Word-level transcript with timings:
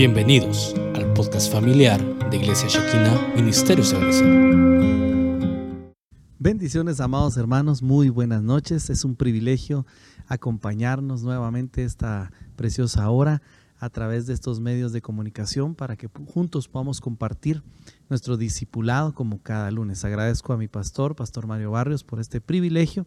Bienvenidos 0.00 0.74
al 0.94 1.12
podcast 1.12 1.52
familiar 1.52 2.00
de 2.30 2.38
Iglesia 2.38 2.68
Shekina 2.68 3.34
Ministerios 3.36 3.90
de 3.90 3.98
Bendiciones, 6.38 7.00
amados 7.00 7.36
hermanos, 7.36 7.82
muy 7.82 8.08
buenas 8.08 8.42
noches. 8.42 8.88
Es 8.88 9.04
un 9.04 9.14
privilegio 9.14 9.84
acompañarnos 10.26 11.22
nuevamente 11.22 11.84
esta 11.84 12.32
preciosa 12.56 13.10
hora 13.10 13.42
a 13.78 13.90
través 13.90 14.26
de 14.26 14.32
estos 14.32 14.58
medios 14.58 14.92
de 14.92 15.02
comunicación 15.02 15.74
para 15.74 15.96
que 15.96 16.08
juntos 16.32 16.66
podamos 16.66 17.02
compartir 17.02 17.62
nuestro 18.10 18.36
discipulado 18.36 19.14
como 19.14 19.40
cada 19.40 19.70
lunes. 19.70 20.04
Agradezco 20.04 20.52
a 20.52 20.56
mi 20.56 20.66
pastor, 20.66 21.14
Pastor 21.14 21.46
Mario 21.46 21.70
Barrios, 21.70 22.02
por 22.02 22.20
este 22.20 22.40
privilegio 22.40 23.06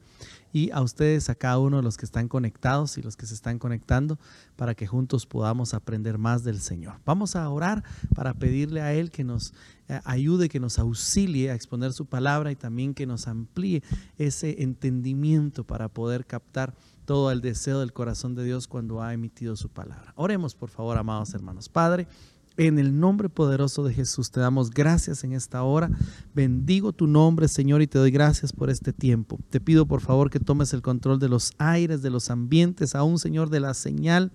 y 0.53 0.71
a 0.71 0.81
ustedes, 0.81 1.29
a 1.29 1.35
cada 1.35 1.59
uno 1.59 1.77
de 1.77 1.83
los 1.83 1.97
que 1.97 2.05
están 2.05 2.29
conectados 2.29 2.97
y 2.97 3.01
los 3.01 3.17
que 3.17 3.25
se 3.25 3.33
están 3.33 3.59
conectando, 3.59 4.17
para 4.55 4.75
que 4.75 4.87
juntos 4.87 5.25
podamos 5.25 5.73
aprender 5.73 6.17
más 6.17 6.43
del 6.45 6.61
Señor. 6.61 7.01
Vamos 7.05 7.35
a 7.35 7.47
orar 7.49 7.83
para 8.15 8.33
pedirle 8.33 8.81
a 8.81 8.93
Él 8.93 9.11
que 9.11 9.25
nos 9.25 9.53
eh, 9.89 9.99
ayude, 10.05 10.47
que 10.47 10.61
nos 10.61 10.79
auxilie 10.79 11.51
a 11.51 11.55
exponer 11.55 11.91
su 11.91 12.05
palabra 12.05 12.51
y 12.51 12.55
también 12.55 12.93
que 12.93 13.05
nos 13.05 13.27
amplíe 13.27 13.83
ese 14.17 14.63
entendimiento 14.63 15.65
para 15.65 15.89
poder 15.89 16.25
captar 16.25 16.73
todo 17.05 17.31
el 17.31 17.41
deseo 17.41 17.81
del 17.81 17.91
corazón 17.91 18.35
de 18.35 18.45
Dios 18.45 18.67
cuando 18.67 19.01
ha 19.01 19.13
emitido 19.13 19.57
su 19.57 19.67
palabra. 19.69 20.13
Oremos, 20.15 20.55
por 20.55 20.69
favor, 20.69 20.97
amados 20.97 21.33
hermanos. 21.33 21.67
Padre, 21.67 22.07
en 22.57 22.77
el 22.77 22.99
nombre 22.99 23.29
poderoso 23.29 23.83
de 23.83 23.93
Jesús 23.93 24.29
te 24.29 24.39
damos 24.39 24.69
gracias 24.69 25.23
en 25.23 25.33
esta 25.33 25.63
hora. 25.63 25.89
Bendigo 26.35 26.93
tu 26.93 27.07
nombre, 27.07 27.47
Señor, 27.47 27.81
y 27.81 27.87
te 27.87 27.97
doy 27.97 28.11
gracias 28.11 28.53
por 28.53 28.69
este 28.69 28.93
tiempo. 28.93 29.39
Te 29.49 29.59
pido, 29.59 29.87
por 29.87 30.01
favor, 30.01 30.29
que 30.29 30.39
tomes 30.39 30.73
el 30.73 30.81
control 30.81 31.19
de 31.19 31.29
los 31.29 31.53
aires, 31.57 32.01
de 32.01 32.11
los 32.11 32.29
ambientes, 32.29 32.93
aún, 32.93 33.17
Señor, 33.17 33.49
de 33.49 33.59
la 33.59 33.73
señal. 33.73 34.31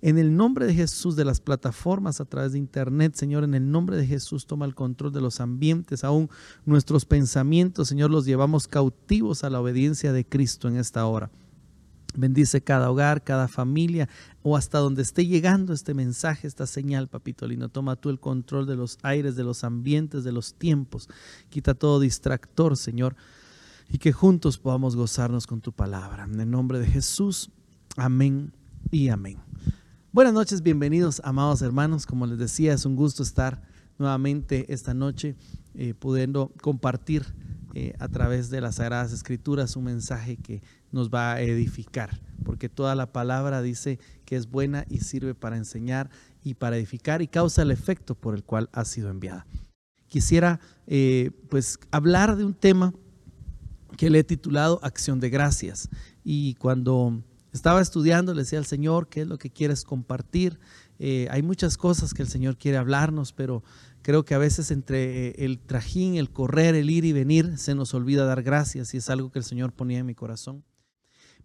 En 0.00 0.18
el 0.18 0.36
nombre 0.36 0.66
de 0.66 0.74
Jesús, 0.74 1.16
de 1.16 1.24
las 1.24 1.40
plataformas 1.40 2.20
a 2.20 2.24
través 2.24 2.52
de 2.52 2.58
Internet, 2.58 3.14
Señor, 3.14 3.42
en 3.42 3.54
el 3.54 3.70
nombre 3.70 3.96
de 3.96 4.06
Jesús, 4.06 4.46
toma 4.46 4.66
el 4.66 4.74
control 4.74 5.12
de 5.12 5.20
los 5.20 5.40
ambientes, 5.40 6.04
aún 6.04 6.30
nuestros 6.64 7.04
pensamientos, 7.04 7.88
Señor, 7.88 8.10
los 8.10 8.26
llevamos 8.26 8.68
cautivos 8.68 9.42
a 9.42 9.50
la 9.50 9.60
obediencia 9.60 10.12
de 10.12 10.24
Cristo 10.24 10.68
en 10.68 10.76
esta 10.76 11.06
hora. 11.06 11.30
Bendice 12.16 12.62
cada 12.62 12.90
hogar, 12.90 13.22
cada 13.22 13.48
familia 13.48 14.08
o 14.42 14.56
hasta 14.56 14.78
donde 14.78 15.02
esté 15.02 15.26
llegando 15.26 15.72
este 15.72 15.94
mensaje, 15.94 16.46
esta 16.46 16.66
señal, 16.66 17.08
papito 17.08 17.46
lindo. 17.46 17.68
Toma 17.68 17.96
tú 17.96 18.10
el 18.10 18.20
control 18.20 18.66
de 18.66 18.76
los 18.76 18.98
aires, 19.02 19.36
de 19.36 19.44
los 19.44 19.64
ambientes, 19.64 20.24
de 20.24 20.32
los 20.32 20.54
tiempos. 20.54 21.08
Quita 21.50 21.74
todo 21.74 22.00
distractor, 22.00 22.76
Señor, 22.76 23.16
y 23.88 23.98
que 23.98 24.12
juntos 24.12 24.58
podamos 24.58 24.96
gozarnos 24.96 25.46
con 25.46 25.60
tu 25.60 25.72
palabra. 25.72 26.24
En 26.24 26.40
el 26.40 26.50
nombre 26.50 26.78
de 26.78 26.86
Jesús, 26.86 27.50
amén 27.96 28.52
y 28.90 29.08
amén. 29.08 29.38
Buenas 30.12 30.32
noches, 30.32 30.62
bienvenidos, 30.62 31.20
amados 31.24 31.60
hermanos. 31.60 32.06
Como 32.06 32.26
les 32.26 32.38
decía, 32.38 32.72
es 32.72 32.86
un 32.86 32.96
gusto 32.96 33.22
estar 33.22 33.62
nuevamente 33.98 34.72
esta 34.72 34.94
noche 34.94 35.36
eh, 35.74 35.92
pudiendo 35.92 36.52
compartir 36.62 37.24
eh, 37.74 37.94
a 37.98 38.08
través 38.08 38.48
de 38.48 38.62
las 38.62 38.76
Sagradas 38.76 39.12
Escrituras 39.12 39.76
un 39.76 39.84
mensaje 39.84 40.38
que 40.38 40.62
nos 40.92 41.10
va 41.10 41.34
a 41.34 41.40
edificar, 41.40 42.20
porque 42.44 42.68
toda 42.68 42.94
la 42.94 43.12
palabra 43.12 43.62
dice 43.62 43.98
que 44.24 44.36
es 44.36 44.50
buena 44.50 44.84
y 44.88 44.98
sirve 44.98 45.34
para 45.34 45.56
enseñar 45.56 46.10
y 46.42 46.54
para 46.54 46.76
edificar 46.76 47.22
y 47.22 47.28
causa 47.28 47.62
el 47.62 47.70
efecto 47.70 48.14
por 48.14 48.34
el 48.34 48.44
cual 48.44 48.68
ha 48.72 48.84
sido 48.84 49.10
enviada. 49.10 49.46
Quisiera 50.08 50.60
eh, 50.86 51.30
pues 51.50 51.78
hablar 51.90 52.36
de 52.36 52.44
un 52.44 52.54
tema 52.54 52.94
que 53.96 54.10
le 54.10 54.20
he 54.20 54.24
titulado 54.24 54.78
Acción 54.82 55.20
de 55.20 55.30
Gracias 55.30 55.88
y 56.22 56.54
cuando 56.54 57.22
estaba 57.52 57.80
estudiando 57.80 58.34
le 58.34 58.42
decía 58.42 58.58
al 58.58 58.66
Señor 58.66 59.08
qué 59.08 59.22
es 59.22 59.26
lo 59.26 59.38
que 59.38 59.50
quieres 59.50 59.84
compartir. 59.84 60.58
Eh, 60.98 61.26
hay 61.30 61.42
muchas 61.42 61.76
cosas 61.76 62.14
que 62.14 62.22
el 62.22 62.28
Señor 62.28 62.56
quiere 62.56 62.78
hablarnos, 62.78 63.32
pero 63.32 63.62
Creo 64.06 64.24
que 64.24 64.36
a 64.36 64.38
veces 64.38 64.70
entre 64.70 65.30
eh, 65.30 65.34
el 65.38 65.58
trajín, 65.58 66.14
el 66.14 66.30
correr, 66.30 66.76
el 66.76 66.90
ir 66.90 67.04
y 67.04 67.12
venir, 67.12 67.58
se 67.58 67.74
nos 67.74 67.92
olvida 67.92 68.24
dar 68.24 68.44
gracias 68.44 68.94
y 68.94 68.98
es 68.98 69.10
algo 69.10 69.32
que 69.32 69.40
el 69.40 69.44
Señor 69.44 69.72
ponía 69.72 69.98
en 69.98 70.06
mi 70.06 70.14
corazón. 70.14 70.62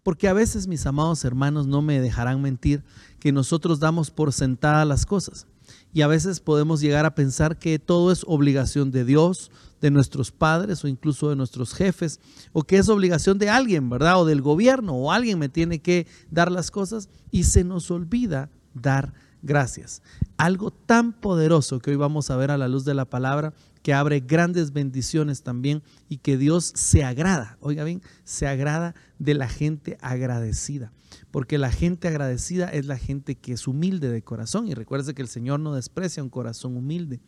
Porque 0.02 0.28
a 0.28 0.32
veces, 0.32 0.66
mis 0.66 0.86
amados 0.86 1.24
hermanos, 1.24 1.66
no 1.66 1.82
me 1.82 2.00
dejarán 2.00 2.42
mentir 2.42 2.82
que 3.20 3.32
nosotros 3.32 3.78
damos 3.78 4.10
por 4.10 4.32
sentada 4.32 4.84
las 4.84 5.06
cosas. 5.06 5.46
Y 5.94 6.02
a 6.02 6.06
veces 6.06 6.40
podemos 6.40 6.80
llegar 6.80 7.06
a 7.06 7.14
pensar 7.14 7.58
que 7.58 7.78
todo 7.78 8.10
es 8.10 8.24
obligación 8.26 8.90
de 8.90 9.04
Dios, 9.04 9.50
de 9.80 9.90
nuestros 9.90 10.30
padres 10.30 10.84
o 10.84 10.88
incluso 10.88 11.28
de 11.28 11.36
nuestros 11.36 11.74
jefes, 11.74 12.20
o 12.52 12.62
que 12.62 12.78
es 12.78 12.88
obligación 12.88 13.38
de 13.38 13.50
alguien, 13.50 13.90
¿verdad? 13.90 14.20
O 14.20 14.24
del 14.24 14.40
gobierno, 14.42 14.94
o 14.94 15.12
alguien 15.12 15.38
me 15.38 15.48
tiene 15.48 15.80
que 15.80 16.06
dar 16.30 16.50
las 16.50 16.70
cosas 16.70 17.08
y 17.30 17.44
se 17.44 17.64
nos 17.64 17.90
olvida 17.90 18.48
dar 18.74 19.12
gracias. 19.42 20.02
Algo 20.36 20.70
tan 20.70 21.12
poderoso 21.12 21.78
que 21.80 21.90
hoy 21.90 21.96
vamos 21.96 22.30
a 22.30 22.36
ver 22.36 22.50
a 22.50 22.58
la 22.58 22.68
luz 22.68 22.84
de 22.84 22.94
la 22.94 23.04
palabra, 23.04 23.52
que 23.82 23.92
abre 23.92 24.20
grandes 24.20 24.72
bendiciones 24.72 25.42
también 25.42 25.82
y 26.08 26.18
que 26.18 26.38
Dios 26.38 26.72
se 26.74 27.04
agrada, 27.04 27.58
oiga 27.60 27.84
bien, 27.84 28.02
se 28.24 28.46
agrada 28.46 28.94
de 29.18 29.34
la 29.34 29.48
gente 29.48 29.98
agradecida. 30.00 30.92
Porque 31.30 31.58
la 31.58 31.70
gente 31.70 32.08
agradecida 32.08 32.68
es 32.68 32.86
la 32.86 32.96
gente 32.96 33.34
que 33.34 33.52
es 33.52 33.66
humilde 33.66 34.10
de 34.10 34.22
corazón. 34.22 34.68
Y 34.68 34.74
recuerde 34.74 35.14
que 35.14 35.22
el 35.22 35.28
Señor 35.28 35.60
no 35.60 35.74
desprecia 35.74 36.22
un 36.22 36.30
corazón 36.30 36.76
humilde, 36.76 37.20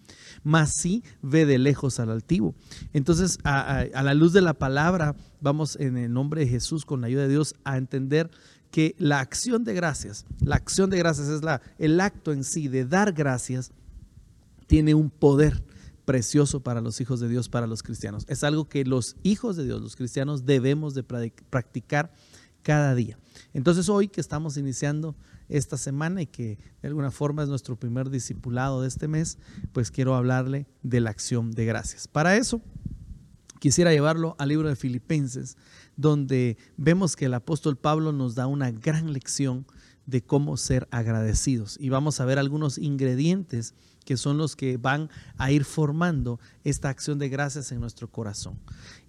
mas 0.42 0.74
sí 0.74 1.02
ve 1.22 1.44
de 1.44 1.58
lejos 1.58 2.00
al 2.00 2.10
altivo. 2.10 2.54
Entonces, 2.92 3.38
a, 3.44 3.80
a 3.80 4.02
la 4.02 4.14
luz 4.14 4.32
de 4.32 4.40
la 4.40 4.54
palabra, 4.54 5.16
vamos 5.40 5.76
en 5.76 5.96
el 5.96 6.12
nombre 6.12 6.42
de 6.42 6.48
Jesús, 6.48 6.84
con 6.84 7.00
la 7.00 7.08
ayuda 7.08 7.22
de 7.22 7.28
Dios, 7.28 7.54
a 7.64 7.76
entender 7.76 8.30
que 8.70 8.96
la 8.98 9.20
acción 9.20 9.64
de 9.64 9.72
gracias, 9.72 10.26
la 10.40 10.56
acción 10.56 10.90
de 10.90 10.98
gracias 10.98 11.28
es 11.28 11.44
la, 11.44 11.62
el 11.78 12.00
acto 12.00 12.32
en 12.32 12.42
sí 12.42 12.68
de 12.68 12.84
dar 12.84 13.12
gracias, 13.12 13.70
tiene 14.66 14.94
un 14.94 15.10
poder 15.10 15.62
precioso 16.04 16.62
para 16.62 16.80
los 16.80 17.00
hijos 17.00 17.20
de 17.20 17.28
Dios, 17.28 17.48
para 17.48 17.66
los 17.66 17.82
cristianos. 17.82 18.24
Es 18.28 18.44
algo 18.44 18.68
que 18.68 18.84
los 18.84 19.16
hijos 19.22 19.56
de 19.56 19.64
Dios, 19.64 19.80
los 19.80 19.96
cristianos, 19.96 20.44
debemos 20.44 20.94
de 20.94 21.02
practicar 21.02 22.12
cada 22.62 22.94
día. 22.94 23.18
Entonces 23.52 23.88
hoy 23.88 24.08
que 24.08 24.20
estamos 24.20 24.56
iniciando 24.56 25.16
esta 25.48 25.76
semana 25.76 26.22
y 26.22 26.26
que 26.26 26.58
de 26.82 26.88
alguna 26.88 27.10
forma 27.10 27.42
es 27.42 27.48
nuestro 27.48 27.76
primer 27.76 28.10
discipulado 28.10 28.82
de 28.82 28.88
este 28.88 29.08
mes, 29.08 29.38
pues 29.72 29.90
quiero 29.90 30.14
hablarle 30.14 30.66
de 30.82 31.00
la 31.00 31.10
acción 31.10 31.52
de 31.52 31.66
gracias. 31.66 32.08
Para 32.08 32.36
eso 32.36 32.62
quisiera 33.60 33.92
llevarlo 33.92 34.36
al 34.38 34.48
libro 34.48 34.68
de 34.68 34.76
Filipenses, 34.76 35.56
donde 35.96 36.56
vemos 36.76 37.16
que 37.16 37.26
el 37.26 37.34
apóstol 37.34 37.76
Pablo 37.76 38.12
nos 38.12 38.34
da 38.34 38.46
una 38.46 38.70
gran 38.70 39.12
lección 39.12 39.66
de 40.06 40.22
cómo 40.22 40.56
ser 40.56 40.88
agradecidos. 40.90 41.76
Y 41.80 41.88
vamos 41.88 42.20
a 42.20 42.24
ver 42.24 42.38
algunos 42.38 42.78
ingredientes 42.78 43.74
que 44.04 44.16
son 44.16 44.38
los 44.38 44.56
que 44.56 44.76
van 44.76 45.10
a 45.36 45.50
ir 45.50 45.64
formando 45.64 46.38
esta 46.62 46.88
acción 46.88 47.18
de 47.18 47.28
gracias 47.28 47.72
en 47.72 47.80
nuestro 47.80 48.10
corazón. 48.10 48.58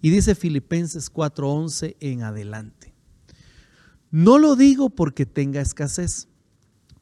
Y 0.00 0.10
dice 0.10 0.34
Filipenses 0.34 1.10
4:11 1.12 1.96
en 2.00 2.22
adelante. 2.22 2.94
No 4.10 4.38
lo 4.38 4.56
digo 4.56 4.90
porque 4.90 5.26
tenga 5.26 5.60
escasez, 5.60 6.28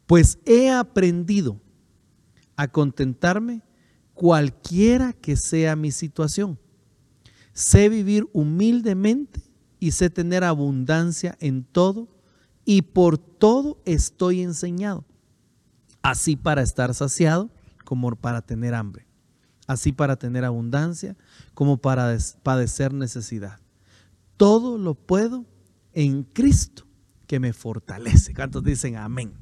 pues 0.06 0.38
he 0.47 0.71
aprendido 0.71 1.60
a 2.56 2.69
contentarme 2.69 3.62
cualquiera 4.15 5.12
que 5.12 5.37
sea 5.37 5.77
mi 5.77 5.91
situación. 5.91 6.59
Sé 7.53 7.88
vivir 7.88 8.28
humildemente 8.33 9.43
y 9.78 9.93
sé 9.93 10.10
tener 10.10 10.44
abundancia 10.44 11.37
en 11.41 11.65
todo 11.65 12.09
y 12.65 12.83
por 12.83 13.19
todo 13.19 13.78
estoy 13.84 14.41
enseñado, 14.41 15.04
así 16.03 16.37
para 16.37 16.62
estar 16.62 16.94
saciado 16.94 17.50
como 17.84 18.15
para 18.17 18.43
tener 18.43 18.75
hambre, 18.75 19.06
así 19.67 19.93
para 19.93 20.17
tener 20.17 20.45
abundancia 20.45 21.17
como 21.55 21.78
para 21.78 22.17
padecer 22.43 22.93
necesidad. 22.93 23.61
Todo 24.37 24.78
lo 24.78 24.95
puedo 24.95 25.45
en 25.93 26.25
Cristo 26.25 26.87
que 27.27 27.41
me 27.41 27.53
fortalece. 27.53 28.34
¿Cuántos 28.34 28.65
dicen 28.65 28.97
amén? 28.97 29.34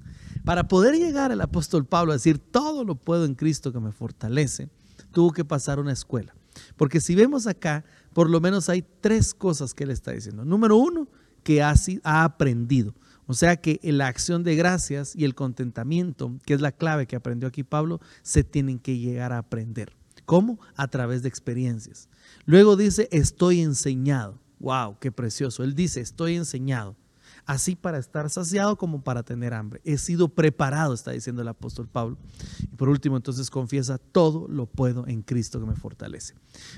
Para 0.45 0.69
poder 0.69 0.97
llegar 0.97 1.33
el 1.33 1.41
apóstol 1.41 1.87
Pablo 1.87 2.13
a 2.13 2.17
decir 2.17 2.39
todo 2.39 2.85
lo 2.85 2.97
puedo 2.97 3.25
en 3.25 3.35
Cristo 3.35 3.73
que 3.73 3.81
me 3.81 3.93
fortalece, 3.93 4.69
tuvo 5.13 5.33
que 5.33 5.45
pasar 5.45 5.79
una 5.79 5.93
escuela. 5.93 6.35
Porque 6.77 7.01
si 7.01 7.15
vemos 7.15 7.47
acá, 7.47 7.85
por 8.13 8.29
lo 8.29 8.41
menos 8.41 8.69
hay 8.69 8.85
tres 9.01 9.35
cosas 9.35 9.73
que 9.75 9.85
él 9.85 9.91
está 9.91 10.13
diciendo. 10.13 10.45
Número 10.45 10.77
uno, 10.77 11.09
que 11.43 11.63
ha, 11.63 11.75
ha 12.05 12.25
aprendido. 12.25 12.95
O 13.27 13.35
sea 13.35 13.57
que 13.57 13.79
la 13.83 14.09
acción 14.09 14.43
de 14.43 14.57
gracias 14.57 15.15
y 15.17 15.25
el 15.25 15.35
contentamiento, 15.35 16.39
que 16.45 16.55
es 16.55 16.61
la 16.61 16.73
clave 16.73 17.07
que 17.07 17.17
aprendió 17.17 17.49
aquí 17.49 17.63
Pablo, 17.63 18.01
se 18.23 18.45
tienen 18.45 18.79
que 18.79 18.99
llegar 18.99 19.33
a 19.33 19.39
aprender. 19.39 19.93
¿Cómo? 20.25 20.59
A 20.77 20.89
través 20.89 21.23
de 21.23 21.29
experiencias. 21.29 22.09
Luego 22.45 22.77
dice, 22.77 23.09
estoy 23.13 23.61
enseñado. 23.61 24.39
¡Wow! 24.59 24.99
¡Qué 25.01 25.11
precioso! 25.11 25.65
Él 25.65 25.75
dice, 25.75 26.01
estoy 26.01 26.37
enseñado 26.37 26.97
así 27.47 27.75
para 27.75 27.99
estar 27.99 28.29
saciado 28.31 28.77
como 28.77 29.03
para 29.03 29.23
tener 29.23 29.55
hambre. 29.55 29.81
He 29.85 29.99
sido 29.99 30.29
preparado, 30.29 30.95
está 30.95 31.11
diciendo 31.11 31.43
el 31.43 31.49
apóstol 31.49 31.89
Pablo. 31.89 32.17
Y 32.61 32.77
por 32.77 32.89
último, 32.89 33.17
entonces 33.17 33.51
confiesa, 33.51 33.99
todo 33.99 34.47
lo 34.49 34.67
puedo 34.67 35.07
en 35.07 35.23
Cristo 35.23 35.61
que 35.61 35.67
me 35.67 35.77
fortalece. 35.77 36.35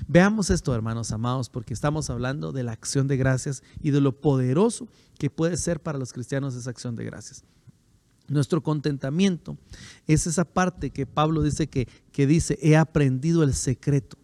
Veamos 0.07 0.49
esto, 0.49 0.73
hermanos 0.73 1.11
amados, 1.11 1.49
porque 1.49 1.73
estamos 1.73 2.09
hablando 2.09 2.51
de 2.51 2.63
la 2.63 2.71
acción 2.71 3.07
de 3.07 3.17
gracias 3.17 3.63
y 3.81 3.91
de 3.91 4.01
lo 4.01 4.19
poderoso 4.19 4.87
que 5.17 5.29
puede 5.29 5.57
ser 5.57 5.81
para 5.81 5.99
los 5.99 6.13
cristianos 6.13 6.55
esa 6.55 6.69
acción 6.69 6.95
de 6.95 7.05
gracias. 7.05 7.43
Nuestro 8.27 8.63
contentamiento 8.63 9.57
es 10.07 10.25
esa 10.25 10.45
parte 10.45 10.89
que 10.89 11.05
Pablo 11.05 11.43
dice 11.43 11.67
que, 11.67 11.87
que 12.11 12.25
dice, 12.25 12.57
he 12.61 12.75
aprendido 12.75 13.43
el 13.43 13.53
secreto. 13.53 14.17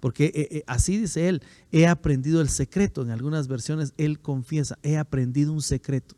Porque 0.00 0.26
eh, 0.26 0.48
eh, 0.50 0.64
así 0.66 0.96
dice 0.98 1.28
él, 1.28 1.42
he 1.72 1.86
aprendido 1.86 2.40
el 2.40 2.48
secreto. 2.48 3.02
En 3.02 3.10
algunas 3.10 3.48
versiones 3.48 3.94
él 3.96 4.20
confiesa, 4.20 4.78
he 4.82 4.96
aprendido 4.96 5.52
un 5.52 5.62
secreto. 5.62 6.16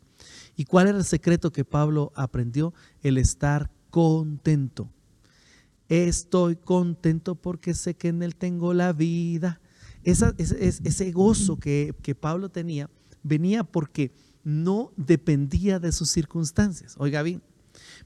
¿Y 0.55 0.65
cuál 0.65 0.87
era 0.87 0.97
el 0.97 1.05
secreto 1.05 1.51
que 1.51 1.65
Pablo 1.65 2.11
aprendió? 2.15 2.73
El 3.01 3.17
estar 3.17 3.71
contento. 3.89 4.89
Estoy 5.89 6.55
contento 6.55 7.35
porque 7.35 7.73
sé 7.73 7.95
que 7.95 8.09
en 8.09 8.23
él 8.23 8.35
tengo 8.35 8.73
la 8.73 8.93
vida. 8.93 9.59
ese, 10.03 10.33
ese, 10.37 11.11
gozo 11.11 11.57
que, 11.57 11.93
que 12.01 12.15
Pablo 12.15 12.49
tenía 12.49 12.89
venía 13.23 13.63
porque 13.63 14.11
no 14.43 14.91
dependía 14.97 15.79
de 15.79 15.91
sus 15.91 16.09
circunstancias. 16.09 16.95
Oiga 16.97 17.21
bien, 17.21 17.41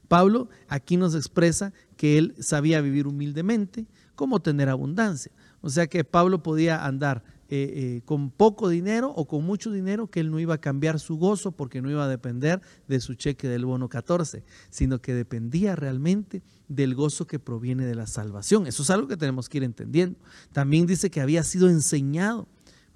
Pablo 0.08 0.48
aquí 0.68 0.96
nos 0.96 1.14
expresa 1.14 1.72
que 1.96 2.18
él 2.18 2.34
sabía 2.38 2.80
vivir 2.80 3.06
humildemente, 3.06 3.86
como 4.14 4.40
tener 4.40 4.68
abundancia. 4.68 5.32
O 5.60 5.70
sea 5.70 5.86
que 5.86 6.04
Pablo 6.04 6.42
podía 6.42 6.84
andar 6.84 7.22
eh, 7.48 7.72
eh, 7.98 8.02
con 8.04 8.30
poco 8.30 8.68
dinero 8.68 9.10
o 9.10 9.26
con 9.26 9.44
mucho 9.44 9.70
dinero, 9.70 10.08
que 10.08 10.20
él 10.20 10.30
no 10.30 10.40
iba 10.40 10.54
a 10.54 10.58
cambiar 10.58 10.98
su 10.98 11.16
gozo 11.16 11.52
porque 11.52 11.80
no 11.80 11.90
iba 11.90 12.04
a 12.04 12.08
depender 12.08 12.60
de 12.88 13.00
su 13.00 13.14
cheque 13.14 13.48
del 13.48 13.64
bono 13.64 13.88
14, 13.88 14.42
sino 14.68 15.00
que 15.00 15.14
dependía 15.14 15.76
realmente 15.76 16.42
del 16.66 16.96
gozo 16.96 17.26
que 17.26 17.38
proviene 17.38 17.86
de 17.86 17.94
la 17.94 18.06
salvación. 18.06 18.66
Eso 18.66 18.82
es 18.82 18.90
algo 18.90 19.06
que 19.06 19.16
tenemos 19.16 19.48
que 19.48 19.58
ir 19.58 19.64
entendiendo. 19.64 20.18
También 20.52 20.86
dice 20.86 21.08
que 21.08 21.20
había 21.20 21.44
sido 21.44 21.68
enseñado 21.68 22.48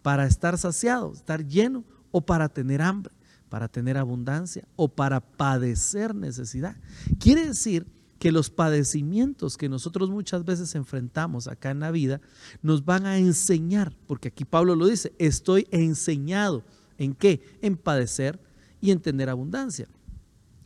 para 0.03 0.27
estar 0.27 0.59
saciado, 0.59 1.13
estar 1.13 1.47
lleno 1.47 1.85
o 2.11 2.23
para 2.23 2.49
tener 2.49 2.83
hambre 2.83 3.15
para 3.51 3.69
tener 3.69 3.99
abundancia 3.99 4.65
o 4.77 4.89
para 4.89 5.21
padecer 5.21 6.15
necesidad. 6.15 6.77
Quiere 7.19 7.49
decir 7.49 7.85
que 8.21 8.31
los 8.33 8.51
padecimientos 8.51 9.57
que 9.57 9.71
nosotros 9.71 10.11
muchas 10.11 10.45
veces 10.45 10.75
enfrentamos 10.75 11.49
acá 11.49 11.71
en 11.71 11.81
la 11.81 11.91
vida 11.91 12.21
nos 12.61 12.85
van 12.85 13.07
a 13.07 13.17
enseñar, 13.17 13.97
porque 14.07 14.29
aquí 14.29 14.45
Pablo 14.45 14.77
lo 14.77 14.87
dice, 14.87 15.15
estoy 15.19 15.67
enseñado 15.71 16.63
en 16.99 17.15
qué? 17.15 17.41
En 17.63 17.79
padecer 17.79 18.39
y 18.79 18.91
en 18.91 19.01
tener 19.01 19.31
abundancia. 19.31 19.89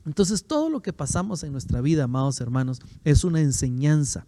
Entonces 0.04 0.44
todo 0.44 0.68
lo 0.68 0.82
que 0.82 0.92
pasamos 0.92 1.44
en 1.44 1.52
nuestra 1.52 1.80
vida, 1.80 2.04
amados 2.04 2.40
hermanos, 2.40 2.80
es 3.04 3.22
una 3.22 3.40
enseñanza. 3.40 4.26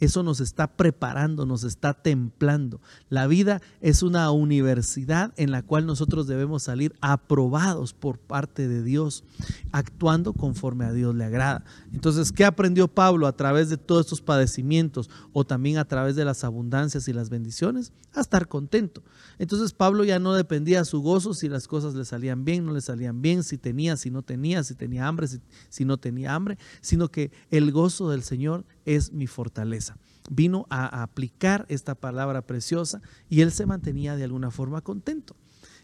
Eso 0.00 0.22
nos 0.22 0.40
está 0.40 0.66
preparando, 0.76 1.46
nos 1.46 1.64
está 1.64 1.94
templando. 1.94 2.80
La 3.08 3.26
vida 3.26 3.60
es 3.80 4.02
una 4.02 4.30
universidad 4.30 5.32
en 5.36 5.50
la 5.50 5.62
cual 5.62 5.86
nosotros 5.86 6.26
debemos 6.26 6.64
salir 6.64 6.94
aprobados 7.00 7.92
por 7.92 8.18
parte 8.18 8.68
de 8.68 8.82
Dios, 8.82 9.24
actuando 9.72 10.32
conforme 10.32 10.84
a 10.84 10.92
Dios 10.92 11.14
le 11.14 11.24
agrada. 11.24 11.64
Entonces, 11.92 12.32
¿qué 12.32 12.44
aprendió 12.44 12.88
Pablo 12.88 13.26
a 13.26 13.36
través 13.36 13.68
de 13.68 13.76
todos 13.76 14.06
estos 14.06 14.20
padecimientos 14.20 15.10
o 15.32 15.44
también 15.44 15.78
a 15.78 15.84
través 15.84 16.16
de 16.16 16.24
las 16.24 16.44
abundancias 16.44 17.08
y 17.08 17.12
las 17.12 17.30
bendiciones? 17.30 17.92
A 18.12 18.20
estar 18.20 18.48
contento. 18.48 19.02
Entonces 19.38 19.72
Pablo 19.72 20.04
ya 20.04 20.18
no 20.18 20.34
dependía 20.34 20.78
de 20.78 20.84
su 20.84 21.00
gozo 21.00 21.34
si 21.34 21.48
las 21.48 21.68
cosas 21.68 21.94
le 21.94 22.04
salían 22.04 22.44
bien, 22.44 22.64
no 22.64 22.72
le 22.72 22.80
salían 22.80 23.20
bien, 23.20 23.42
si 23.42 23.58
tenía, 23.58 23.96
si 23.96 24.10
no 24.10 24.22
tenía, 24.22 24.62
si 24.64 24.74
tenía 24.74 25.06
hambre, 25.06 25.28
si, 25.28 25.40
si 25.68 25.84
no 25.84 25.98
tenía 25.98 26.34
hambre, 26.34 26.58
sino 26.80 27.10
que 27.10 27.30
el 27.50 27.72
gozo 27.72 28.10
del 28.10 28.22
Señor 28.22 28.64
es 28.86 29.12
mi 29.12 29.26
fortaleza. 29.26 29.98
Vino 30.30 30.66
a, 30.70 31.02
aplicar 31.02 31.66
esta 31.68 31.94
palabra 31.94 32.42
preciosa 32.42 33.02
y 33.28 33.42
él 33.42 33.52
se 33.52 33.66
mantenía 33.66 34.16
de 34.16 34.24
alguna 34.24 34.50
forma 34.50 34.80
contento. 34.80 35.36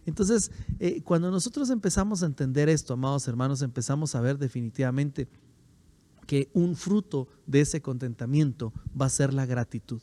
Entonces, 0.07 0.51
eh, 0.79 1.03
cuando 1.03 1.31
nosotros 1.31 1.69
empezamos 1.71 2.23
a 2.23 2.27
entender 2.27 2.69
esto, 2.69 2.95
amados 2.95 3.29
hermanos, 3.29 3.63
empezamos 3.63 4.15
a 4.15 4.21
ver 4.21 4.39
definitivamente 4.39 5.29
que 6.27 6.49
un 6.55 6.77
fruto 6.77 7.29
de 7.47 7.61
ese 7.61 7.83
contentamiento 7.83 8.73
va 8.99 9.07
a 9.07 9.11
ser 9.11 9.35
la 9.35 9.47
gratitud. 9.47 10.01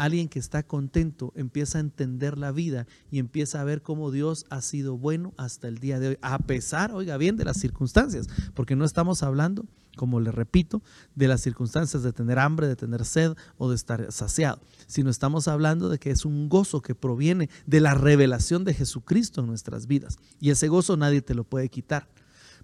Alguien 0.00 0.30
que 0.30 0.38
está 0.38 0.62
contento 0.62 1.30
empieza 1.36 1.76
a 1.76 1.82
entender 1.82 2.38
la 2.38 2.52
vida 2.52 2.86
y 3.10 3.18
empieza 3.18 3.60
a 3.60 3.64
ver 3.64 3.82
cómo 3.82 4.10
Dios 4.10 4.46
ha 4.48 4.62
sido 4.62 4.96
bueno 4.96 5.34
hasta 5.36 5.68
el 5.68 5.76
día 5.76 6.00
de 6.00 6.08
hoy, 6.08 6.18
a 6.22 6.38
pesar, 6.38 6.92
oiga 6.92 7.18
bien, 7.18 7.36
de 7.36 7.44
las 7.44 7.58
circunstancias, 7.58 8.26
porque 8.54 8.76
no 8.76 8.86
estamos 8.86 9.22
hablando 9.22 9.66
como 9.96 10.20
le 10.20 10.32
repito, 10.32 10.82
de 11.14 11.28
las 11.28 11.42
circunstancias 11.42 12.02
de 12.02 12.14
tener 12.14 12.38
hambre, 12.38 12.66
de 12.66 12.76
tener 12.76 13.04
sed 13.04 13.34
o 13.58 13.68
de 13.68 13.76
estar 13.76 14.10
saciado, 14.10 14.62
sino 14.86 15.10
estamos 15.10 15.48
hablando 15.48 15.90
de 15.90 15.98
que 15.98 16.10
es 16.10 16.24
un 16.24 16.48
gozo 16.48 16.80
que 16.80 16.94
proviene 16.94 17.50
de 17.66 17.82
la 17.82 17.92
revelación 17.92 18.64
de 18.64 18.72
Jesucristo 18.72 19.42
en 19.42 19.48
nuestras 19.48 19.86
vidas. 19.86 20.18
Y 20.40 20.48
ese 20.48 20.68
gozo 20.68 20.96
nadie 20.96 21.20
te 21.20 21.34
lo 21.34 21.44
puede 21.44 21.68
quitar, 21.68 22.08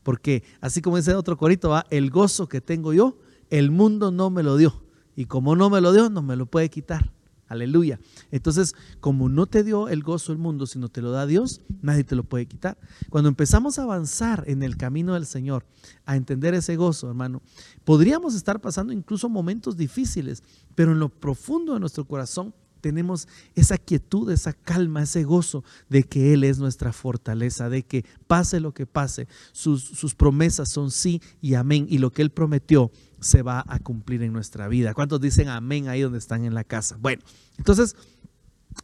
porque 0.03 0.43
así 0.62 0.81
como 0.81 0.97
dice 0.97 1.15
otro 1.15 1.37
corito, 1.37 1.69
va, 1.69 1.85
el 1.91 2.09
gozo 2.09 2.49
que 2.49 2.62
tengo 2.62 2.94
yo, 2.94 3.19
el 3.50 3.71
mundo 3.71 4.11
no 4.11 4.31
me 4.31 4.43
lo 4.43 4.56
dio, 4.56 4.83
y 5.15 5.27
como 5.27 5.55
no 5.55 5.69
me 5.69 5.83
lo 5.83 5.93
dio, 5.93 6.09
no 6.09 6.23
me 6.23 6.37
lo 6.37 6.47
puede 6.47 6.71
quitar. 6.71 7.12
Aleluya. 7.49 8.01
Entonces, 8.33 8.75
como 9.01 9.29
no 9.29 9.47
te 9.47 9.63
dio 9.63 9.89
el 9.89 10.03
gozo 10.03 10.33
el 10.33 10.39
mundo, 10.39 10.67
sino 10.67 10.89
te 10.89 11.01
lo 11.01 11.13
da 11.13 11.27
Dios, 11.27 11.61
nadie 11.81 12.03
te 12.03 12.17
lo 12.17 12.25
puede 12.25 12.47
quitar. 12.47 12.77
Cuando 13.09 13.29
empezamos 13.29 13.79
a 13.79 13.85
avanzar 13.85 14.45
en 14.47 14.63
el 14.63 14.77
camino 14.77 15.15
del 15.15 15.27
Señor, 15.27 15.65
a 16.05 16.17
entender 16.17 16.55
ese 16.55 16.77
gozo, 16.77 17.09
hermano, 17.09 17.43
podríamos 17.85 18.35
estar 18.35 18.61
pasando 18.61 18.93
incluso 18.93 19.29
momentos 19.29 19.77
difíciles, 19.77 20.43
pero 20.75 20.93
en 20.93 20.99
lo 20.99 21.09
profundo 21.09 21.75
de 21.75 21.81
nuestro 21.81 22.05
corazón 22.05 22.53
tenemos 22.81 23.27
esa 23.55 23.79
quietud, 23.79 24.31
esa 24.31 24.53
calma, 24.53 25.03
ese 25.03 25.25
gozo 25.25 25.65
de 25.89 26.05
que 26.05 26.33
Él 26.33 26.45
es 26.45 26.59
nuestra 26.59 26.93
fortaleza, 26.93 27.69
de 27.69 27.85
que 27.85 28.05
pase 28.27 28.61
lo 28.61 28.73
que 28.73 28.87
pase, 28.87 29.29
sus, 29.53 29.83
sus 29.83 30.15
promesas 30.15 30.71
son 30.71 30.91
sí 30.91 31.21
y 31.41 31.55
amén, 31.55 31.87
y 31.89 31.99
lo 31.99 32.13
que 32.13 32.23
Él 32.23 32.31
prometió 32.31 32.91
se 33.21 33.43
va 33.43 33.65
a 33.67 33.79
cumplir 33.79 34.23
en 34.23 34.33
nuestra 34.33 34.69
vida. 34.69 34.95
¿Cuántos 34.95 35.21
dicen 35.21 35.49
amén 35.49 35.89
ahí 35.89 36.03
donde 36.03 36.19
están 36.19 36.45
en 36.45 36.55
la 36.55 36.65
casa? 36.65 36.97
Bueno, 37.01 37.23
entonces 37.59 37.97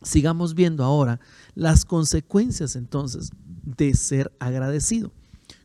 sigamos 0.03 0.55
viendo 0.55 0.85
ahora 0.85 1.21
las 1.55 1.85
consecuencias 1.85 2.77
entonces 2.77 3.31
de 3.65 3.95
ser 3.95 4.33
agradecido. 4.39 5.13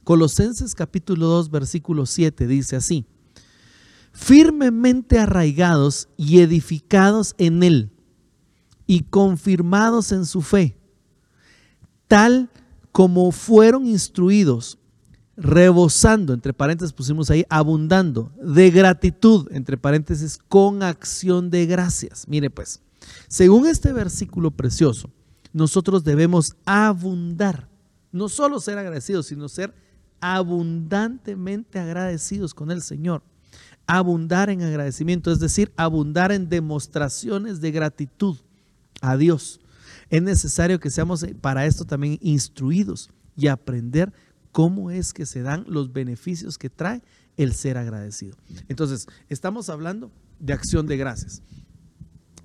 Colosenses 0.04 0.76
capítulo 0.76 1.28
2 1.28 1.50
versículo 1.50 2.06
7 2.06 2.48
dice 2.48 2.76
así, 2.76 3.06
firmemente 4.12 5.20
arraigados 5.20 6.10
y 6.18 6.40
edificados 6.40 7.36
en 7.38 7.64
él 7.64 7.92
y 8.86 9.02
confirmados 9.02 10.12
en 10.12 10.26
su 10.26 10.42
fe, 10.42 10.78
tal 12.08 12.50
como 12.92 13.32
fueron 13.32 13.86
instruidos 13.86 14.80
rebosando, 15.38 16.34
entre 16.34 16.52
paréntesis 16.52 16.92
pusimos 16.92 17.30
ahí, 17.30 17.46
abundando, 17.48 18.32
de 18.42 18.72
gratitud, 18.72 19.48
entre 19.52 19.78
paréntesis, 19.78 20.40
con 20.50 20.82
acción 20.82 21.52
de 21.52 21.66
gracias. 21.68 22.28
Mire 22.28 22.50
pues, 22.50 22.82
según 23.28 23.68
este 23.68 23.94
versículo 23.94 24.52
precioso, 24.52 25.12
nosotros 25.54 26.04
debemos 26.04 26.56
abundar, 26.66 27.70
no 28.12 28.30
solo 28.30 28.60
ser 28.60 28.80
agradecidos, 28.80 29.28
sino 29.28 29.48
ser 29.48 29.74
abundantemente 30.20 31.80
agradecidos 31.80 32.54
con 32.54 32.72
el 32.72 32.82
Señor. 32.82 33.22
Abundar 33.86 34.50
en 34.50 34.64
agradecimiento, 34.64 35.32
es 35.32 35.40
decir, 35.40 35.72
abundar 35.78 36.32
en 36.32 36.50
demostraciones 36.50 37.62
de 37.62 37.72
gratitud 37.72 38.38
a 39.02 39.16
Dios. 39.16 39.62
Es 40.10 40.22
necesario 40.22 40.80
que 40.80 40.90
seamos 40.90 41.26
para 41.42 41.66
esto 41.66 41.86
también 41.86 42.18
instruidos 42.22 43.12
y 43.38 43.48
aprender 43.48 44.12
cómo 44.52 44.92
es 44.92 45.14
que 45.14 45.26
se 45.26 45.42
dan 45.42 45.66
los 45.68 45.94
beneficios 45.94 46.58
que 46.58 46.70
trae 46.70 47.02
el 47.38 47.54
ser 47.54 47.78
agradecido. 47.78 48.36
Entonces, 48.68 49.08
estamos 49.30 49.70
hablando 49.70 50.12
de 50.40 50.54
acción 50.54 50.88
de 50.88 50.98
gracias. 50.98 51.42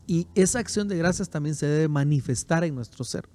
Y 0.06 0.26
esa 0.34 0.58
acción 0.58 0.88
de 0.88 0.98
gracias 0.98 1.30
también 1.30 1.54
se 1.54 1.66
debe 1.66 1.88
manifestar 1.88 2.64
en 2.64 2.74
nuestro 2.74 3.04
ser. 3.04 3.28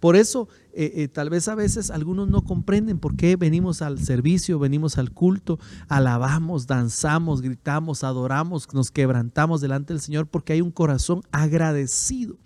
Por 0.00 0.14
eso, 0.14 0.48
eh, 0.72 0.92
eh, 0.94 1.08
tal 1.08 1.28
vez 1.28 1.48
a 1.48 1.54
veces 1.54 1.90
algunos 1.90 2.28
no 2.28 2.42
comprenden 2.42 2.98
por 2.98 3.16
qué 3.16 3.36
venimos 3.36 3.82
al 3.82 3.98
servicio, 3.98 4.58
venimos 4.58 4.96
al 4.96 5.10
culto, 5.10 5.58
alabamos, 5.88 6.66
danzamos, 6.66 7.42
gritamos, 7.42 8.04
adoramos, 8.04 8.72
nos 8.72 8.90
quebrantamos 8.90 9.60
delante 9.60 9.92
del 9.92 10.00
Señor, 10.00 10.28
porque 10.28 10.52
hay 10.52 10.60
un 10.60 10.70
corazón 10.70 11.22
agradecido 11.32 12.36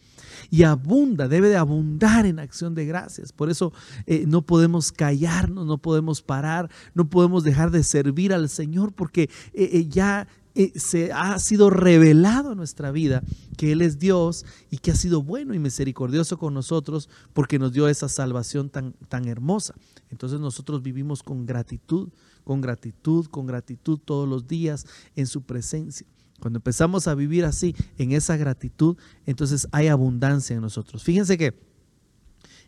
y 0.52 0.64
abunda, 0.64 1.28
debe 1.28 1.49
de 1.49 1.56
abundar 1.56 2.26
en 2.26 2.38
acción 2.38 2.75
de 2.75 2.85
gracias. 2.85 3.32
Por 3.32 3.49
eso 3.49 3.73
eh, 4.04 4.26
no 4.28 4.42
podemos 4.42 4.92
callarnos, 4.92 5.64
no 5.64 5.78
podemos 5.78 6.21
parar, 6.21 6.71
no 6.92 7.09
podemos 7.09 7.42
dejar 7.42 7.71
de 7.71 7.82
servir 7.82 8.35
al 8.35 8.50
Señor 8.50 8.92
porque 8.92 9.30
eh, 9.54 9.71
eh, 9.73 9.87
ya 9.88 10.28
se 10.76 11.11
ha 11.11 11.38
sido 11.38 11.71
revelado 11.71 12.52
en 12.52 12.59
nuestra 12.59 12.90
vida 12.90 13.23
que 13.56 13.73
Él 13.73 13.80
es 13.80 13.99
Dios 13.99 14.44
y 14.71 14.76
que 14.76 14.90
ha 14.90 14.94
sido 14.94 15.23
bueno 15.23 15.54
y 15.54 15.59
misericordioso 15.59 16.37
con 16.37 16.52
nosotros 16.52 17.09
porque 17.32 17.59
nos 17.59 17.73
dio 17.73 17.88
esa 17.88 18.11
salvación 18.11 18.68
tan, 18.68 18.92
tan 19.09 19.26
hermosa. 19.28 19.75
Entonces 20.11 20.38
nosotros 20.38 20.82
vivimos 20.82 21.23
con 21.23 21.47
gratitud, 21.47 22.11
con 22.44 22.61
gratitud, 22.61 23.25
con 23.28 23.47
gratitud 23.47 23.99
todos 24.04 24.28
los 24.28 24.47
días 24.47 24.85
en 25.16 25.26
su 25.26 25.40
presencia. 25.40 26.06
Cuando 26.42 26.58
empezamos 26.58 27.06
a 27.06 27.14
vivir 27.14 27.44
así, 27.44 27.72
en 27.99 28.11
esa 28.11 28.37
gratitud, 28.37 28.96
entonces 29.26 29.68
hay 29.70 29.87
abundancia 29.87 30.56
en 30.56 30.62
nosotros. 30.62 31.04
Fíjense 31.04 31.38
que 31.38 31.54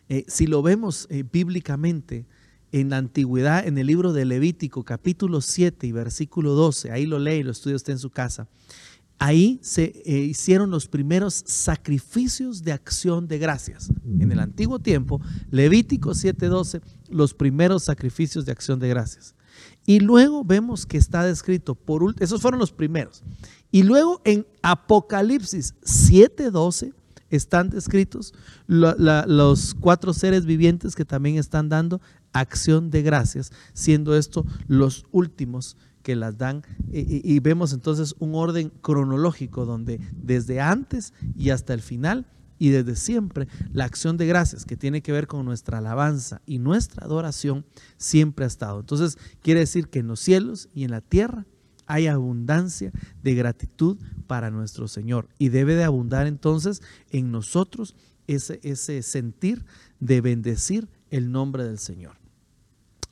eh, 0.07 0.23
si 0.29 0.47
lo 0.47 0.61
vemos 0.61 1.07
eh, 1.09 1.25
bíblicamente, 1.29 2.25
en 2.71 2.89
la 2.89 2.97
antigüedad, 2.97 3.67
en 3.67 3.77
el 3.77 3.87
libro 3.87 4.13
de 4.13 4.23
Levítico, 4.23 4.83
capítulo 4.83 5.41
7 5.41 5.87
y 5.87 5.91
versículo 5.91 6.53
12, 6.53 6.91
ahí 6.91 7.05
lo 7.05 7.19
lee 7.19 7.35
y 7.35 7.43
lo 7.43 7.51
estudia 7.51 7.75
usted 7.75 7.93
en 7.93 7.99
su 7.99 8.09
casa. 8.09 8.47
Ahí 9.17 9.59
se 9.61 10.01
eh, 10.05 10.19
hicieron 10.19 10.71
los 10.71 10.87
primeros 10.87 11.33
sacrificios 11.45 12.63
de 12.63 12.71
acción 12.71 13.27
de 13.27 13.39
gracias. 13.39 13.89
En 14.19 14.31
el 14.31 14.39
antiguo 14.39 14.79
tiempo, 14.79 15.21
Levítico 15.51 16.11
7:12, 16.11 16.81
los 17.09 17.33
primeros 17.33 17.83
sacrificios 17.83 18.45
de 18.45 18.53
acción 18.53 18.79
de 18.79 18.87
gracias. 18.87 19.35
Y 19.85 19.99
luego 19.99 20.43
vemos 20.43 20.85
que 20.85 20.97
está 20.97 21.23
descrito 21.23 21.75
por 21.75 22.15
esos 22.19 22.41
fueron 22.41 22.59
los 22.59 22.71
primeros. 22.71 23.23
Y 23.71 23.83
luego 23.83 24.21
en 24.23 24.47
Apocalipsis 24.61 25.75
7:12 25.83 26.93
están 27.29 27.69
descritos 27.69 28.33
los 28.67 29.75
cuatro 29.75 30.13
seres 30.13 30.45
vivientes 30.45 30.95
que 30.95 31.05
también 31.05 31.37
están 31.37 31.69
dando 31.69 32.01
acción 32.33 32.89
de 32.89 33.01
gracias, 33.01 33.51
siendo 33.73 34.15
esto 34.15 34.45
los 34.67 35.05
últimos 35.11 35.77
que 36.03 36.15
las 36.15 36.37
dan 36.37 36.63
y, 36.91 37.39
vemos 37.39 37.73
entonces 37.73 38.15
un 38.19 38.35
orden 38.35 38.71
cronológico 38.81 39.65
donde 39.65 39.99
desde 40.13 40.61
antes 40.61 41.13
y 41.35 41.49
hasta 41.49 41.73
el 41.73 41.81
final 41.81 42.27
y 42.57 42.69
desde 42.69 42.95
siempre 42.95 43.47
la 43.71 43.85
acción 43.85 44.17
de 44.17 44.27
gracias 44.27 44.65
que 44.65 44.77
tiene 44.77 45.01
que 45.01 45.11
ver 45.11 45.27
con 45.27 45.45
nuestra 45.45 45.79
alabanza 45.79 46.41
y 46.45 46.59
nuestra 46.59 47.05
adoración 47.05 47.65
siempre 47.97 48.45
ha 48.45 48.47
estado. 48.47 48.79
Entonces 48.79 49.17
quiere 49.41 49.61
decir 49.61 49.89
que 49.89 49.99
en 49.99 50.07
los 50.07 50.19
cielos 50.19 50.69
y 50.73 50.83
en 50.83 50.91
la 50.91 51.01
tierra 51.01 51.45
hay 51.87 52.07
abundancia 52.07 52.91
de 53.21 53.35
gratitud 53.35 53.97
para 54.27 54.49
nuestro 54.49 54.87
Señor 54.87 55.29
y 55.37 55.49
debe 55.49 55.75
de 55.75 55.83
abundar 55.83 56.27
entonces 56.27 56.81
en 57.11 57.31
nosotros 57.31 57.95
ese, 58.27 58.59
ese 58.63 59.03
sentir 59.03 59.65
de 59.99 60.21
bendecir 60.21 60.87
el 61.11 61.31
nombre 61.31 61.63
del 61.63 61.77
Señor. 61.77 62.17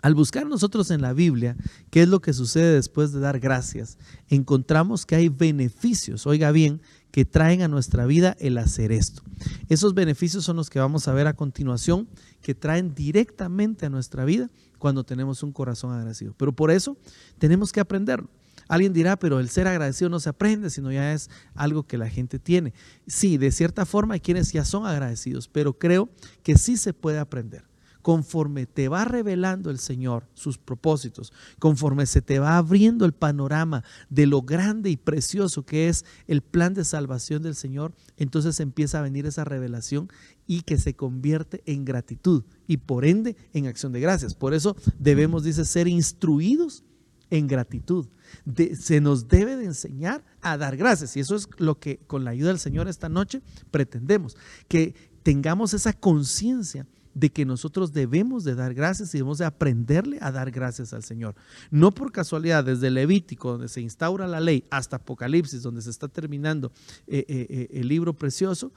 Al 0.02 0.16
buscar 0.16 0.46
nosotros 0.46 0.92
en 0.92 1.02
la 1.02 1.14
Biblia 1.14 1.56
qué 1.90 2.02
es 2.02 2.10
lo 2.10 2.20
que 2.20 2.34
sucede 2.34 2.74
después 2.74 3.14
de 3.14 3.22
dar 3.22 3.40
gracias, 3.40 3.98
encontramos 4.28 5.06
que 5.06 5.16
hay 5.16 5.30
beneficios, 5.30 6.28
oiga 6.28 6.52
bien, 6.52 6.82
que 7.14 7.26
traen 7.26 7.62
a 7.62 7.68
nuestra 7.68 8.08
vida 8.08 8.36
el 8.40 8.58
hacer 8.58 8.92
esto. 8.92 9.22
Esos 9.70 9.94
beneficios 9.94 10.44
son 10.44 10.56
los 10.56 10.72
que 10.72 10.80
vamos 10.80 11.08
a 11.08 11.14
ver 11.14 11.28
a 11.28 11.36
continuación, 11.36 12.08
que 12.42 12.56
traen 12.56 12.96
directamente 12.96 13.86
a 13.86 13.92
nuestra 13.92 14.26
vida 14.26 14.50
cuando 14.80 15.04
tenemos 15.04 15.44
un 15.44 15.52
corazón 15.52 15.94
agradecido. 15.94 16.34
Pero 16.36 16.54
por 16.54 16.72
eso 16.72 16.98
tenemos 17.38 17.72
que 17.72 17.80
aprenderlo. 17.80 18.32
Alguien 18.68 18.94
dirá, 18.94 19.16
pero 19.16 19.40
el 19.40 19.50
ser 19.50 19.68
agradecido 19.68 20.10
no 20.10 20.20
se 20.20 20.30
aprende, 20.30 20.72
sino 20.72 20.92
ya 20.92 21.14
es 21.14 21.30
algo 21.54 21.84
que 21.84 22.00
la 22.00 22.10
gente 22.10 22.40
tiene. 22.40 22.74
Sí, 23.06 23.38
de 23.38 23.52
cierta 23.52 23.86
forma 23.86 24.16
hay 24.16 24.20
quienes 24.20 24.52
ya 24.52 24.66
son 24.66 24.88
agradecidos, 24.88 25.48
pero 25.48 25.78
creo 25.78 26.10
que 26.42 26.58
sí 26.58 26.78
se 26.78 26.94
puede 26.94 27.20
aprender 27.20 27.64
conforme 28.04 28.68
te 28.68 28.90
va 28.90 29.06
revelando 29.06 29.72
el 29.72 29.80
Señor 29.80 30.28
sus 30.36 30.60
propósitos, 30.60 31.34
conforme 31.58 32.06
se 32.06 32.22
te 32.22 32.38
va 32.38 32.58
abriendo 32.58 33.06
el 33.06 33.14
panorama 33.14 33.84
de 34.10 34.28
lo 34.28 34.44
grande 34.44 34.92
y 34.92 34.98
precioso 34.98 35.66
que 35.66 35.90
es 35.90 36.06
el 36.28 36.42
plan 36.42 36.76
de 36.76 36.84
salvación 36.84 37.42
del 37.42 37.56
Señor, 37.56 37.94
entonces 38.18 38.60
empieza 38.60 39.00
a 39.00 39.04
venir 39.04 39.26
esa 39.26 39.46
revelación 39.46 40.10
y 40.46 40.62
que 40.62 40.78
se 40.78 40.96
convierte 40.96 41.64
en 41.66 41.86
gratitud 41.86 42.44
y 42.68 42.78
por 42.78 43.06
ende 43.06 43.38
en 43.54 43.68
acción 43.68 43.94
de 43.94 44.02
gracias. 44.02 44.36
Por 44.36 44.54
eso 44.54 44.76
debemos, 45.00 45.44
dice, 45.44 45.64
ser 45.64 45.88
instruidos 45.88 46.84
en 47.30 47.48
gratitud. 47.48 48.08
se 48.78 49.00
nos 49.00 49.30
debe 49.30 49.56
de 49.56 49.66
enseñar 49.66 50.26
a 50.42 50.58
dar 50.58 50.76
gracias 50.76 51.16
y 51.16 51.22
eso 51.22 51.36
es 51.38 51.48
lo 51.58 51.80
que 51.80 52.00
con 52.06 52.26
la 52.26 52.32
ayuda 52.32 52.50
del 52.50 52.60
Señor 52.60 52.90
esta 52.90 53.08
noche 53.08 53.42
pretendemos, 53.72 54.36
que 54.68 54.94
tengamos 55.24 55.74
esa 55.74 55.94
conciencia 55.94 56.86
de 57.14 57.32
que 57.32 57.46
nosotros 57.46 57.94
debemos 57.94 58.44
de 58.44 58.56
dar 58.56 58.74
gracias 58.74 59.14
y 59.14 59.20
debemos 59.20 59.38
de 59.38 59.46
aprenderle 59.46 60.18
a 60.22 60.32
dar 60.32 60.52
gracias 60.52 60.94
al 60.94 61.04
Señor. 61.04 61.36
No 61.70 61.92
por 61.92 62.12
casualidad, 62.12 62.64
desde 62.64 62.90
Levítico, 62.90 63.52
donde 63.52 63.68
se 63.68 63.82
instaura 63.82 64.28
la 64.28 64.40
ley, 64.40 64.66
hasta 64.70 64.98
Apocalipsis, 64.98 65.62
donde 65.62 65.82
se 65.82 65.90
está 65.90 66.08
terminando 66.08 66.72
eh, 67.08 67.26
eh, 67.28 67.48
eh, 67.50 67.70
el 67.74 67.88
libro 67.88 68.14
precioso, 68.14 68.72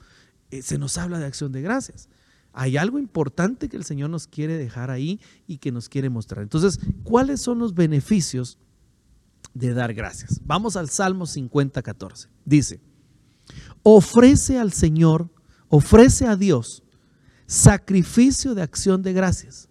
se 0.61 0.77
nos 0.77 0.97
habla 0.97 1.19
de 1.19 1.25
acción 1.25 1.51
de 1.51 1.61
gracias. 1.61 2.09
Hay 2.53 2.77
algo 2.77 2.97
importante 2.99 3.69
que 3.69 3.77
el 3.77 3.83
Señor 3.83 4.09
nos 4.09 4.27
quiere 4.27 4.57
dejar 4.57 4.89
ahí 4.89 5.19
y 5.45 5.57
que 5.57 5.71
nos 5.71 5.89
quiere 5.89 6.09
mostrar. 6.09 6.41
Entonces, 6.41 6.79
¿cuáles 7.03 7.41
son 7.41 7.59
los 7.59 7.75
beneficios 7.75 8.57
de 9.53 9.73
dar 9.73 9.93
gracias? 9.93 10.41
Vamos 10.45 10.75
al 10.75 10.89
Salmo 10.89 11.25
50, 11.25 11.81
14. 11.81 12.29
Dice, 12.45 12.79
ofrece 13.83 14.57
al 14.57 14.71
Señor, 14.71 15.29
ofrece 15.67 16.25
a 16.25 16.35
Dios 16.35 16.83
sacrificio 17.47 18.53
de 18.53 18.61
acción 18.61 19.01
de 19.01 19.13
gracias 19.13 19.69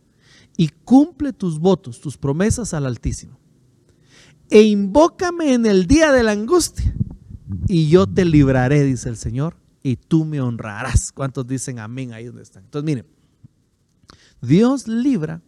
y 0.56 0.68
cumple 0.68 1.33
tus 1.33 1.61
votos, 1.61 2.00
tus 2.00 2.16
promesas 2.16 2.75
al 2.75 2.87
Altísimo. 2.87 3.38
E 4.49 4.62
invócame 4.62 5.52
en 5.52 5.66
el 5.66 5.87
día 5.87 6.11
de 6.12 6.23
la 6.23 6.33
angustia 6.33 6.95
y 7.68 7.88
yo 7.88 8.06
te 8.06 8.25
libraré, 8.25 8.83
dice 8.83 9.09
el 9.09 9.16
Señor, 9.16 9.56
y 9.83 9.97
tú 9.97 10.25
me 10.25 10.40
honrarás. 10.40 11.12
¿Cuántos 11.12 11.47
dicen 11.47 11.78
amén 11.78 12.12
ahí 12.12 12.25
donde 12.25 12.42
están? 12.42 12.64
Entonces, 12.64 12.87
miren, 12.87 13.06
Dios 14.40 14.88
libra 14.88 15.42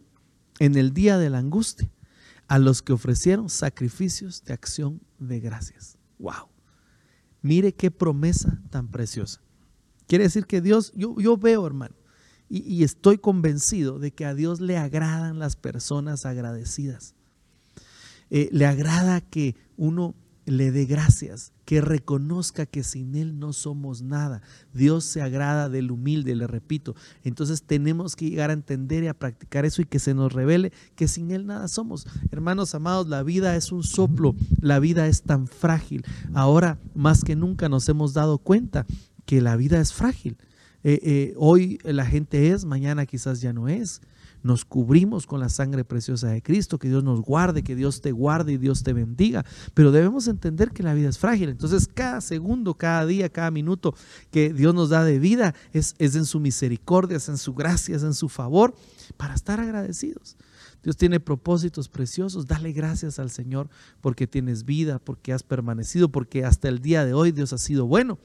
en 0.59 0.75
el 0.75 0.93
día 0.93 1.17
de 1.17 1.29
la 1.29 1.39
angustia 1.39 1.89
a 2.47 2.59
los 2.59 2.81
que 2.81 2.93
ofrecieron 2.93 3.49
sacrificios 3.49 4.43
de 4.43 4.53
acción 4.53 5.01
de 5.17 5.39
gracias. 5.39 5.97
¡Wow! 6.19 6.49
Mire 7.41 7.73
qué 7.73 7.89
promesa 7.89 8.61
tan 8.69 8.89
preciosa. 8.89 9.41
Quiere 10.07 10.25
decir 10.25 10.45
que 10.45 10.59
Dios, 10.59 10.91
yo, 10.95 11.15
yo 11.19 11.37
veo, 11.37 11.65
hermano, 11.65 11.95
y, 12.49 12.83
estoy 12.83 13.19
convencido 13.19 13.99
de 13.99 14.11
que 14.11 14.25
a 14.25 14.33
Dios 14.33 14.59
le 14.59 14.77
agradan 14.77 15.37
las 15.37 15.55
personas 15.55 16.25
agradecidas. 16.25 17.13
Eh, 18.31 18.49
le 18.51 18.65
agrada 18.65 19.21
que 19.21 19.55
uno 19.77 20.15
le 20.49 20.71
dé 20.71 20.85
gracias, 20.85 21.53
que 21.63 21.79
reconozca 21.79 22.65
que 22.65 22.83
sin 22.83 23.15
Él 23.15 23.37
no 23.37 23.53
somos 23.53 24.01
nada. 24.01 24.41
Dios 24.73 25.05
se 25.05 25.21
agrada 25.21 25.69
del 25.69 25.91
humilde, 25.91 26.35
le 26.35 26.47
repito. 26.47 26.95
Entonces 27.23 27.61
tenemos 27.61 28.15
que 28.15 28.29
llegar 28.29 28.49
a 28.49 28.53
entender 28.53 29.03
y 29.03 29.07
a 29.07 29.13
practicar 29.13 29.65
eso 29.65 29.83
y 29.83 29.85
que 29.85 29.99
se 29.99 30.15
nos 30.15 30.33
revele 30.33 30.73
que 30.95 31.07
sin 31.07 31.29
Él 31.29 31.45
nada 31.45 31.67
somos. 31.67 32.07
Hermanos 32.31 32.73
amados, 32.73 33.07
la 33.07 33.21
vida 33.21 33.55
es 33.55 33.71
un 33.71 33.83
soplo, 33.83 34.35
la 34.59 34.79
vida 34.79 35.05
es 35.07 35.21
tan 35.21 35.47
frágil. 35.47 36.03
Ahora 36.33 36.79
más 36.95 37.23
que 37.23 37.35
nunca 37.35 37.69
nos 37.69 37.87
hemos 37.87 38.13
dado 38.13 38.39
cuenta 38.39 38.87
que 39.25 39.41
la 39.41 39.55
vida 39.55 39.79
es 39.79 39.93
frágil. 39.93 40.37
Eh, 40.83 40.99
eh, 41.03 41.33
hoy 41.37 41.79
la 41.83 42.05
gente 42.05 42.51
es, 42.51 42.65
mañana 42.65 43.05
quizás 43.05 43.41
ya 43.41 43.53
no 43.53 43.67
es. 43.67 44.01
Nos 44.41 44.63
cubrimos 44.63 45.27
con 45.27 45.41
la 45.41 45.49
sangre 45.49 45.83
preciosa 45.83 46.29
de 46.29 46.41
Cristo, 46.41 46.79
que 46.79 46.87
Dios 46.87 47.03
nos 47.03 47.21
guarde, 47.21 47.61
que 47.61 47.75
Dios 47.75 47.99
te 47.99 48.13
guarde 48.13 48.53
y 48.53 48.57
Dios 48.57 48.83
te 48.83 48.93
bendiga. 48.93 49.43
Pero 49.73 49.91
debemos 49.91 50.29
entender 50.29 50.71
que 50.71 50.81
la 50.81 50.93
vida 50.93 51.09
es 51.09 51.17
frágil. 51.17 51.49
Entonces 51.49 51.89
cada 51.93 52.21
segundo, 52.21 52.73
cada 52.75 53.05
día, 53.05 53.27
cada 53.27 53.51
minuto 53.51 53.93
que 54.31 54.53
Dios 54.53 54.73
nos 54.73 54.89
da 54.89 55.03
de 55.03 55.19
vida 55.19 55.55
es, 55.73 55.93
es 55.97 56.15
en 56.15 56.23
su 56.25 56.39
misericordia, 56.39 57.17
es 57.17 57.27
en 57.27 57.37
su 57.37 57.53
gracia, 57.53 57.97
es 57.97 58.03
en 58.03 58.13
su 58.13 58.29
favor, 58.29 58.73
para 59.17 59.33
estar 59.33 59.59
agradecidos. 59.59 60.37
Dios 60.83 60.95
tiene 60.95 61.19
propósitos 61.19 61.89
preciosos. 61.89 62.47
Dale 62.47 62.71
gracias 62.71 63.19
al 63.19 63.31
Señor 63.31 63.69
porque 64.01 64.27
tienes 64.27 64.63
vida, 64.63 64.99
porque 64.99 65.33
has 65.33 65.43
permanecido, 65.43 66.09
porque 66.09 66.45
hasta 66.45 66.69
el 66.69 66.79
día 66.79 67.03
de 67.05 67.13
hoy 67.13 67.31
Dios 67.31 67.51
ha 67.53 67.57
sido 67.57 67.85
bueno. 67.85 68.17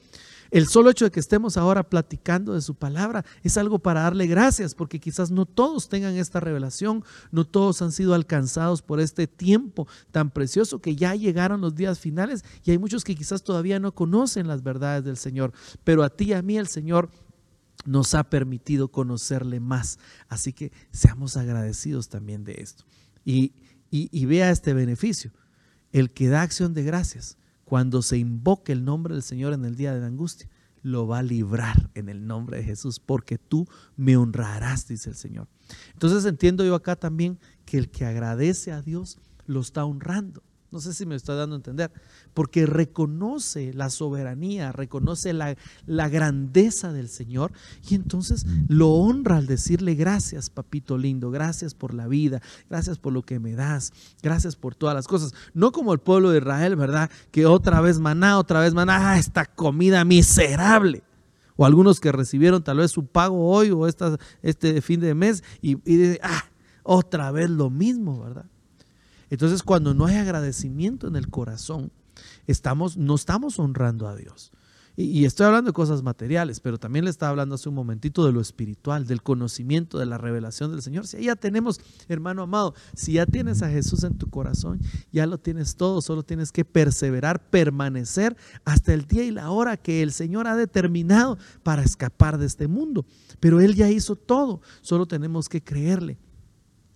El 0.51 0.67
solo 0.67 0.89
hecho 0.89 1.05
de 1.05 1.11
que 1.11 1.19
estemos 1.19 1.57
ahora 1.57 1.89
platicando 1.89 2.53
de 2.53 2.61
su 2.61 2.75
palabra 2.75 3.25
es 3.43 3.57
algo 3.57 3.79
para 3.79 4.01
darle 4.01 4.27
gracias, 4.27 4.75
porque 4.75 4.99
quizás 4.99 5.31
no 5.31 5.45
todos 5.45 5.89
tengan 5.89 6.15
esta 6.15 6.39
revelación, 6.39 7.03
no 7.31 7.45
todos 7.45 7.81
han 7.81 7.91
sido 7.91 8.13
alcanzados 8.13 8.81
por 8.81 8.99
este 8.99 9.27
tiempo 9.27 9.87
tan 10.11 10.29
precioso 10.29 10.79
que 10.79 10.95
ya 10.95 11.15
llegaron 11.15 11.61
los 11.61 11.75
días 11.75 11.99
finales 11.99 12.43
y 12.63 12.71
hay 12.71 12.77
muchos 12.77 13.03
que 13.03 13.15
quizás 13.15 13.43
todavía 13.43 13.79
no 13.79 13.93
conocen 13.93 14.47
las 14.47 14.63
verdades 14.63 15.03
del 15.03 15.17
Señor, 15.17 15.53
pero 15.83 16.03
a 16.03 16.09
ti 16.09 16.25
y 16.25 16.33
a 16.33 16.41
mí 16.41 16.57
el 16.57 16.67
Señor 16.67 17.09
nos 17.85 18.15
ha 18.15 18.23
permitido 18.29 18.89
conocerle 18.89 19.59
más. 19.59 19.99
Así 20.27 20.53
que 20.53 20.71
seamos 20.91 21.37
agradecidos 21.37 22.09
también 22.09 22.43
de 22.43 22.55
esto. 22.59 22.83
Y, 23.23 23.53
y 23.91 24.25
vea 24.25 24.49
este 24.49 24.73
beneficio. 24.73 25.31
El 25.91 26.11
que 26.11 26.27
da 26.27 26.41
acción 26.41 26.73
de 26.73 26.83
gracias 26.83 27.37
cuando 27.65 28.01
se 28.01 28.17
invoque 28.17 28.71
el 28.71 28.85
nombre 28.85 29.15
del 29.15 29.23
Señor 29.23 29.53
en 29.53 29.65
el 29.65 29.75
día 29.75 29.93
de 29.93 29.99
la 29.99 30.07
angustia, 30.07 30.47
lo 30.81 31.07
va 31.07 31.19
a 31.19 31.23
librar 31.23 31.89
en 31.95 32.09
el 32.09 32.27
nombre 32.27 32.57
de 32.57 32.63
Jesús, 32.63 32.99
porque 32.99 33.39
tú 33.39 33.67
me 33.97 34.15
honrarás, 34.17 34.87
dice 34.87 35.09
el 35.09 35.15
Señor. 35.15 35.47
Entonces 35.93 36.25
entiendo 36.25 36.63
yo 36.63 36.75
acá 36.75 36.95
también 36.95 37.39
que 37.65 37.79
el 37.79 37.89
que 37.89 38.05
agradece 38.05 38.71
a 38.71 38.83
Dios 38.83 39.17
lo 39.47 39.61
está 39.61 39.83
honrando. 39.83 40.43
No 40.75 40.81
sé 40.81 40.93
si 40.93 41.05
me 41.05 41.15
estoy 41.15 41.37
dando 41.37 41.55
a 41.55 41.59
entender, 41.59 41.89
porque 42.33 42.65
reconoce 42.65 43.73
la 43.73 43.89
soberanía, 43.89 44.73
reconoce 44.73 45.31
la, 45.31 45.55
la, 45.85 46.09
grandeza 46.09 46.91
del 46.91 47.07
Señor 47.07 47.53
y 47.89 47.95
entonces 47.95 48.45
lo 48.67 48.89
honra 48.89 49.37
al 49.37 49.45
decirle 49.45 49.95
gracias, 49.95 50.49
papito 50.49 50.97
lindo, 50.97 51.31
gracias 51.31 51.73
por 51.73 51.93
la 51.93 52.09
vida, 52.09 52.41
gracias 52.69 52.99
por 52.99 53.13
lo 53.13 53.21
que 53.21 53.39
me 53.39 53.53
das, 53.53 53.93
gracias 54.21 54.57
por 54.57 54.75
todas 54.75 54.93
las 54.93 55.07
cosas. 55.07 55.33
No 55.53 55.71
como 55.71 55.93
el 55.93 55.99
pueblo 55.99 56.31
de 56.31 56.39
Israel, 56.39 56.75
¿verdad? 56.75 57.09
Que 57.31 57.45
otra 57.45 57.79
vez 57.79 57.97
maná, 57.97 58.37
otra 58.37 58.59
vez 58.59 58.73
maná, 58.73 59.11
ah, 59.11 59.17
esta 59.17 59.45
comida 59.45 60.03
miserable. 60.03 61.03
O 61.55 61.65
algunos 61.65 62.01
que 62.01 62.11
recibieron 62.11 62.65
tal 62.65 62.79
vez 62.79 62.91
su 62.91 63.05
pago 63.05 63.49
hoy 63.49 63.71
o 63.71 63.87
este 63.87 64.81
fin 64.81 64.99
de 64.99 65.15
mes 65.15 65.41
y, 65.61 65.77
y 65.89 65.95
dicen, 65.95 66.19
ah, 66.21 66.43
otra 66.83 67.31
vez 67.31 67.49
lo 67.49 67.69
mismo, 67.69 68.19
¿verdad? 68.19 68.47
Entonces, 69.29 69.63
cuando 69.63 69.93
no 69.93 70.05
hay 70.05 70.15
agradecimiento 70.15 71.07
en 71.07 71.15
el 71.15 71.29
corazón, 71.29 71.91
estamos, 72.47 72.97
no 72.97 73.15
estamos 73.15 73.59
honrando 73.59 74.07
a 74.07 74.15
Dios. 74.15 74.51
Y, 74.97 75.25
estoy 75.25 75.47
hablando 75.47 75.71
de 75.71 75.73
cosas 75.73 76.03
materiales, 76.03 76.61
pero 76.61 76.77
también 76.77 77.03
le 77.03 77.11
estaba 77.11 77.31
hablando 77.31 77.55
hace 77.55 77.67
un 77.67 77.75
momentito 77.75 78.25
de 78.25 78.31
lo 78.31 78.39
espiritual, 78.39 79.05
del 79.05 79.21
conocimiento, 79.21 79.99
de 79.99 80.05
la 80.05 80.17
revelación 80.17 80.71
del 80.71 80.81
Señor. 80.81 81.05
Si 81.05 81.21
ya 81.21 81.35
tenemos, 81.35 81.81
hermano 82.07 82.43
amado, 82.43 82.73
si 82.93 83.13
ya 83.13 83.25
tienes 83.25 83.61
a 83.61 83.69
Jesús 83.69 84.05
en 84.05 84.17
tu 84.17 84.29
corazón, 84.29 84.79
ya 85.11 85.25
lo 85.25 85.37
tienes 85.37 85.75
todo, 85.75 86.01
solo 86.01 86.23
tienes 86.23 86.53
que 86.53 86.63
perseverar, 86.63 87.49
permanecer 87.49 88.37
hasta 88.63 88.93
el 88.93 89.05
día 89.05 89.25
y 89.25 89.31
la 89.31 89.49
hora 89.49 89.75
que 89.75 90.01
el 90.01 90.13
Señor 90.13 90.47
ha 90.47 90.55
determinado 90.55 91.37
para 91.63 91.83
escapar 91.83 92.37
de 92.37 92.45
este 92.45 92.69
mundo. 92.69 93.05
Pero 93.41 93.59
Él 93.59 93.75
ya 93.75 93.89
hizo 93.89 94.15
todo, 94.15 94.61
solo 94.79 95.07
tenemos 95.07 95.49
que 95.49 95.61
creerle 95.61 96.17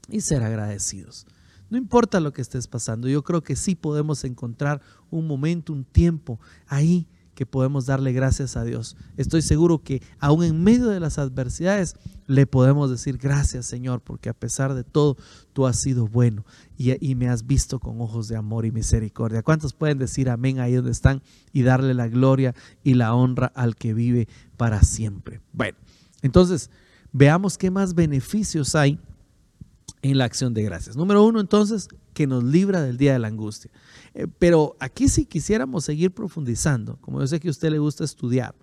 y 0.08 0.22
ser 0.22 0.42
agradecidos. 0.42 1.28
No 1.70 1.78
importa 1.78 2.20
lo 2.20 2.34
que 2.34 2.42
estés 2.42 2.68
pasando, 2.68 3.08
yo 3.08 3.24
creo 3.24 3.44
que 3.44 3.56
sí 3.56 3.76
podemos 3.76 4.24
encontrar 4.24 4.82
un 5.12 5.28
momento, 5.28 5.74
un 5.74 5.86
tiempo 5.86 6.40
ahí 6.68 7.08
que 7.40 7.46
podemos 7.46 7.86
darle 7.86 8.12
gracias 8.12 8.58
a 8.58 8.66
Dios. 8.66 8.98
Estoy 9.16 9.42
seguro 9.42 9.82
que 9.82 10.02
aún 10.20 10.44
en 10.44 10.62
medio 10.62 10.88
de 10.88 11.00
las 11.00 11.20
adversidades 11.20 11.96
le 12.28 12.46
podemos 12.46 12.92
decir 12.92 13.18
gracias 13.18 13.66
Señor, 13.66 14.02
porque 14.02 14.28
a 14.28 14.34
pesar 14.34 14.74
de 14.74 14.84
todo 14.84 15.16
tú 15.54 15.66
has 15.66 15.80
sido 15.80 16.06
bueno 16.06 16.44
y, 16.78 17.16
me 17.16 17.30
has 17.30 17.48
visto 17.48 17.80
con 17.80 18.02
ojos 18.02 18.28
de 18.28 18.36
amor 18.36 18.66
y 18.66 18.72
misericordia. 18.72 19.42
¿Cuántos 19.42 19.72
pueden 19.72 19.98
decir 20.00 20.30
amén 20.30 20.60
ahí 20.60 20.74
donde 20.74 20.92
están 20.92 21.22
y 21.54 21.62
darle 21.62 21.94
la 21.94 22.10
gloria 22.10 22.54
y 22.84 22.96
la 22.96 23.16
honra 23.16 23.54
al 23.56 23.78
que 23.78 23.94
vive 23.94 24.28
para 24.58 24.84
siempre? 24.84 25.40
Bueno, 25.54 25.78
entonces 26.22 26.70
veamos 27.14 27.58
qué 27.58 27.72
más 27.72 27.96
beneficios 27.96 28.76
hay 28.76 29.00
en 30.02 30.18
la 30.18 30.26
acción 30.26 30.54
de 30.54 30.64
gracias. 30.64 30.96
Número 30.96 31.24
uno, 31.24 31.40
entonces, 31.40 31.88
que 32.14 32.28
nos 32.28 32.44
libra 32.44 32.82
del 32.82 32.98
día 32.98 33.14
de 33.14 33.20
la 33.20 33.28
angustia. 33.28 33.72
Eh, 34.14 34.28
pero 34.40 34.76
aquí 34.80 35.10
si 35.10 35.26
quisiéramos 35.26 35.86
seguir 35.86 36.12
profundizando, 36.12 36.98
como 37.02 37.20
yo 37.20 37.28
sé 37.28 37.40
que 37.40 37.50
a 37.50 37.52
usted 37.52 37.70
le 37.70 37.80
gusta 37.80 38.04
estudiar, 38.04 38.56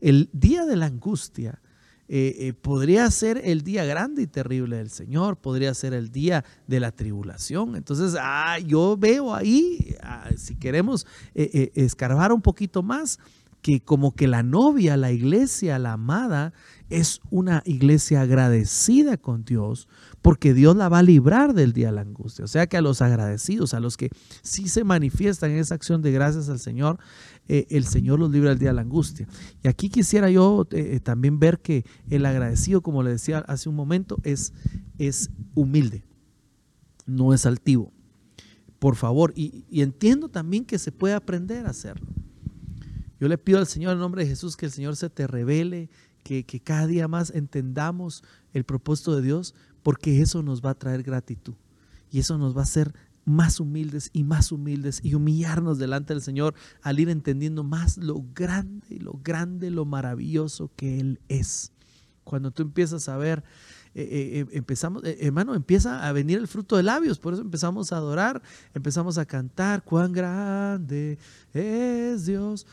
el 0.00 0.28
día 0.32 0.64
de 0.64 0.76
la 0.76 0.86
angustia 0.86 1.60
eh, 2.08 2.36
eh, 2.38 2.52
podría 2.52 3.10
ser 3.10 3.40
el 3.44 3.62
día 3.62 3.84
grande 3.84 4.22
y 4.22 4.26
terrible 4.26 4.76
del 4.76 4.90
Señor, 4.90 5.36
podría 5.38 5.74
ser 5.74 5.92
el 5.92 6.12
día 6.12 6.44
de 6.68 6.78
la 6.78 6.92
tribulación. 6.92 7.74
Entonces, 7.74 8.16
ah, 8.20 8.58
yo 8.60 8.96
veo 8.96 9.34
ahí, 9.34 9.96
ah, 10.02 10.30
si 10.36 10.54
queremos 10.54 11.06
escarbar 11.34 12.32
un 12.32 12.42
poquito 12.42 12.82
más, 12.82 13.18
que 13.66 13.80
como 13.80 14.14
que 14.14 14.28
la 14.28 14.44
novia, 14.44 14.96
la 14.96 15.10
iglesia, 15.10 15.80
la 15.80 15.94
amada, 15.94 16.52
es 16.88 17.20
una 17.30 17.64
iglesia 17.66 18.20
agradecida 18.20 19.16
con 19.16 19.44
Dios 19.44 19.88
porque 20.22 20.54
Dios 20.54 20.76
la 20.76 20.88
va 20.88 21.00
a 21.00 21.02
librar 21.02 21.52
del 21.52 21.72
día 21.72 21.88
de 21.88 21.94
la 21.94 22.02
angustia. 22.02 22.44
O 22.44 22.48
sea 22.48 22.68
que 22.68 22.76
a 22.76 22.80
los 22.80 23.02
agradecidos, 23.02 23.74
a 23.74 23.80
los 23.80 23.96
que 23.96 24.10
sí 24.42 24.68
se 24.68 24.84
manifiestan 24.84 25.50
en 25.50 25.58
esa 25.58 25.74
acción 25.74 26.00
de 26.00 26.12
gracias 26.12 26.48
al 26.48 26.60
Señor, 26.60 27.00
eh, 27.48 27.66
el 27.70 27.86
Señor 27.86 28.20
los 28.20 28.30
libra 28.30 28.50
del 28.50 28.60
día 28.60 28.68
de 28.68 28.76
la 28.76 28.82
angustia. 28.82 29.26
Y 29.64 29.66
aquí 29.66 29.88
quisiera 29.88 30.30
yo 30.30 30.68
eh, 30.70 30.90
eh, 30.92 31.00
también 31.00 31.40
ver 31.40 31.58
que 31.58 31.84
el 32.08 32.24
agradecido, 32.24 32.82
como 32.82 33.02
le 33.02 33.10
decía 33.10 33.38
hace 33.48 33.68
un 33.68 33.74
momento, 33.74 34.18
es, 34.22 34.52
es 34.96 35.28
humilde, 35.56 36.04
no 37.04 37.34
es 37.34 37.44
altivo. 37.46 37.92
Por 38.78 38.94
favor, 38.94 39.32
y, 39.34 39.64
y 39.68 39.82
entiendo 39.82 40.28
también 40.28 40.64
que 40.64 40.78
se 40.78 40.92
puede 40.92 41.14
aprender 41.14 41.66
a 41.66 41.70
hacerlo. 41.70 42.06
Yo 43.18 43.28
le 43.28 43.38
pido 43.38 43.58
al 43.58 43.66
Señor 43.66 43.94
en 43.94 43.98
nombre 43.98 44.24
de 44.24 44.30
Jesús 44.30 44.56
que 44.56 44.66
el 44.66 44.72
Señor 44.72 44.96
se 44.96 45.10
te 45.10 45.26
revele, 45.26 45.90
que, 46.22 46.44
cada 46.62 46.86
día 46.86 47.08
más 47.08 47.30
entendamos 47.30 48.24
el 48.52 48.64
propósito 48.64 49.14
de 49.14 49.22
Dios, 49.22 49.54
porque 49.82 50.20
eso 50.20 50.42
nos 50.42 50.60
va 50.60 50.70
a 50.70 50.78
traer 50.78 51.02
gratitud. 51.02 51.54
Y 52.10 52.18
eso 52.18 52.36
nos 52.36 52.56
va 52.56 52.60
a 52.60 52.64
hacer 52.64 52.94
más 53.24 53.60
humildes 53.60 54.10
y 54.12 54.24
más 54.24 54.52
humildes 54.52 55.00
y 55.02 55.14
humillarnos 55.14 55.78
delante 55.78 56.14
del 56.14 56.22
Señor 56.22 56.54
al 56.82 57.00
ir 57.00 57.08
entendiendo 57.08 57.64
más 57.64 57.96
lo 57.96 58.24
grande, 58.34 58.98
lo 59.00 59.20
grande, 59.22 59.70
lo 59.70 59.84
maravilloso 59.84 60.70
que 60.76 61.00
Él 61.00 61.20
es. 61.28 61.72
Cuando 62.22 62.50
tú 62.50 62.62
empiezas 62.62 63.08
a 63.08 63.16
ver, 63.16 63.44
eh, 63.94 64.02
eh, 64.02 64.40
eh, 64.40 64.46
empezamos, 64.52 65.02
hermano, 65.04 65.54
empieza 65.54 66.06
a 66.06 66.12
venir 66.12 66.38
el 66.38 66.48
fruto 66.48 66.76
de 66.76 66.82
labios, 66.82 67.18
por 67.18 67.32
eso 67.32 67.42
empezamos 67.42 67.92
a 67.92 67.96
adorar, 67.96 68.42
empezamos 68.74 69.16
a 69.16 69.24
cantar, 69.24 69.84
cuán 69.84 70.12
grande 70.12 71.18
es 71.52 72.26
Dios, 72.26 72.66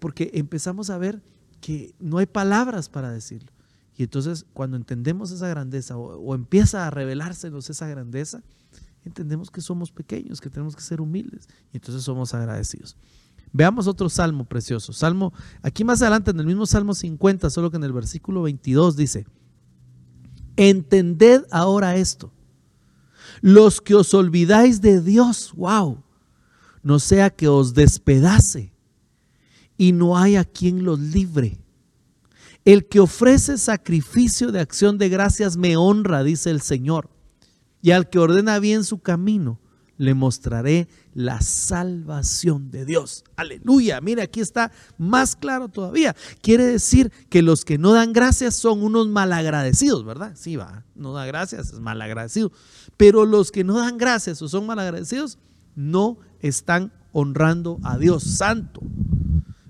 porque 0.00 0.30
empezamos 0.34 0.90
a 0.90 0.98
ver 0.98 1.22
que 1.60 1.94
no 1.98 2.18
hay 2.18 2.26
palabras 2.26 2.88
para 2.88 3.10
decirlo. 3.10 3.50
Y 3.96 4.02
entonces 4.02 4.44
cuando 4.52 4.76
entendemos 4.76 5.30
esa 5.30 5.48
grandeza 5.48 5.96
o, 5.96 6.34
empieza 6.34 6.86
a 6.86 6.90
revelársenos 6.90 7.70
esa 7.70 7.86
grandeza, 7.86 8.42
entendemos 9.04 9.50
que 9.50 9.60
somos 9.60 9.90
pequeños, 9.92 10.40
que 10.40 10.50
tenemos 10.50 10.74
que 10.74 10.82
ser 10.82 11.00
humildes 11.00 11.48
y 11.72 11.78
entonces 11.78 12.02
somos 12.02 12.34
agradecidos. 12.34 12.96
Veamos 13.52 13.86
otro 13.86 14.08
salmo 14.08 14.44
precioso. 14.44 14.92
Salmo, 14.92 15.32
aquí 15.62 15.84
más 15.84 16.02
adelante 16.02 16.32
en 16.32 16.40
el 16.40 16.46
mismo 16.46 16.66
Salmo 16.66 16.92
50, 16.92 17.50
solo 17.50 17.70
que 17.70 17.76
en 17.76 17.84
el 17.84 17.92
versículo 17.92 18.42
22 18.42 18.96
dice, 18.96 19.26
entended 20.56 21.44
ahora 21.50 21.96
esto, 21.96 22.32
los 23.40 23.80
que 23.80 23.94
os 23.94 24.12
olvidáis 24.12 24.80
de 24.80 25.00
Dios, 25.00 25.52
wow, 25.56 26.02
no 26.82 26.98
sea 26.98 27.30
que 27.30 27.46
os 27.46 27.74
despedace 27.74 28.73
y 29.76 29.92
no 29.92 30.16
hay 30.16 30.36
a 30.36 30.44
quien 30.44 30.84
los 30.84 30.98
libre. 30.98 31.58
El 32.64 32.86
que 32.86 33.00
ofrece 33.00 33.58
sacrificio 33.58 34.50
de 34.50 34.60
acción 34.60 34.96
de 34.96 35.08
gracias 35.08 35.56
me 35.56 35.76
honra, 35.76 36.22
dice 36.22 36.50
el 36.50 36.62
Señor. 36.62 37.10
Y 37.82 37.90
al 37.90 38.08
que 38.08 38.18
ordena 38.18 38.58
bien 38.58 38.84
su 38.84 39.00
camino, 39.00 39.60
le 39.96 40.14
mostraré 40.14 40.88
la 41.12 41.40
salvación 41.40 42.70
de 42.70 42.84
Dios. 42.84 43.24
Aleluya. 43.36 44.00
Mire, 44.00 44.22
aquí 44.22 44.40
está 44.40 44.72
más 44.98 45.36
claro 45.36 45.68
todavía. 45.68 46.16
Quiere 46.40 46.64
decir 46.64 47.12
que 47.28 47.42
los 47.42 47.64
que 47.64 47.78
no 47.78 47.92
dan 47.92 48.12
gracias 48.12 48.54
son 48.54 48.82
unos 48.82 49.08
malagradecidos, 49.08 50.04
¿verdad? 50.04 50.32
Sí, 50.34 50.56
va. 50.56 50.84
No 50.94 51.12
da 51.12 51.26
gracias, 51.26 51.72
es 51.72 51.80
malagradecido. 51.80 52.50
Pero 52.96 53.24
los 53.24 53.52
que 53.52 53.62
no 53.64 53.78
dan 53.78 53.98
gracias 53.98 54.40
o 54.42 54.48
son 54.48 54.66
malagradecidos, 54.66 55.38
no 55.76 56.18
están 56.40 56.92
honrando 57.12 57.78
a 57.84 57.98
Dios 57.98 58.24
Santo. 58.24 58.80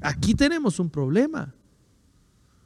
Aquí 0.04 0.34
tenemos 0.34 0.78
un 0.78 0.90
problema. 0.90 1.54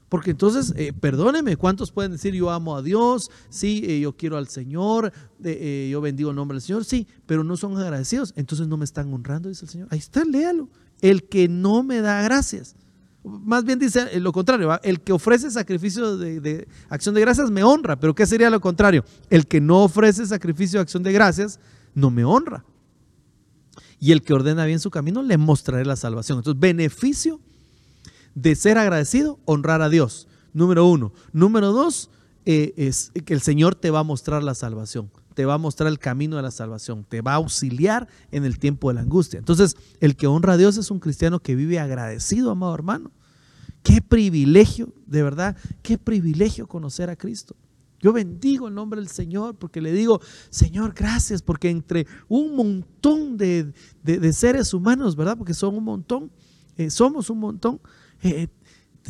Porque 0.09 0.33
entonces, 0.33 0.72
eh, 0.77 0.92
perdóneme, 0.92 1.57
¿cuántos 1.57 1.92
pueden 1.92 2.12
decir 2.12 2.35
yo 2.35 2.51
amo 2.51 2.77
a 2.77 2.83
Dios? 2.83 3.31
Sí, 3.48 3.83
eh, 3.87 4.01
yo 4.01 4.16
quiero 4.16 4.38
al 4.38 4.48
Señor, 4.48 5.12
eh, 5.44 5.88
yo 5.92 6.01
bendigo 6.01 6.31
el 6.31 6.37
nombre 6.37 6.57
del 6.57 6.62
Señor, 6.62 6.85
sí, 6.85 7.07
pero 7.27 7.44
no 7.44 7.57
son 7.57 7.77
agradecidos. 7.77 8.33
Entonces 8.35 8.66
no 8.66 8.77
me 8.77 8.85
están 8.85 9.12
honrando, 9.14 9.48
dice 9.48 9.66
el 9.66 9.70
Señor. 9.70 9.88
Ahí 9.92 9.98
está, 9.98 10.24
léalo. 10.24 10.68
El 11.01 11.29
que 11.29 11.46
no 11.46 11.85
me 11.85 12.01
da 12.01 12.22
gracias. 12.22 12.74
Más 13.22 13.62
bien 13.64 13.79
dice 13.79 14.18
lo 14.18 14.33
contrario, 14.33 14.77
el 14.83 15.01
que 15.01 15.12
ofrece 15.12 15.51
sacrificio 15.51 16.16
de, 16.16 16.40
de, 16.40 16.68
acción 16.88 17.14
de 17.14 17.20
gracias 17.20 17.51
me 17.51 17.62
honra, 17.62 18.01
pero 18.01 18.14
¿qué 18.14 18.27
sería 18.27 18.51
lo 18.51 18.61
contrario? 18.61 19.05
El 19.31 19.46
que 19.46 19.61
no 19.61 19.85
ofrece 19.85 20.27
sacrificio 20.27 20.79
de 20.79 20.83
acción 20.83 21.03
de 21.05 21.12
gracias 21.12 21.61
no 21.94 22.11
me 22.11 22.24
honra 22.24 22.64
y 24.01 24.13
el 24.13 24.23
que 24.23 24.35
ordena 24.35 24.65
bien 24.65 24.81
su 24.81 24.91
camino 24.91 25.23
le 25.23 25.39
mostraré 25.39 25.85
la 25.85 25.97
salvación. 25.97 26.39
Entonces, 26.39 26.61
beneficio 26.61 27.41
de 28.35 28.55
ser 28.55 28.79
agradecido, 28.79 29.39
honrar 29.45 29.83
a 29.83 29.89
Dios. 29.89 30.29
Número 30.53 30.87
uno. 30.87 31.13
Número 31.33 31.73
dos, 31.73 32.11
eh, 32.45 32.73
es 32.77 33.13
que 33.25 33.35
el 33.35 33.41
Señor 33.41 33.75
te 33.75 33.91
va 33.91 34.01
a 34.01 34.05
mostrar 34.05 34.43
la 34.43 34.55
salvación, 34.55 35.11
te 35.35 35.45
va 35.45 35.55
a 35.55 35.59
mostrar 35.59 35.89
el 35.89 35.99
camino 35.99 36.37
de 36.37 36.43
la 36.43 36.51
salvación, 36.51 37.05
te 37.05 37.21
va 37.21 37.33
a 37.33 37.37
auxiliar 37.37 38.09
en 38.31 38.45
el 38.45 38.59
tiempo 38.59 38.89
de 38.89 38.95
la 38.95 39.01
angustia. 39.01 39.39
Entonces, 39.39 39.77
el 40.01 40.17
que 40.17 40.27
honra 40.27 40.55
a 40.55 40.57
Dios 40.57 40.77
es 40.77 40.91
un 40.91 41.01
cristiano 41.01 41.41
que 41.41 41.55
vive 41.55 41.79
agradecido, 41.79 42.51
amado 42.51 42.75
hermano. 42.75 43.11
Qué 43.83 44.01
privilegio, 44.01 44.93
de 45.07 45.23
verdad, 45.23 45.57
qué 45.83 45.99
privilegio 45.99 46.67
conocer 46.67 47.11
a 47.11 47.17
Cristo. 47.17 47.55
Yo 48.01 48.13
bendigo 48.13 48.69
el 48.69 48.75
nombre 48.75 49.01
del 49.01 49.09
Señor 49.09 49.57
porque 49.57 49.81
le 49.81 49.93
digo, 49.93 50.21
Señor, 50.51 50.95
gracias, 50.95 51.43
porque 51.43 51.69
entre 51.69 52.07
un 52.29 52.55
montón 52.55 53.37
de, 53.37 53.73
seres 54.33 54.73
humanos, 54.73 55.17
¿verdad? 55.17 55.37
Porque 55.37 55.55
son 55.55 55.77
un 55.77 55.85
montón, 55.85 56.31
eh, 56.77 56.91
somos 56.91 57.29
un 57.29 57.41
montón, 57.41 57.81
eh, 58.23 58.47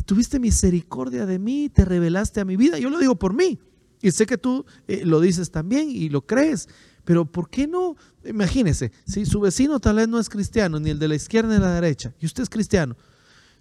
tuviste 0.05 0.39
misericordia 0.39 1.25
de 1.27 1.37
mí, 1.37 1.69
te 1.69 1.85
revelaste 1.85 2.39
a 2.39 2.45
mi 2.45 2.57
vida. 2.57 2.79
Yo 2.79 2.89
lo 2.89 2.97
digo 2.97 3.15
por 3.15 3.33
mí 3.33 3.59
y 4.01 4.09
sé 4.11 4.25
que 4.25 4.37
tú 4.37 4.65
eh, 4.87 5.05
lo 5.05 5.21
dices 5.21 5.51
también 5.51 5.89
y 5.91 6.09
lo 6.09 6.25
crees. 6.25 6.67
Pero 7.05 7.25
¿por 7.25 7.49
qué 7.49 7.67
no? 7.67 7.95
Imagínese, 8.25 8.91
si 9.05 9.25
su 9.25 9.39
vecino 9.39 9.79
tal 9.79 9.97
vez 9.97 10.07
no 10.07 10.19
es 10.19 10.29
cristiano, 10.29 10.79
ni 10.79 10.89
el 10.89 10.99
de 10.99 11.07
la 11.07 11.15
izquierda 11.15 11.49
ni 11.49 11.55
de 11.55 11.61
la 11.61 11.73
derecha, 11.73 12.13
y 12.19 12.25
usted 12.25 12.43
es 12.43 12.49
cristiano, 12.49 12.95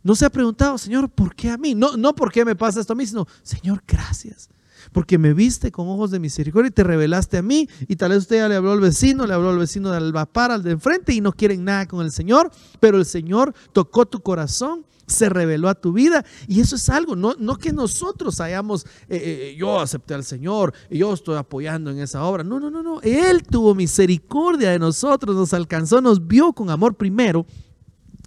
no 0.03 0.15
se 0.15 0.25
ha 0.25 0.31
preguntado, 0.31 0.77
Señor, 0.79 1.11
¿por 1.11 1.35
qué 1.35 1.51
a 1.51 1.57
mí? 1.57 1.75
No, 1.75 1.97
no 1.97 2.15
por 2.15 2.33
qué 2.33 2.45
me 2.45 2.57
pasa 2.57 2.81
esto 2.81 2.93
a 2.93 2.97
mí, 2.97 3.07
sino, 3.07 3.27
Señor, 3.43 3.83
gracias 3.87 4.49
porque 4.93 5.19
me 5.19 5.35
viste 5.35 5.71
con 5.71 5.89
ojos 5.89 6.11
de 6.11 6.21
misericordia 6.21 6.69
y 6.69 6.73
te 6.73 6.85
revelaste 6.85 7.39
a 7.39 7.43
mí. 7.43 7.69
Y 7.87 7.97
tal 7.97 8.11
vez 8.11 8.21
usted 8.21 8.37
ya 8.37 8.49
le 8.49 8.57
habló 8.57 8.73
al 8.73 8.81
vecino, 8.81 9.27
le 9.27 9.35
habló 9.35 9.51
al 9.51 9.59
vecino 9.59 9.91
del 9.91 10.05
Albapar, 10.05 10.51
al 10.51 10.63
de 10.63 10.73
enfrente, 10.73 11.13
y 11.13 11.21
no 11.21 11.33
quieren 11.33 11.65
nada 11.65 11.87
con 11.87 12.05
el 12.05 12.13
Señor, 12.13 12.51
pero 12.81 12.99
el 12.99 13.05
Señor 13.05 13.55
tocó 13.73 14.07
tu 14.07 14.21
corazón 14.21 14.85
se 15.09 15.29
reveló 15.29 15.69
a 15.69 15.75
tu 15.75 15.93
vida. 15.93 16.25
Y 16.47 16.61
eso 16.61 16.77
es 16.77 16.89
algo, 16.89 17.17
no, 17.17 17.35
no 17.39 17.57
que 17.57 17.73
nosotros 17.73 18.41
hayamos, 18.41 18.85
eh, 19.09 19.53
eh, 19.53 19.57
yo 19.59 19.81
acepté 19.81 20.15
al 20.15 20.25
Señor, 20.25 20.75
yo 20.91 21.13
estoy 21.13 21.37
apoyando 21.37 21.91
en 21.91 21.99
esa 21.99 22.25
obra. 22.25 22.45
No, 22.45 22.61
no, 22.61 22.71
no, 22.71 22.83
no. 22.83 23.01
Él 23.01 23.43
tuvo 23.43 23.75
misericordia 23.75 24.71
de 24.71 24.79
nosotros, 24.79 25.35
nos 25.35 25.55
alcanzó, 25.55 26.01
nos 26.01 26.27
vio 26.27 26.53
con 26.53 26.71
amor 26.71 26.95
primero 26.95 27.47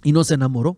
y 0.02 0.12
nos 0.12 0.30
enamoró. 0.30 0.76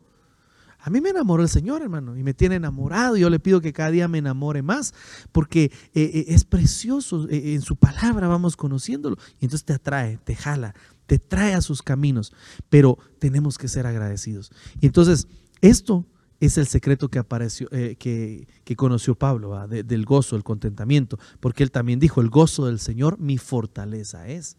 A 0.84 0.90
mí 0.90 1.00
me 1.00 1.08
enamoró 1.08 1.42
el 1.42 1.48
Señor, 1.48 1.80
hermano, 1.80 2.14
y 2.14 2.22
me 2.22 2.34
tiene 2.34 2.56
enamorado. 2.56 3.16
Yo 3.16 3.30
le 3.30 3.40
pido 3.40 3.62
que 3.62 3.72
cada 3.72 3.90
día 3.90 4.06
me 4.06 4.18
enamore 4.18 4.60
más, 4.60 4.92
porque 5.32 5.72
eh, 5.94 6.26
es 6.28 6.44
precioso. 6.44 7.26
en 7.30 7.62
su 7.62 7.76
palabra 7.76 8.28
vamos 8.28 8.54
conociéndolo. 8.54 9.16
Y 9.40 9.46
entonces 9.46 9.64
te 9.64 9.72
atrae, 9.72 10.18
te 10.24 10.36
jala, 10.36 10.74
te 11.06 11.18
trae 11.18 11.54
a 11.54 11.62
sus 11.62 11.82
caminos. 11.82 12.34
Pero 12.68 12.98
tenemos 13.18 13.56
que 13.56 13.68
ser 13.68 13.86
agradecidos. 13.86 14.52
Y 14.78 14.84
entonces, 14.84 15.26
esto 15.62 16.04
es 16.38 16.58
el 16.58 16.66
secreto 16.66 17.08
que 17.08 17.18
apareció, 17.18 17.66
eh, 17.70 17.96
que, 17.96 18.76
conoció 18.76 19.14
Pablo, 19.14 19.66
del 19.66 20.04
gozo, 20.04 20.36
el 20.36 20.44
contentamiento, 20.44 21.18
porque 21.40 21.62
él 21.62 21.70
también 21.70 21.98
dijo, 21.98 22.20
el 22.20 22.28
gozo 22.28 22.66
del 22.66 22.78
Señor 22.78 23.18
mi 23.18 23.38
fortaleza 23.38 24.28
es. 24.28 24.58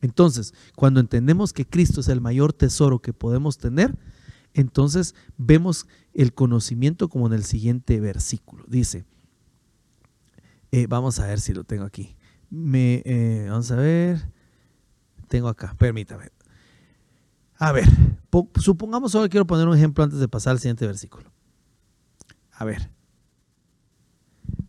Entonces, 0.00 0.54
cuando 0.74 0.98
entendemos 0.98 1.52
que 1.52 1.66
Cristo 1.66 2.00
es 2.00 2.08
el 2.08 2.20
mayor 2.20 2.52
tesoro 2.52 2.98
que 2.98 3.12
podemos 3.12 3.58
tener, 3.58 3.96
entonces 4.54 5.14
vemos 5.36 5.86
el 6.14 6.34
conocimiento 6.34 7.08
como 7.08 7.26
en 7.26 7.32
el 7.32 7.44
siguiente 7.44 8.00
versículo. 8.00 8.64
Dice, 8.66 9.04
eh, 10.70 10.86
vamos 10.86 11.18
a 11.20 11.26
ver 11.26 11.40
si 11.40 11.52
lo 11.52 11.64
tengo 11.64 11.84
aquí. 11.84 12.16
Me, 12.50 13.02
eh, 13.04 13.46
vamos 13.48 13.70
a 13.70 13.76
ver, 13.76 14.28
tengo 15.28 15.48
acá, 15.48 15.74
permítame. 15.78 16.30
A 17.56 17.72
ver, 17.72 17.86
supongamos 18.56 19.12
solo 19.12 19.28
quiero 19.28 19.46
poner 19.46 19.68
un 19.68 19.76
ejemplo 19.76 20.02
antes 20.02 20.18
de 20.18 20.28
pasar 20.28 20.52
al 20.52 20.58
siguiente 20.58 20.86
versículo. 20.86 21.30
A 22.52 22.64
ver. 22.64 22.90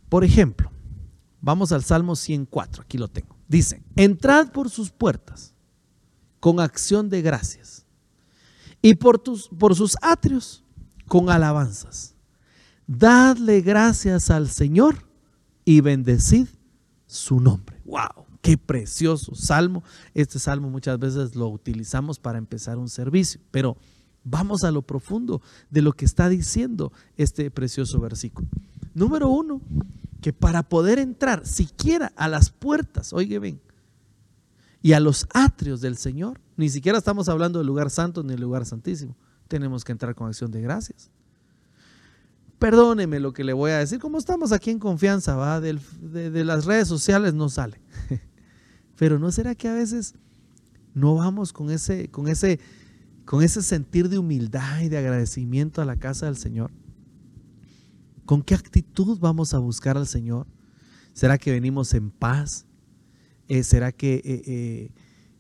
Por 0.10 0.24
ejemplo, 0.24 0.72
vamos 1.42 1.72
al 1.72 1.84
Salmo 1.84 2.16
104, 2.16 2.84
aquí 2.84 3.00
lo 3.00 3.08
tengo. 3.08 3.36
Dice, 3.48 3.82
entrad 3.96 4.52
por 4.52 4.70
sus 4.70 4.92
puertas 4.92 5.56
con 6.40 6.60
acción 6.60 7.10
de 7.10 7.24
gracias 7.24 7.73
y 8.84 8.96
por, 8.96 9.18
tus, 9.18 9.48
por 9.48 9.76
sus 9.76 9.98
atrios 10.02 10.64
con 11.08 11.30
alabanzas. 11.30 12.14
Dadle 12.86 13.62
gracias 13.62 14.30
al 14.30 14.50
Señor 14.50 14.98
y 15.66 15.82
bendecid 15.82 16.48
su 17.08 17.40
nombre. 17.40 17.82
¡Wow! 17.86 18.26
Qué 18.42 18.58
precioso 18.58 19.36
salmo. 19.36 19.84
Este 20.14 20.38
salmo 20.38 20.70
muchas 20.70 21.00
veces 21.00 21.34
lo 21.34 21.48
utilizamos 21.48 22.20
para 22.20 22.38
empezar 22.38 22.78
un 22.78 22.90
servicio, 22.90 23.40
pero 23.52 23.78
vamos 24.26 24.66
a 24.66 24.72
lo 24.72 24.82
profundo 24.82 25.42
de 25.70 25.82
lo 25.82 25.94
que 25.94 26.04
está 26.04 26.28
diciendo 26.28 26.92
este 27.16 27.50
precioso 27.52 28.02
versículo. 28.02 28.50
Número 28.94 29.30
uno, 29.30 29.62
que 30.20 30.34
para 30.34 30.62
poder 30.64 31.00
entrar 31.00 31.48
siquiera 31.48 32.12
a 32.18 32.28
las 32.28 32.50
puertas, 32.50 33.14
oye 33.14 33.40
ven, 33.40 33.62
y 34.84 34.92
a 34.92 35.00
los 35.00 35.26
atrios 35.34 35.80
del 35.80 35.96
Señor, 35.96 36.42
ni 36.58 36.70
siquiera 36.70 36.98
estamos 36.98 37.30
hablando 37.30 37.58
del 37.58 37.68
lugar 37.68 37.90
santo 37.90 38.22
ni 38.22 38.32
del 38.32 38.42
lugar 38.42 38.66
santísimo, 38.66 39.16
tenemos 39.48 39.86
que 39.86 39.94
entrar 39.94 40.14
con 40.14 40.28
acción 40.28 40.52
de 40.52 40.62
gracias. 40.62 41.10
Perdóneme 42.60 43.22
lo 43.22 43.32
que 43.32 43.46
le 43.46 43.54
voy 43.54 43.72
a 43.72 43.80
decir, 43.80 44.00
como 44.00 44.18
estamos 44.18 44.52
aquí 44.52 44.72
en 44.72 44.80
confianza, 44.80 45.36
va, 45.38 45.62
de, 45.62 45.80
de 46.10 46.44
las 46.44 46.66
redes 46.66 46.90
sociales 46.90 47.34
no 47.34 47.48
sale. 47.48 47.80
Pero 48.98 49.20
¿no 49.20 49.32
será 49.32 49.56
que 49.56 49.70
a 49.70 49.74
veces 49.74 50.16
no 50.94 51.16
vamos 51.16 51.54
con 51.54 51.72
ese, 51.72 52.12
con 52.12 52.28
ese, 52.28 52.60
con 53.24 53.42
ese 53.42 53.62
sentir 53.62 54.10
de 54.10 54.18
humildad 54.18 54.82
y 54.82 54.90
de 54.90 54.98
agradecimiento 54.98 55.82
a 55.82 55.86
la 55.86 55.96
casa 55.96 56.26
del 56.26 56.36
Señor? 56.36 56.72
¿Con 58.26 58.44
qué 58.44 58.54
actitud 58.54 59.18
vamos 59.20 59.54
a 59.54 59.60
buscar 59.60 59.96
al 59.96 60.08
Señor? 60.08 60.46
¿Será 61.14 61.38
que 61.38 61.52
venimos 61.52 61.94
en 61.94 62.12
paz? 62.12 62.66
Eh, 63.48 63.64
¿Será 63.64 63.92
que 63.92 64.16
eh, 64.16 64.42
eh, 64.46 64.92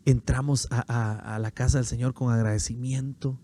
entramos 0.05 0.67
a, 0.71 1.37
la 1.39 1.51
casa 1.51 1.77
del 1.77 1.85
Señor 1.87 2.13
con 2.13 2.31
agradecimiento? 2.31 3.39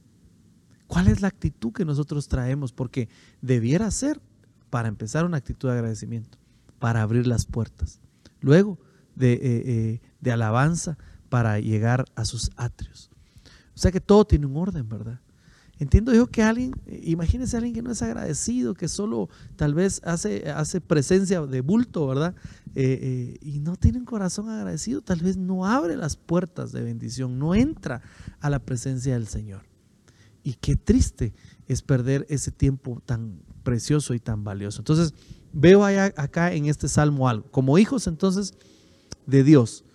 ¿Cuál 0.87 1.07
es 1.07 1.21
la 1.21 1.27
actitud 1.27 1.71
que 1.71 1.85
nosotros 1.85 2.27
traemos? 2.27 2.73
Porque 2.73 3.09
debiera 3.41 3.89
ser, 3.91 4.21
para 4.69 4.87
empezar, 4.87 5.25
una 5.25 5.37
actitud 5.37 5.69
de 5.69 5.75
agradecimiento, 5.75 6.37
para 6.79 7.01
abrir 7.01 7.27
las 7.27 7.45
puertas. 7.45 8.01
Luego, 8.41 8.79
de, 9.15 9.33
eh, 9.33 10.01
de 10.21 10.31
alabanza 10.31 10.97
para 11.29 11.59
llegar 11.59 12.05
a 12.15 12.25
sus 12.25 12.51
atrios. 12.55 13.11
O 13.75 13.81
sea 13.81 13.91
que 13.91 14.01
todo 14.01 14.25
tiene 14.25 14.45
un 14.45 14.57
orden, 14.57 14.87
¿verdad? 14.89 15.19
Entiendo 15.79 16.13
yo 16.13 16.27
que 16.27 16.43
alguien, 16.43 16.73
imagínese 16.87 17.55
a 17.55 17.59
alguien 17.59 17.73
que 17.73 17.81
no 17.81 17.91
es 17.91 18.01
agradecido, 18.01 18.73
que 18.73 18.89
solo 18.89 19.29
tal 19.55 19.73
vez 19.73 20.01
hace, 20.03 20.51
hace 20.51 20.81
presencia 20.81 21.41
de 21.41 21.61
bulto, 21.61 22.05
¿verdad? 22.05 22.35
Eh, 22.75 23.37
y 23.41 23.59
no 23.59 23.77
tiene 23.77 23.99
un 23.99 24.05
corazón 24.05 24.49
agradecido, 24.49 25.01
tal 25.01 25.21
vez 25.21 25.37
no 25.37 25.65
abre 25.65 25.95
las 25.95 26.17
puertas 26.17 26.73
de 26.73 26.83
bendición, 26.83 27.39
no 27.39 27.55
entra 27.55 28.01
a 28.41 28.49
la 28.49 28.59
presencia 28.59 29.13
del 29.13 29.27
Señor. 29.27 29.61
Y 30.43 30.55
qué 30.55 30.75
triste 30.75 31.33
es 31.65 31.81
perder 31.81 32.25
ese 32.29 32.51
tiempo 32.51 33.01
tan 33.05 33.39
precioso 33.63 34.13
y 34.13 34.19
tan 34.19 34.43
valioso. 34.43 34.81
Entonces, 34.81 35.13
veo 35.53 35.85
allá, 35.85 36.13
acá 36.17 36.53
en 36.53 36.65
este 36.65 36.89
salmo 36.89 37.29
algo. 37.29 37.49
Como 37.51 37.77
hijos, 37.77 38.07
entonces, 38.07 38.53
de 39.25 39.45
Dios. 39.45 39.85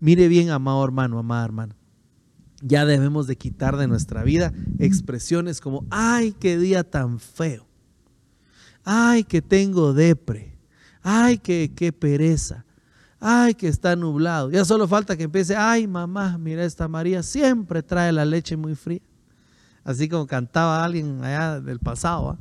Mire 0.00 0.28
bien, 0.28 0.48
amado 0.48 0.82
hermano, 0.82 1.18
amada 1.18 1.44
hermana. 1.44 1.76
Ya 2.66 2.84
debemos 2.84 3.28
de 3.28 3.36
quitar 3.36 3.76
de 3.76 3.86
nuestra 3.86 4.24
vida 4.24 4.52
expresiones 4.78 5.60
como, 5.60 5.84
ay, 5.88 6.32
qué 6.32 6.58
día 6.58 6.82
tan 6.82 7.20
feo. 7.20 7.64
Ay, 8.84 9.22
que 9.22 9.40
tengo 9.40 9.92
depre. 9.92 10.58
Ay, 11.02 11.38
qué 11.38 11.94
pereza. 11.96 12.64
Ay, 13.20 13.54
que 13.54 13.68
está 13.68 13.94
nublado. 13.94 14.50
Ya 14.50 14.64
solo 14.64 14.88
falta 14.88 15.16
que 15.16 15.22
empiece, 15.22 15.54
ay, 15.54 15.86
mamá, 15.86 16.38
mira 16.38 16.64
esta 16.64 16.88
María, 16.88 17.22
siempre 17.22 17.82
trae 17.82 18.12
la 18.12 18.24
leche 18.24 18.56
muy 18.56 18.74
fría. 18.74 19.00
Así 19.84 20.08
como 20.08 20.26
cantaba 20.26 20.84
alguien 20.84 21.22
allá 21.22 21.60
del 21.60 21.78
pasado. 21.78 22.30
¿ah? 22.30 22.38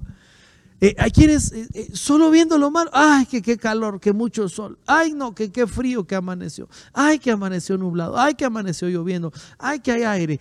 Eh, 0.82 0.94
hay 0.98 1.12
quienes 1.12 1.52
eh, 1.54 1.68
eh, 1.74 1.90
solo 1.94 2.30
viendo 2.30 2.58
lo 2.58 2.70
malo, 2.70 2.90
ay, 2.94 3.26
que 3.26 3.42
qué 3.42 3.58
calor, 3.58 4.00
que 4.00 4.12
mucho 4.12 4.50
sol, 4.50 4.78
ay, 4.86 5.14
no, 5.14 5.34
que 5.34 5.52
qué 5.52 5.68
frío 5.68 6.06
que 6.06 6.16
amaneció, 6.16 6.68
ay, 6.92 7.18
que 7.18 7.32
amaneció 7.32 7.78
nublado, 7.78 8.18
ay, 8.18 8.36
que 8.36 8.44
amaneció 8.44 8.90
lloviendo, 8.90 9.32
ay, 9.58 9.80
que 9.80 9.92
hay 9.94 10.04
aire. 10.04 10.40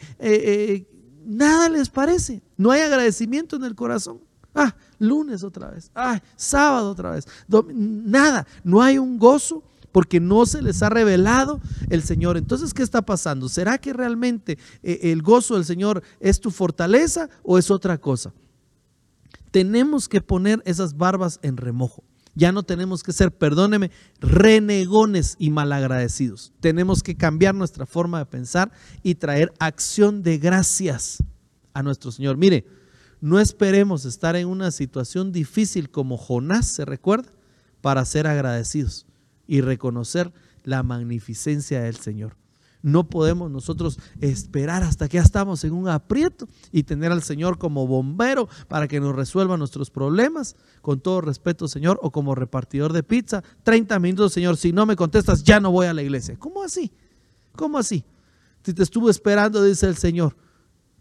nada 1.25 1.69
les 1.69 1.89
parece, 1.89 2.43
no 2.57 2.73
hay 2.73 2.81
agradecimiento 2.81 3.57
en 3.57 3.65
el 3.65 3.75
corazón. 3.75 4.21
Ah, 4.57 4.75
lunes 4.99 5.43
otra 5.43 5.71
vez, 5.71 5.91
ay, 5.95 6.21
sábado 6.37 6.91
otra 6.91 7.11
vez, 7.11 7.27
nada, 7.73 8.47
no 8.63 8.83
hay 8.83 8.99
un 8.99 9.19
gozo 9.19 9.65
porque 9.91 10.19
no 10.19 10.47
se 10.47 10.63
les 10.63 10.83
ha 10.83 10.89
revelado 10.89 11.61
el 11.91 12.03
Señor. 12.03 12.37
Entonces, 12.37 12.75
¿qué 12.75 12.83
está 12.83 13.03
pasando? 13.03 13.49
¿Será 13.49 13.79
que 13.79 13.93
realmente 13.93 14.59
el 14.83 15.23
gozo 15.23 15.55
del 15.55 15.65
Señor 15.65 16.03
es 16.19 16.41
tu 16.41 16.51
fortaleza 16.51 17.29
o 17.45 17.59
es 17.59 17.71
otra 17.71 17.99
cosa? 17.99 18.33
Tenemos 19.55 20.09
que 20.09 20.21
poner 20.21 20.61
esas 20.65 20.97
barbas 20.97 21.39
en 21.43 21.57
remojo. 21.57 22.03
Ya 22.35 22.51
no 22.51 22.65
tenemos 22.65 23.05
que 23.05 23.13
ser, 23.13 23.31
perdóneme, 23.31 23.93
renegones 24.19 25.37
y 25.39 25.51
malagradecidos. 25.51 26.53
Tenemos 26.59 27.05
que 27.05 27.15
cambiar 27.15 27.55
nuestra 27.55 27.87
forma 27.87 28.19
de 28.19 28.27
pensar 28.27 28.73
y 29.05 29.15
traer 29.15 29.53
acción 29.61 30.25
de 30.25 30.39
gracias 30.39 31.23
a 31.73 31.85
nuestro 31.85 32.11
Señor. 32.11 32.37
Mire, 32.37 32.67
no 33.21 33.39
esperemos 33.39 34.07
estar 34.07 34.35
en 34.35 34.49
una 34.49 34.73
situación 34.73 35.31
difícil 35.31 35.89
como 35.89 36.17
Jonás, 36.17 36.67
¿se 36.67 36.85
recuerda? 36.85 37.31
Para 37.81 38.05
ser 38.07 38.27
agradecidos 38.27 39.07
y 39.47 39.61
reconocer 39.61 40.33
la 40.65 40.83
magnificencia 40.83 41.81
del 41.81 41.95
Señor. 41.95 42.37
No 42.85 43.09
podemos 43.09 43.51
nosotros 43.51 43.99
esperar 44.21 44.83
hasta 44.83 45.09
que 45.09 45.17
ya 45.17 45.23
estamos 45.23 45.65
en 45.65 45.73
un 45.73 45.89
aprieto 45.89 46.47
y 46.71 46.83
tener 46.83 47.13
al 47.13 47.23
Señor 47.23 47.57
como 47.57 47.87
bombero 47.87 48.47
para 48.69 48.89
que 48.89 49.01
nos 49.01 49.17
resuelva 49.17 49.57
nuestros 49.57 49.89
problemas. 49.89 50.55
Con 50.83 51.01
todo 51.01 51.23
respeto, 51.23 51.67
Señor, 51.67 51.99
o 52.03 52.11
como 52.11 52.35
repartidor 52.35 52.93
de 52.93 53.03
pizza, 53.03 53.43
30 53.63 53.99
minutos, 54.01 54.35
Señor, 54.35 54.59
si 54.59 54.75
no 54.75 54.85
me 54.85 54.97
contestas, 54.97 55.43
ya 55.43 55.61
no 55.61 55.71
voy 55.73 55.87
a 55.87 55.95
la 55.95 56.03
iglesia. 56.03 56.37
¿Cómo 56.39 56.63
así? 56.63 56.93
¿Cómo 57.57 57.79
así? 57.79 58.05
Si 58.63 58.75
te 58.75 58.83
estuvo 58.83 59.09
esperando, 59.09 59.65
dice 59.65 59.87
el 59.87 59.97
Señor. 59.97 60.37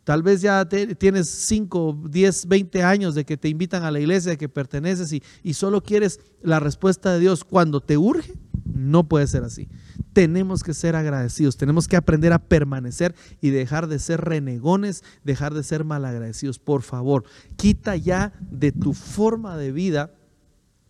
Tal 0.06 0.24
vez 0.24 0.41
ya 0.41 0.63
tienes 0.65 1.28
5, 1.28 2.04
10, 2.10 2.48
20 2.48 2.82
años 2.82 3.13
de 3.13 3.26
que 3.26 3.36
te 3.36 3.50
invitan 3.50 3.84
a 3.84 3.91
la 3.91 4.00
iglesia, 4.00 4.32
de 4.32 4.38
que 4.38 4.48
perteneces 4.48 5.12
y, 5.12 5.22
y 5.43 5.54
solo 5.56 5.84
quieres 5.84 6.22
la 6.41 6.62
respuesta 6.62 7.12
de 7.12 7.19
Dios 7.19 7.43
cuando 7.43 7.82
te 7.82 7.98
urge. 7.98 8.36
No 8.63 9.10
puede 9.10 9.28
ser 9.28 9.43
así 9.43 9.67
tenemos 10.13 10.63
que 10.63 10.73
ser 10.73 10.95
agradecidos, 10.95 11.58
tenemos 11.58 11.88
que 11.88 11.97
aprender 11.97 12.32
a 12.34 12.39
permanecer 12.39 13.15
y 13.41 13.49
dejar 13.49 13.88
de 13.88 13.99
ser 13.99 14.21
renegones, 14.21 15.04
dejar 15.23 15.54
de 15.54 15.63
ser 15.63 15.84
malagradecidos. 15.84 16.60
Por 16.60 16.84
favor, 16.84 17.26
quita 17.58 17.95
ya 17.95 18.34
de 18.39 18.71
tu 18.71 18.93
forma 18.93 19.58
de 19.58 19.71
vida, 19.71 20.13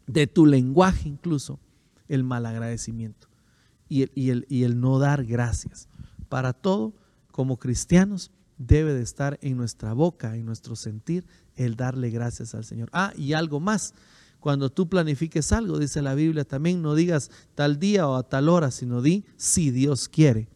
de 0.06 0.28
tu 0.28 0.46
lenguaje 0.46 1.10
incluso, 1.10 1.60
el 2.08 2.24
malagradecimiento 2.24 3.28
y 3.88 4.04
el, 4.04 4.12
y 4.14 4.30
el, 4.30 4.46
y 4.50 4.64
el 4.64 4.80
no 4.80 5.00
dar 5.00 5.26
gracias. 5.26 5.88
Para 6.30 6.54
todo, 6.54 6.94
como 7.32 7.58
cristianos, 7.58 8.32
debe 8.58 8.94
de 8.94 9.02
estar 9.02 9.40
en 9.42 9.58
nuestra 9.58 9.94
boca, 9.94 10.36
en 10.36 10.46
nuestro 10.46 10.76
sentir, 10.76 11.26
el 11.56 11.76
darle 11.76 12.10
gracias 12.10 12.54
al 12.56 12.66
Señor. 12.66 12.90
Ah, 12.92 13.14
y 13.16 13.34
algo 13.34 13.60
más. 13.60 13.94
Cuando 14.44 14.70
tú 14.70 14.90
planifiques 14.90 15.54
algo, 15.54 15.80
dice 15.80 16.02
la 16.02 16.16
Biblia 16.16 16.44
también, 16.44 16.82
no 16.82 16.96
digas 16.96 17.32
tal 17.56 17.80
día 17.80 18.10
o 18.10 18.16
a 18.16 18.24
tal 18.24 18.50
hora, 18.50 18.72
sino 18.72 19.02
di 19.02 19.24
si 19.38 19.72
Dios 19.72 20.10
quiere, 20.10 20.50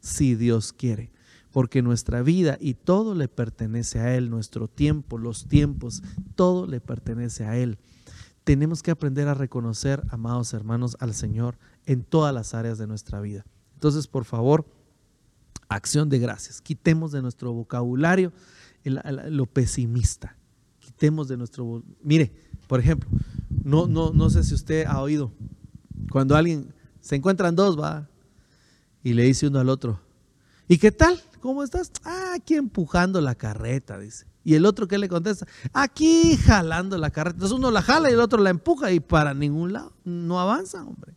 si 0.00 0.34
Dios 0.34 0.74
quiere. 0.74 1.10
Porque 1.50 1.80
nuestra 1.80 2.20
vida 2.20 2.58
y 2.60 2.74
todo 2.74 3.14
le 3.14 3.28
pertenece 3.28 3.98
a 3.98 4.14
Él, 4.14 4.28
nuestro 4.28 4.68
tiempo, 4.68 5.16
los 5.16 5.48
tiempos, 5.48 6.02
todo 6.34 6.66
le 6.66 6.82
pertenece 6.82 7.46
a 7.46 7.56
Él. 7.56 7.78
Tenemos 8.44 8.82
que 8.82 8.90
aprender 8.90 9.26
a 9.26 9.32
reconocer, 9.32 10.02
amados 10.10 10.52
hermanos, 10.52 10.98
al 11.00 11.14
Señor 11.14 11.56
en 11.86 12.04
todas 12.04 12.34
las 12.34 12.52
áreas 12.52 12.76
de 12.76 12.86
nuestra 12.86 13.22
vida. 13.22 13.46
Entonces, 13.72 14.06
por 14.06 14.26
favor, 14.26 14.66
acción 15.70 16.10
de 16.10 16.18
gracias. 16.18 16.60
Quitemos 16.60 17.10
de 17.10 17.22
nuestro 17.22 17.54
vocabulario 17.54 18.34
lo 18.84 19.46
pesimista. 19.46 20.36
Quitemos 20.78 21.26
de 21.28 21.38
nuestro... 21.38 21.82
Mire, 22.02 22.49
por 22.70 22.78
ejemplo, 22.78 23.10
no, 23.64 23.88
no, 23.88 24.12
no 24.12 24.30
sé 24.30 24.44
si 24.44 24.54
usted 24.54 24.86
ha 24.86 25.00
oído, 25.00 25.32
cuando 26.08 26.36
alguien 26.36 26.72
se 27.00 27.16
encuentran 27.16 27.56
dos, 27.56 27.76
va, 27.76 28.08
y 29.02 29.12
le 29.12 29.24
dice 29.24 29.48
uno 29.48 29.58
al 29.58 29.68
otro, 29.68 30.00
¿y 30.68 30.78
qué 30.78 30.92
tal? 30.92 31.20
¿Cómo 31.40 31.64
estás? 31.64 31.90
Ah, 32.04 32.34
aquí 32.36 32.54
empujando 32.54 33.20
la 33.20 33.34
carreta, 33.34 33.98
dice. 33.98 34.24
Y 34.44 34.54
el 34.54 34.66
otro 34.66 34.86
que 34.86 34.98
le 34.98 35.08
contesta, 35.08 35.48
aquí 35.72 36.36
jalando 36.36 36.96
la 36.96 37.10
carreta. 37.10 37.34
Entonces 37.34 37.58
uno 37.58 37.72
la 37.72 37.82
jala 37.82 38.08
y 38.08 38.12
el 38.12 38.20
otro 38.20 38.40
la 38.40 38.50
empuja 38.50 38.92
y 38.92 39.00
para 39.00 39.34
ningún 39.34 39.72
lado, 39.72 39.92
no 40.04 40.38
avanza, 40.38 40.84
hombre. 40.84 41.16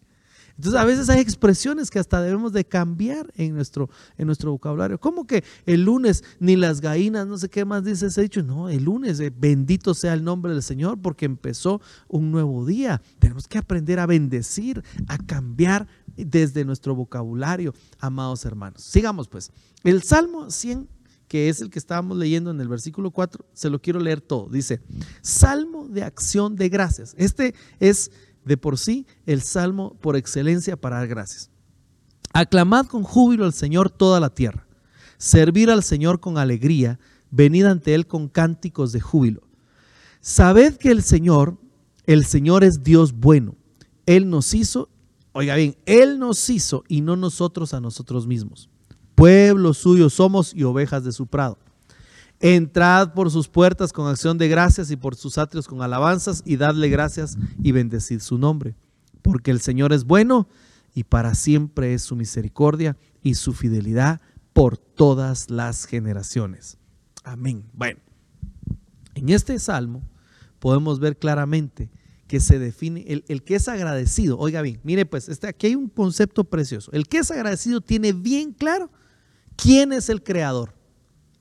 Entonces 0.55 0.79
a 0.79 0.85
veces 0.85 1.09
hay 1.09 1.19
expresiones 1.19 1.89
que 1.89 1.99
hasta 1.99 2.21
debemos 2.21 2.53
de 2.53 2.63
cambiar 2.63 3.31
en 3.35 3.55
nuestro, 3.55 3.89
en 4.17 4.27
nuestro 4.27 4.51
vocabulario. 4.51 4.99
¿Cómo 4.99 5.25
que 5.25 5.43
el 5.65 5.83
lunes 5.83 6.23
ni 6.39 6.55
las 6.55 6.79
gallinas, 6.79 7.25
no 7.25 7.37
sé 7.37 7.49
qué 7.49 7.65
más 7.65 7.83
dice 7.83 8.07
ese 8.07 8.21
dicho? 8.21 8.43
No, 8.43 8.69
el 8.69 8.83
lunes, 8.83 9.19
eh, 9.19 9.33
bendito 9.35 9.93
sea 9.93 10.13
el 10.13 10.23
nombre 10.23 10.53
del 10.53 10.61
Señor 10.61 11.01
porque 11.01 11.25
empezó 11.25 11.81
un 12.07 12.31
nuevo 12.31 12.65
día. 12.65 13.01
Tenemos 13.19 13.47
que 13.47 13.57
aprender 13.57 13.99
a 13.99 14.05
bendecir, 14.05 14.83
a 15.07 15.17
cambiar 15.17 15.87
desde 16.15 16.65
nuestro 16.65 16.95
vocabulario, 16.95 17.73
amados 17.99 18.45
hermanos. 18.45 18.83
Sigamos 18.83 19.27
pues. 19.27 19.51
El 19.83 20.03
Salmo 20.03 20.51
100 20.51 20.87
que 21.27 21.49
es 21.49 21.61
el 21.61 21.71
que 21.71 21.79
estábamos 21.79 22.15
leyendo 22.17 22.51
en 22.51 22.61
el 22.61 22.67
versículo 22.67 23.09
4, 23.09 23.43
se 23.53 23.71
lo 23.71 23.81
quiero 23.81 23.99
leer 23.99 24.21
todo. 24.21 24.49
Dice, 24.49 24.81
Salmo 25.23 25.87
de 25.87 26.03
acción 26.03 26.55
de 26.55 26.69
gracias. 26.69 27.15
Este 27.17 27.55
es 27.79 28.11
de 28.45 28.57
por 28.57 28.77
sí 28.77 29.07
el 29.25 29.41
salmo 29.41 29.97
por 30.01 30.15
excelencia 30.15 30.77
para 30.77 30.97
dar 30.97 31.07
gracias. 31.07 31.49
Aclamad 32.33 32.87
con 32.87 33.03
júbilo 33.03 33.45
al 33.45 33.53
Señor 33.53 33.89
toda 33.89 34.19
la 34.19 34.29
tierra. 34.29 34.65
Servir 35.17 35.69
al 35.69 35.83
Señor 35.83 36.19
con 36.19 36.37
alegría. 36.37 36.99
Venid 37.29 37.65
ante 37.65 37.93
Él 37.93 38.07
con 38.07 38.27
cánticos 38.27 38.91
de 38.91 39.01
júbilo. 39.01 39.41
Sabed 40.19 40.77
que 40.77 40.89
el 40.89 41.03
Señor, 41.03 41.57
el 42.05 42.25
Señor 42.25 42.63
es 42.63 42.83
Dios 42.83 43.13
bueno. 43.13 43.55
Él 44.05 44.29
nos 44.29 44.53
hizo, 44.53 44.89
oiga 45.31 45.55
bien, 45.55 45.75
Él 45.85 46.19
nos 46.19 46.49
hizo 46.49 46.83
y 46.87 47.01
no 47.01 47.15
nosotros 47.15 47.73
a 47.73 47.81
nosotros 47.81 48.27
mismos. 48.27 48.69
Pueblo 49.15 49.73
suyo 49.73 50.09
somos 50.09 50.53
y 50.55 50.63
ovejas 50.63 51.03
de 51.03 51.11
su 51.11 51.27
prado. 51.27 51.57
Entrad 52.39 53.13
por 53.13 53.31
sus 53.31 53.47
puertas 53.47 53.93
con 53.93 54.07
acción 54.07 54.37
de 54.37 54.49
gracias 54.49 54.91
y 54.91 54.97
por 54.97 55.15
sus 55.15 55.37
atrios 55.37 55.67
con 55.67 55.81
alabanzas 55.81 56.43
y 56.45 56.57
dadle 56.57 56.89
gracias 56.89 57.37
y 57.61 57.71
bendecid 57.71 58.19
su 58.19 58.37
nombre. 58.37 58.75
Porque 59.21 59.51
el 59.51 59.61
Señor 59.61 59.93
es 59.93 60.03
bueno 60.03 60.47
y 60.93 61.05
para 61.05 61.35
siempre 61.35 61.93
es 61.93 62.01
su 62.01 62.15
misericordia 62.15 62.97
y 63.21 63.35
su 63.35 63.53
fidelidad 63.53 64.21
por 64.51 64.77
todas 64.77 65.49
las 65.49 65.85
generaciones. 65.85 66.77
Amén. 67.23 67.63
Bueno, 67.73 67.99
en 69.15 69.29
este 69.29 69.57
salmo 69.59 70.03
podemos 70.59 70.99
ver 70.99 71.17
claramente 71.17 71.89
que 72.27 72.39
se 72.39 72.59
define 72.59 73.05
el, 73.07 73.23
el, 73.27 73.43
que 73.43 73.55
es 73.55 73.67
agradecido. 73.67 74.37
Oiga 74.37 74.61
bien, 74.61 74.79
mire 74.83 75.05
pues, 75.05 75.29
este, 75.29 75.47
aquí 75.47 75.67
hay 75.67 75.75
un 75.75 75.87
concepto 75.87 76.43
precioso. 76.43 76.91
El 76.91 77.07
que 77.07 77.19
es 77.19 77.31
agradecido 77.31 77.81
tiene 77.81 78.11
bien 78.11 78.53
claro 78.53 78.91
quién 79.55 79.93
es 79.93 80.09
el 80.09 80.23
creador 80.23 80.73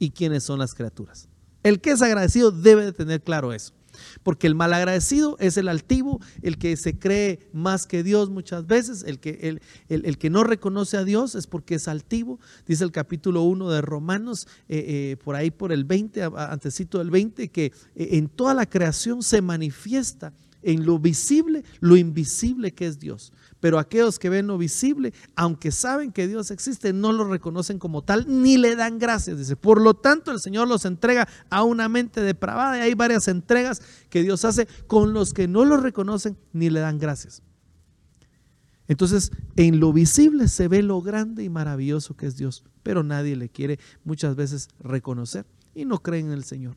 y 0.03 0.11
quiénes 0.11 0.43
son 0.43 0.59
las 0.59 0.75
criaturas. 0.75 1.29
El 1.63 1.81
que 1.81 1.93
es 1.93 2.03
agradecido 2.03 2.51
debe 2.51 2.85
de 2.85 2.93
tener 2.93 3.23
claro 3.23 3.53
eso. 3.53 3.73
Porque 4.25 4.49
el 4.49 4.57
malagradecido 4.57 5.37
es 5.39 5.57
el 5.57 5.69
altivo, 5.69 6.21
el 6.41 6.59
que 6.59 6.77
se 6.77 6.99
cree 6.99 7.39
más 7.53 7.87
que 7.87 8.03
Dios 8.03 8.29
muchas 8.31 8.67
veces, 8.67 9.05
el 9.07 9.21
que, 9.21 9.39
el, 9.43 9.63
el, 9.89 10.19
que 10.19 10.29
no 10.29 10.43
reconoce 10.43 10.97
a 10.97 11.05
Dios 11.05 11.37
es 11.37 11.47
porque 11.47 11.77
es 11.77 11.87
altivo. 11.87 12.41
Dice 12.67 12.83
el 12.83 12.91
capítulo 12.91 13.43
1 13.43 13.71
de 13.71 13.81
Romanos, 13.81 14.49
eh, 14.69 15.13
eh, 15.13 15.17
por 15.23 15.37
ahí 15.37 15.53
por 15.53 15.71
el 15.71 15.85
20, 15.85 16.23
antecito 16.35 16.99
del 16.99 17.11
20, 17.11 17.49
que 17.51 17.67
eh, 17.67 17.73
en 17.95 18.29
toda 18.29 18.55
la 18.55 18.67
creación 18.67 19.23
se 19.23 19.41
manifiesta 19.41 20.33
en 20.63 20.87
lo 20.87 20.99
visible, 20.99 21.65
lo 21.81 21.97
invisible 21.97 22.73
que 22.73 22.87
es 22.87 22.99
Dios. 22.99 23.33
Pero 23.63 23.79
aquellos 23.79 24.19
que 24.19 24.29
ven 24.29 24.49
lo 24.49 24.59
visible, 24.59 25.13
aunque 25.37 25.71
saben 25.71 26.11
que 26.11 26.27
Dios 26.27 26.51
existe, 26.51 26.93
no 26.93 27.13
lo 27.13 27.25
reconocen 27.25 27.79
como 27.79 28.03
tal 28.03 28.27
ni 28.29 28.57
le 28.57 28.75
dan 28.75 28.99
gracias. 28.99 29.39
Dice, 29.39 29.55
por 29.55 29.81
lo 29.81 29.95
tanto 29.95 30.33
el 30.33 30.41
Señor 30.41 30.67
los 30.67 30.85
entrega 30.85 31.29
a 31.49 31.63
una 31.63 31.89
mente 31.89 32.23
depravada 32.23 32.79
y 32.79 32.81
hay 32.81 32.95
varias 32.95 33.29
entregas 33.29 33.81
que 34.11 34.23
Dios 34.23 34.45
hace 34.45 34.67
con 34.89 35.13
los 35.13 35.33
que 35.33 35.47
no 35.47 35.65
lo 35.65 35.77
reconocen 35.77 36.37
ni 36.53 36.71
le 36.71 36.81
dan 36.81 36.99
gracias. 36.99 37.43
Entonces, 38.89 39.31
en 39.55 39.79
lo 39.79 39.93
visible 39.93 40.49
se 40.49 40.67
ve 40.67 40.83
lo 40.83 41.01
grande 41.01 41.45
y 41.45 41.49
maravilloso 41.49 42.17
que 42.17 42.27
es 42.27 42.37
Dios, 42.37 42.65
pero 42.83 43.05
nadie 43.05 43.37
le 43.37 43.49
quiere 43.49 43.79
muchas 44.05 44.35
veces 44.35 44.69
reconocer 44.81 45.47
y 45.73 45.85
no 45.85 46.03
creen 46.03 46.27
en 46.27 46.33
el 46.33 46.45
Señor. 46.45 46.77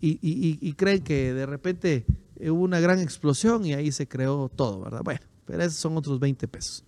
Y, 0.00 0.18
y 0.20 0.72
creen 0.74 1.02
que 1.02 1.32
de 1.32 1.46
repente 1.46 2.04
hubo 2.40 2.62
una 2.62 2.80
gran 2.80 2.98
explosión 2.98 3.64
y 3.64 3.74
ahí 3.74 3.92
se 3.92 4.06
creó 4.06 4.50
todo, 4.54 4.80
¿verdad? 4.80 5.02
Bueno, 5.04 5.20
pero 5.46 5.62
esos 5.62 5.78
son 5.78 5.96
otros 5.96 6.18
20 6.18 6.48
pesos. 6.48 6.84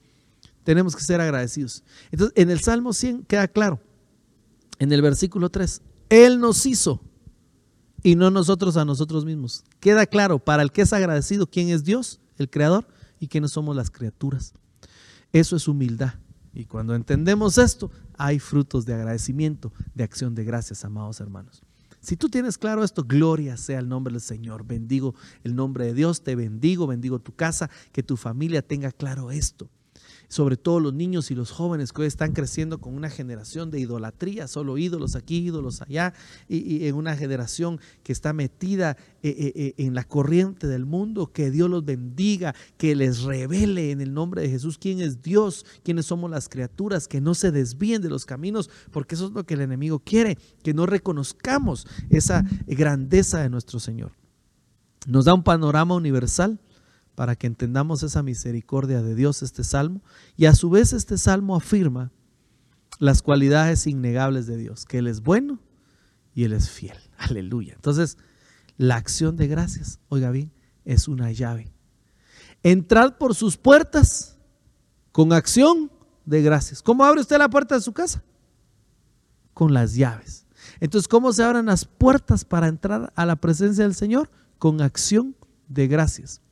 Tenemos 0.64 0.96
que 0.96 1.02
ser 1.02 1.20
agradecidos. 1.20 1.85
Entonces, 2.11 2.32
en 2.37 2.50
el 2.50 2.61
Salmo 2.61 2.92
100 2.92 3.22
queda 3.24 3.46
claro, 3.48 3.80
en 4.78 4.92
el 4.92 5.02
versículo 5.02 5.48
3, 5.48 5.80
Él 6.11 6.40
nos 6.40 6.66
hizo 6.66 7.00
y 8.02 8.16
no 8.16 8.30
nosotros 8.30 8.76
a 8.76 8.85
nosotros 8.85 9.24
mismos. 9.24 9.64
Queda 9.80 10.06
claro 10.06 10.38
para 10.38 10.62
el 10.62 10.72
que 10.72 10.82
es 10.82 10.92
agradecido 10.92 11.46
quién 11.46 11.68
es 11.70 11.85
Dios, 11.85 12.20
el 12.38 12.50
Creador, 12.50 12.87
y 13.18 13.28
quiénes 13.28 13.52
somos 13.52 13.74
las 13.74 13.90
criaturas. 13.90 14.52
Eso 15.32 15.56
es 15.56 15.68
humildad. 15.68 16.14
Y 16.54 16.64
cuando 16.64 16.94
entendemos 16.94 17.59
esto, 17.59 17.90
hay 18.16 18.38
frutos 18.38 18.87
de 18.87 18.94
agradecimiento, 18.94 19.72
de 19.94 20.04
acción 20.04 20.35
de 20.35 20.44
gracias, 20.44 20.85
amados 20.85 21.20
hermanos. 21.20 21.62
Si 22.07 22.16
tú 22.16 22.29
tienes 22.29 22.57
claro 22.57 22.85
esto, 22.85 23.03
gloria 23.03 23.57
sea 23.57 23.81
el 23.81 23.88
nombre 23.88 24.12
del 24.12 24.21
Señor. 24.21 24.64
Bendigo 24.64 25.16
el 25.42 25.57
nombre 25.57 25.87
de 25.87 25.92
Dios, 25.92 26.23
te 26.23 26.37
bendigo, 26.37 26.87
bendigo 26.87 27.19
tu 27.19 27.35
casa, 27.35 27.69
que 27.90 28.05
tu 28.05 28.16
familia 28.16 28.62
tenga 28.62 28.92
claro 28.92 29.33
esto 29.33 29.69
sobre 30.28 30.56
todo 30.56 30.80
los 30.80 30.94
niños 30.94 31.30
y 31.30 31.34
los 31.34 31.50
jóvenes 31.50 31.92
que 31.92 32.02
hoy 32.02 32.08
están 32.08 32.32
creciendo 32.32 32.78
con 32.78 32.94
una 32.94 33.10
generación 33.10 33.70
de 33.70 33.80
idolatría, 33.80 34.48
solo 34.48 34.78
ídolos 34.78 35.16
aquí, 35.16 35.38
ídolos 35.38 35.82
allá, 35.82 36.14
y, 36.48 36.86
en 36.86 36.94
una 36.94 37.16
generación 37.16 37.80
que 38.02 38.12
está 38.12 38.32
metida 38.32 38.96
eh, 39.22 39.34
eh, 39.38 39.52
eh, 39.54 39.74
en 39.78 39.94
la 39.94 40.04
corriente 40.04 40.66
del 40.66 40.86
mundo, 40.86 41.32
que 41.32 41.50
Dios 41.50 41.70
los 41.70 41.84
bendiga, 41.84 42.54
que 42.76 42.94
les 42.94 43.22
revele 43.22 43.90
en 43.90 44.00
el 44.00 44.12
nombre 44.12 44.42
de 44.42 44.50
Jesús 44.50 44.78
quién 44.78 45.00
es 45.00 45.22
Dios, 45.22 45.64
quiénes 45.82 46.06
somos 46.06 46.30
las 46.30 46.48
criaturas, 46.48 47.08
que 47.08 47.20
no 47.20 47.34
se 47.34 47.50
desvíen 47.50 48.02
de 48.02 48.10
los 48.10 48.26
caminos, 48.26 48.70
porque 48.90 49.14
eso 49.14 49.26
es 49.26 49.32
lo 49.32 49.44
que 49.44 49.54
el 49.54 49.60
enemigo 49.60 50.00
quiere, 50.00 50.38
que 50.62 50.74
no 50.74 50.86
reconozcamos 50.86 51.86
esa 52.10 52.44
grandeza 52.66 53.40
de 53.40 53.50
nuestro 53.50 53.80
Señor. 53.80 54.12
Nos 55.06 55.24
da 55.24 55.34
un 55.34 55.44
panorama 55.44 55.94
universal 55.94 56.58
para 57.16 57.35
que 57.35 57.48
entendamos 57.48 58.05
esa 58.05 58.22
misericordia 58.22 59.02
de 59.02 59.16
Dios, 59.16 59.42
este 59.42 59.64
salmo. 59.64 60.02
Y 60.37 60.44
a 60.44 60.55
su 60.55 60.70
vez 60.70 60.92
este 60.92 61.18
salmo 61.18 61.57
afirma 61.57 62.12
las 63.00 63.22
cualidades 63.22 63.87
innegables 63.87 64.46
de 64.46 64.59
Dios, 64.59 64.85
que 64.85 64.98
Él 64.98 65.09
es 65.09 65.22
bueno 65.22 65.59
y 66.35 66.44
Él 66.44 66.52
es 66.52 66.70
fiel. 66.70 66.96
Aleluya. 67.18 67.72
Entonces, 67.74 68.18
la 68.76 68.96
acción 68.96 69.37
de 69.37 69.48
gracias, 69.48 69.98
oiga 70.09 70.31
bien, 70.31 70.52
es 70.85 71.09
una 71.09 71.33
llave. 71.33 71.72
Entrad 72.62 73.16
por 73.16 73.35
sus 73.35 73.57
puertas 73.57 74.38
con 75.11 75.33
acción 75.33 75.90
de 76.26 76.42
gracias. 76.42 76.83
¿Cómo 76.83 77.05
abre 77.05 77.22
usted 77.22 77.38
la 77.38 77.48
puerta 77.48 77.74
de 77.74 77.81
su 77.81 77.92
casa? 77.92 78.22
Con 79.55 79.72
las 79.72 79.94
llaves. 79.94 80.46
Entonces, 80.81 81.09
¿cómo 81.09 81.33
se 81.33 81.42
abren 81.42 81.66
las 81.66 81.87
puertas 81.87 82.44
para 82.44 82.68
entrar 82.68 83.12
a 83.16 83.24
la 83.24 83.37
presencia 83.37 83.85
del 83.85 83.94
Señor? 83.94 84.31
Con 84.59 84.83
acción 84.83 85.35
de 85.68 85.87
gracias. 85.88 86.42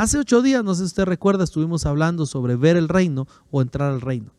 Hace 0.00 0.16
ocho 0.16 0.40
días, 0.40 0.64
no 0.64 0.74
sé 0.74 0.78
si 0.78 0.86
usted 0.86 1.04
recuerda, 1.04 1.44
estuvimos 1.44 1.84
hablando 1.84 2.24
sobre 2.24 2.56
ver 2.56 2.78
el 2.78 2.88
reino 2.88 3.28
o 3.50 3.60
entrar 3.60 3.92
al 3.92 4.00
reino. 4.00 4.32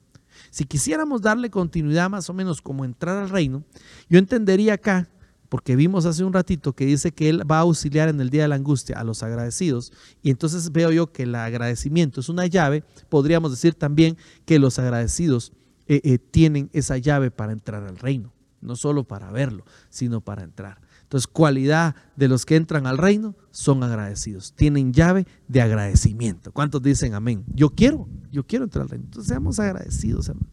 Si 0.49 0.65
quisiéramos 0.65 1.21
darle 1.21 1.51
continuidad 1.51 2.09
más 2.09 2.31
o 2.31 2.33
menos 2.33 2.63
como 2.63 2.83
entrar 2.83 3.15
al 3.19 3.29
reino, 3.29 3.63
yo 4.09 4.17
entendería 4.17 4.73
acá, 4.73 5.07
porque 5.49 5.75
vimos 5.75 6.07
hace 6.07 6.23
un 6.23 6.33
ratito 6.33 6.73
que 6.73 6.87
dice 6.87 7.11
que 7.11 7.29
Él 7.29 7.43
va 7.49 7.57
a 7.57 7.61
auxiliar 7.61 8.09
en 8.09 8.19
el 8.21 8.31
día 8.31 8.41
de 8.41 8.47
la 8.47 8.55
angustia 8.55 8.97
a 8.97 9.03
los 9.03 9.21
agradecidos, 9.21 9.93
y 10.23 10.31
entonces 10.31 10.71
veo 10.71 10.89
yo 10.89 11.11
que 11.11 11.23
el 11.23 11.35
agradecimiento 11.35 12.21
es 12.21 12.29
una 12.29 12.47
llave, 12.47 12.83
podríamos 13.07 13.51
decir 13.51 13.75
también 13.75 14.17
que 14.45 14.57
los 14.57 14.79
agradecidos 14.79 15.53
eh, 15.85 16.01
eh, 16.03 16.17
tienen 16.17 16.71
esa 16.73 16.97
llave 16.97 17.29
para 17.29 17.51
entrar 17.51 17.83
al 17.83 17.99
reino. 17.99 18.33
no 18.61 18.75
solo 18.75 19.03
para 19.03 19.31
verlo, 19.31 19.63
sino 19.89 20.21
para 20.21 20.41
entrar. 20.41 20.81
Entonces, 21.11 21.27
cualidad 21.27 21.93
de 22.15 22.29
los 22.29 22.45
que 22.45 22.55
entran 22.55 22.87
al 22.87 22.97
reino 22.97 23.35
son 23.51 23.83
agradecidos. 23.83 24.53
Tienen 24.53 24.93
llave 24.93 25.27
de 25.49 25.61
agradecimiento. 25.61 26.53
¿Cuántos 26.53 26.81
dicen 26.81 27.15
amén? 27.15 27.43
Yo 27.53 27.71
quiero, 27.71 28.07
yo 28.31 28.47
quiero 28.47 28.63
entrar 28.63 28.83
al 28.83 28.89
reino. 28.91 29.03
Entonces, 29.07 29.27
seamos 29.27 29.59
agradecidos, 29.59 30.29
hermano. 30.29 30.47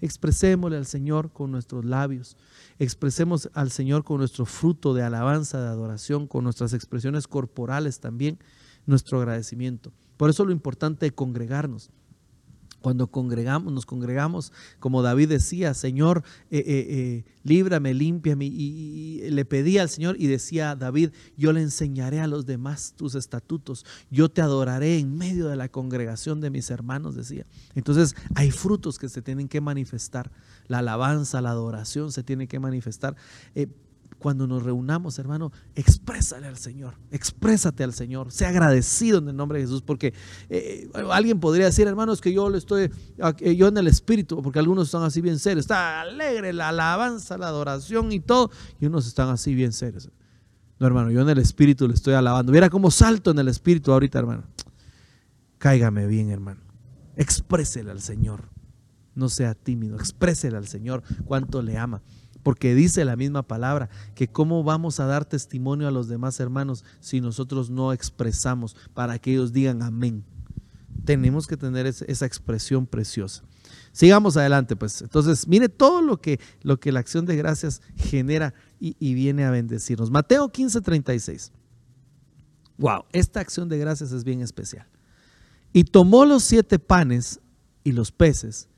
Expresémosle 0.00 0.76
al 0.76 0.86
Señor 0.86 1.32
con 1.32 1.50
nuestros 1.50 1.84
labios. 1.84 2.36
Expresemos 2.78 3.50
al 3.54 3.72
Señor 3.72 4.04
con 4.04 4.18
nuestro 4.18 4.46
fruto 4.46 4.94
de 4.94 5.02
alabanza, 5.02 5.60
de 5.60 5.66
adoración, 5.66 6.28
con 6.28 6.44
nuestras 6.44 6.74
expresiones 6.74 7.26
corporales 7.26 7.98
también, 7.98 8.38
nuestro 8.86 9.18
agradecimiento. 9.18 9.92
Por 10.16 10.30
eso 10.30 10.44
lo 10.44 10.52
importante 10.52 11.06
de 11.06 11.12
congregarnos 11.12 11.90
cuando 12.84 13.06
congregamos, 13.06 13.72
nos 13.72 13.86
congregamos, 13.86 14.52
como 14.78 15.00
David 15.00 15.30
decía, 15.30 15.72
Señor, 15.72 16.22
eh, 16.50 16.58
eh, 16.58 16.64
eh, 16.66 17.24
líbrame, 17.42 17.94
límpiame, 17.94 18.44
y, 18.44 19.22
y, 19.24 19.30
le 19.30 19.46
pedía 19.46 19.80
al 19.80 19.88
Señor 19.88 20.16
y 20.18 20.26
decía 20.26 20.76
David, 20.76 21.08
yo 21.34 21.54
le 21.54 21.62
enseñaré 21.62 22.20
a 22.20 22.26
los 22.26 22.44
demás 22.44 22.92
tus 22.94 23.14
estatutos, 23.14 23.86
yo 24.10 24.28
te 24.28 24.42
adoraré 24.42 24.98
en 24.98 25.16
medio 25.16 25.48
de 25.48 25.56
la 25.56 25.70
congregación 25.70 26.42
de 26.42 26.50
mis 26.50 26.68
hermanos, 26.68 27.14
decía. 27.14 27.46
Entonces 27.74 28.14
hay 28.34 28.50
frutos 28.50 28.98
que 28.98 29.08
se 29.08 29.22
tienen 29.22 29.48
que 29.48 29.62
manifestar, 29.62 30.30
la 30.68 30.80
alabanza, 30.80 31.40
la 31.40 31.52
adoración 31.52 32.12
se 32.12 32.22
tiene 32.22 32.48
que 32.48 32.60
manifestar 32.60 33.16
cuando 34.18 34.46
nos 34.46 34.62
reunamos, 34.62 35.18
hermano, 35.18 35.52
exprésale 35.74 36.46
al 36.46 36.56
Señor, 36.56 36.94
exprésate 37.10 37.84
al 37.84 37.92
Señor, 37.92 38.32
sea 38.32 38.48
agradecido 38.48 39.18
en 39.18 39.28
el 39.28 39.36
nombre 39.36 39.58
de 39.58 39.66
Jesús, 39.66 39.82
porque 39.82 40.14
eh, 40.48 40.88
alguien 41.10 41.40
podría 41.40 41.66
decir, 41.66 41.86
hermanos, 41.86 42.20
que 42.20 42.32
yo 42.32 42.48
le 42.48 42.58
estoy, 42.58 42.90
eh, 43.40 43.56
yo 43.56 43.68
en 43.68 43.76
el 43.76 43.86
espíritu, 43.86 44.40
porque 44.42 44.58
algunos 44.58 44.88
están 44.88 45.02
así 45.02 45.20
bien 45.20 45.38
serios, 45.38 45.64
está 45.64 46.00
alegre 46.00 46.52
la 46.52 46.70
alabanza, 46.70 47.36
la 47.36 47.48
adoración 47.48 48.12
y 48.12 48.20
todo, 48.20 48.50
y 48.80 48.86
unos 48.86 49.06
están 49.06 49.28
así 49.28 49.54
bien 49.54 49.72
serios. 49.72 50.10
No, 50.78 50.86
hermano, 50.86 51.10
yo 51.10 51.20
en 51.20 51.28
el 51.28 51.38
espíritu 51.38 51.86
le 51.86 51.94
estoy 51.94 52.14
alabando. 52.14 52.50
Mira 52.50 52.68
cómo 52.68 52.90
salto 52.90 53.30
en 53.30 53.38
el 53.38 53.48
espíritu 53.48 53.92
ahorita, 53.92 54.18
hermano. 54.18 54.44
Cáigame 55.58 56.06
bien, 56.06 56.30
hermano. 56.30 56.60
Exprésele 57.16 57.90
al 57.90 58.00
Señor. 58.00 58.48
No 59.14 59.28
sea 59.28 59.54
tímido, 59.54 59.96
exprésele 59.96 60.56
al 60.56 60.66
Señor 60.66 61.02
cuánto 61.24 61.62
le 61.62 61.78
ama 61.78 62.02
porque 62.44 62.76
dice 62.76 63.04
la 63.04 63.16
misma 63.16 63.42
palabra, 63.42 63.88
que 64.14 64.28
cómo 64.28 64.62
vamos 64.62 65.00
a 65.00 65.06
dar 65.06 65.24
testimonio 65.24 65.88
a 65.88 65.90
los 65.90 66.06
demás 66.06 66.38
hermanos 66.38 66.84
si 67.00 67.20
nosotros 67.20 67.70
no 67.70 67.92
expresamos 67.92 68.76
para 68.94 69.18
que 69.18 69.32
ellos 69.32 69.52
digan 69.52 69.82
amén. 69.82 70.22
Tenemos 71.04 71.48
que 71.48 71.56
tener 71.56 71.86
esa 71.86 72.26
expresión 72.26 72.86
preciosa. 72.86 73.42
Sigamos 73.92 74.36
adelante, 74.36 74.76
pues. 74.76 75.02
Entonces, 75.02 75.48
mire 75.48 75.68
todo 75.68 76.02
lo 76.02 76.20
que, 76.20 76.38
lo 76.62 76.78
que 76.78 76.92
la 76.92 77.00
acción 77.00 77.26
de 77.26 77.36
gracias 77.36 77.82
genera 77.96 78.54
y, 78.78 78.96
y 79.00 79.14
viene 79.14 79.44
a 79.44 79.50
bendecirnos. 79.50 80.10
Mateo 80.10 80.48
15, 80.50 80.80
36. 80.80 81.52
Wow, 82.78 83.04
esta 83.12 83.40
acción 83.40 83.68
de 83.68 83.78
gracias 83.78 84.12
es 84.12 84.24
bien 84.24 84.40
especial. 84.40 84.86
Y 85.72 85.84
tomó 85.84 86.24
los 86.24 86.44
siete 86.44 86.78
panes 86.78 87.40
y 87.82 87.92
los 87.92 88.12
peces, 88.12 88.68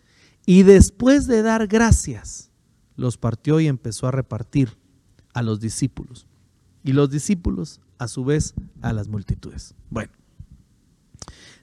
y 0.44 0.62
después 0.62 1.26
de 1.26 1.42
dar 1.42 1.66
gracias, 1.66 2.50
los 2.96 3.18
partió 3.18 3.60
y 3.60 3.66
empezó 3.66 4.06
a 4.06 4.10
repartir 4.10 4.76
a 5.34 5.42
los 5.42 5.60
discípulos. 5.60 6.26
Y 6.82 6.92
los 6.92 7.10
discípulos, 7.10 7.80
a 7.98 8.08
su 8.08 8.24
vez, 8.24 8.54
a 8.80 8.92
las 8.92 9.08
multitudes. 9.08 9.74
Bueno, 9.90 10.12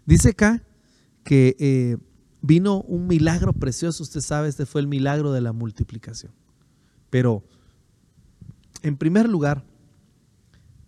dice 0.05 0.29
acá 0.29 0.63
que 1.23 1.55
eh, 1.59 1.97
vino 2.41 2.81
un 2.81 3.07
milagro 3.07 3.53
precioso. 3.53 4.03
Usted 4.03 4.21
sabe, 4.21 4.49
este 4.49 4.65
fue 4.65 4.81
el 4.81 4.87
milagro 4.87 5.31
de 5.31 5.41
la 5.41 5.53
multiplicación. 5.53 6.31
Pero, 7.09 7.43
en 8.81 8.97
primer 8.97 9.29
lugar, 9.29 9.65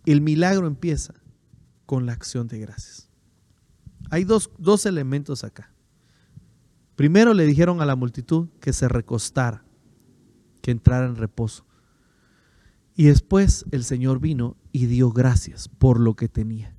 el 0.04 0.20
milagro 0.20 0.66
empieza 0.66 1.14
con 1.86 2.06
la 2.06 2.12
acción 2.12 2.46
de 2.46 2.58
gracias. 2.58 3.08
Hay 4.10 4.24
dos, 4.24 4.50
dos 4.58 4.86
elementos 4.86 5.44
acá. 5.44 5.72
Primero 6.94 7.34
le 7.34 7.46
dijeron 7.46 7.80
a 7.80 7.86
la 7.86 7.96
multitud 7.96 8.48
que 8.60 8.72
se 8.72 8.88
recostara 8.88 9.65
que 10.66 10.72
entrara 10.72 11.06
en 11.06 11.14
reposo. 11.14 11.64
Y 12.96 13.04
después 13.04 13.66
el 13.70 13.84
Señor 13.84 14.18
vino 14.18 14.56
y 14.72 14.86
dio 14.86 15.12
gracias 15.12 15.68
por 15.68 16.00
lo 16.00 16.16
que 16.16 16.28
tenía, 16.28 16.74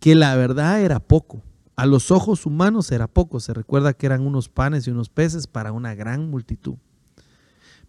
que 0.00 0.14
la 0.14 0.34
verdad 0.36 0.80
era 0.80 1.00
poco. 1.00 1.42
A 1.76 1.84
los 1.84 2.10
ojos 2.10 2.46
humanos 2.46 2.90
era 2.92 3.06
poco. 3.06 3.38
Se 3.38 3.52
recuerda 3.52 3.92
que 3.92 4.06
eran 4.06 4.26
unos 4.26 4.48
panes 4.48 4.86
y 4.86 4.90
unos 4.90 5.10
peces 5.10 5.46
para 5.46 5.72
una 5.72 5.94
gran 5.94 6.30
multitud. 6.30 6.76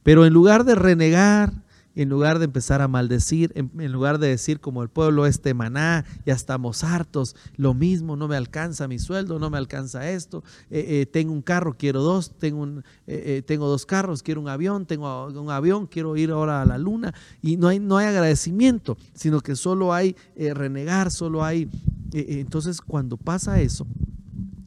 Pero 0.04 0.26
en 0.26 0.34
lugar 0.34 0.66
de 0.66 0.76
renegar, 0.76 1.64
en 1.98 2.10
lugar 2.10 2.38
de 2.38 2.46
empezar 2.46 2.84
a 2.84 2.88
maldecir, 2.88 3.52
en, 3.56 3.92
lugar 3.92 4.20
de 4.20 4.28
decir 4.28 4.60
como 4.60 4.84
el 4.84 4.90
pueblo 4.90 5.26
este 5.26 5.56
maná, 5.56 6.06
ya 6.28 6.36
estamos 6.36 6.84
hartos, 6.84 7.36
lo 7.56 7.74
mismo, 7.74 8.16
no 8.16 8.28
me 8.28 8.36
alcanza 8.36 8.88
mi 8.88 9.00
sueldo, 9.00 9.40
no 9.40 9.50
me 9.50 9.58
alcanza 9.58 10.08
esto, 10.08 10.44
eh, 10.70 10.86
eh, 10.88 11.06
tengo 11.08 11.34
un 11.34 11.42
carro, 11.42 11.76
quiero 11.76 12.04
dos, 12.04 12.38
tengo, 12.38 12.62
un, 12.62 12.84
eh, 13.08 13.42
tengo 13.48 13.68
dos 13.68 13.88
carros, 13.88 14.22
quiero 14.22 14.42
un 14.42 14.48
avión, 14.48 14.86
tengo 14.86 15.26
un 15.26 15.50
avión, 15.50 15.88
quiero 15.88 16.16
ir 16.18 16.30
ahora 16.30 16.62
a 16.62 16.66
la 16.68 16.78
luna, 16.78 17.16
y 17.42 17.58
no 17.58 17.68
hay, 17.68 17.80
no 17.80 17.98
hay 17.98 18.06
agradecimiento, 18.06 18.96
sino 19.16 19.42
que 19.42 19.56
solo 19.56 19.92
hay 19.92 20.16
renegar, 20.36 21.10
solo 21.10 21.44
hay... 21.44 21.68
entonces 22.14 22.80
cuando 22.80 23.18
pasa 23.18 23.60
eso, 23.60 23.88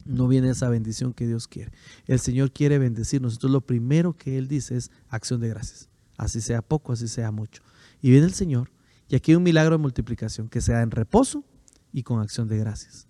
no 0.03 0.27
viene 0.27 0.49
esa 0.49 0.67
bendición 0.67 1.13
que 1.13 1.27
Dios 1.27 1.47
quiere. 1.47 1.71
El 2.07 2.19
Señor 2.19 2.51
quiere 2.51 2.77
bendecirnos. 2.77 3.35
Entonces 3.35 3.53
lo 3.53 3.61
primero 3.61 4.17
que 4.17 4.37
Él 4.37 4.49
dice 4.49 4.75
es 4.75 4.91
acción 5.09 5.39
de 5.39 5.47
gracias 5.47 5.90
así 6.21 6.39
sea 6.39 6.61
poco, 6.61 6.93
así 6.93 7.07
sea 7.07 7.31
mucho. 7.31 7.63
Y 8.01 8.11
viene 8.11 8.27
el 8.27 8.33
Señor, 8.33 8.71
y 9.09 9.15
aquí 9.15 9.31
hay 9.31 9.37
un 9.37 9.43
milagro 9.43 9.75
de 9.75 9.81
multiplicación, 9.81 10.49
que 10.49 10.61
sea 10.61 10.81
en 10.81 10.91
reposo 10.91 11.43
y 11.91 12.03
con 12.03 12.21
acción 12.21 12.47
de 12.47 12.57
gracias. 12.57 13.07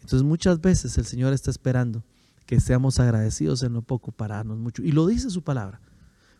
Entonces 0.00 0.22
muchas 0.22 0.60
veces 0.60 0.96
el 0.96 1.04
Señor 1.04 1.32
está 1.32 1.50
esperando 1.50 2.04
que 2.46 2.60
seamos 2.60 3.00
agradecidos 3.00 3.62
en 3.62 3.72
lo 3.72 3.82
poco 3.82 4.12
para 4.12 4.36
darnos 4.36 4.58
mucho. 4.58 4.82
Y 4.82 4.92
lo 4.92 5.06
dice 5.06 5.28
su 5.30 5.42
palabra, 5.42 5.80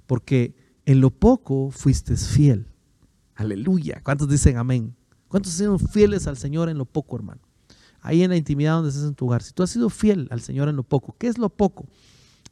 porque 0.06 0.54
en 0.86 1.00
lo 1.00 1.10
poco 1.10 1.70
fuiste 1.70 2.16
fiel. 2.16 2.66
Aleluya. 3.34 4.00
¿Cuántos 4.04 4.28
dicen 4.28 4.56
amén? 4.56 4.94
¿Cuántos 5.26 5.52
sido 5.52 5.78
fieles 5.78 6.26
al 6.28 6.36
Señor 6.36 6.68
en 6.68 6.78
lo 6.78 6.84
poco, 6.84 7.16
hermano? 7.16 7.40
Ahí 8.00 8.22
en 8.22 8.30
la 8.30 8.36
intimidad 8.36 8.74
donde 8.74 8.90
estés 8.90 9.04
en 9.04 9.14
tu 9.14 9.26
hogar. 9.26 9.42
Si 9.42 9.52
tú 9.52 9.62
has 9.62 9.70
sido 9.70 9.90
fiel 9.90 10.28
al 10.30 10.40
Señor 10.40 10.68
en 10.68 10.76
lo 10.76 10.82
poco, 10.84 11.16
¿qué 11.18 11.26
es 11.26 11.38
lo 11.38 11.48
poco? 11.48 11.86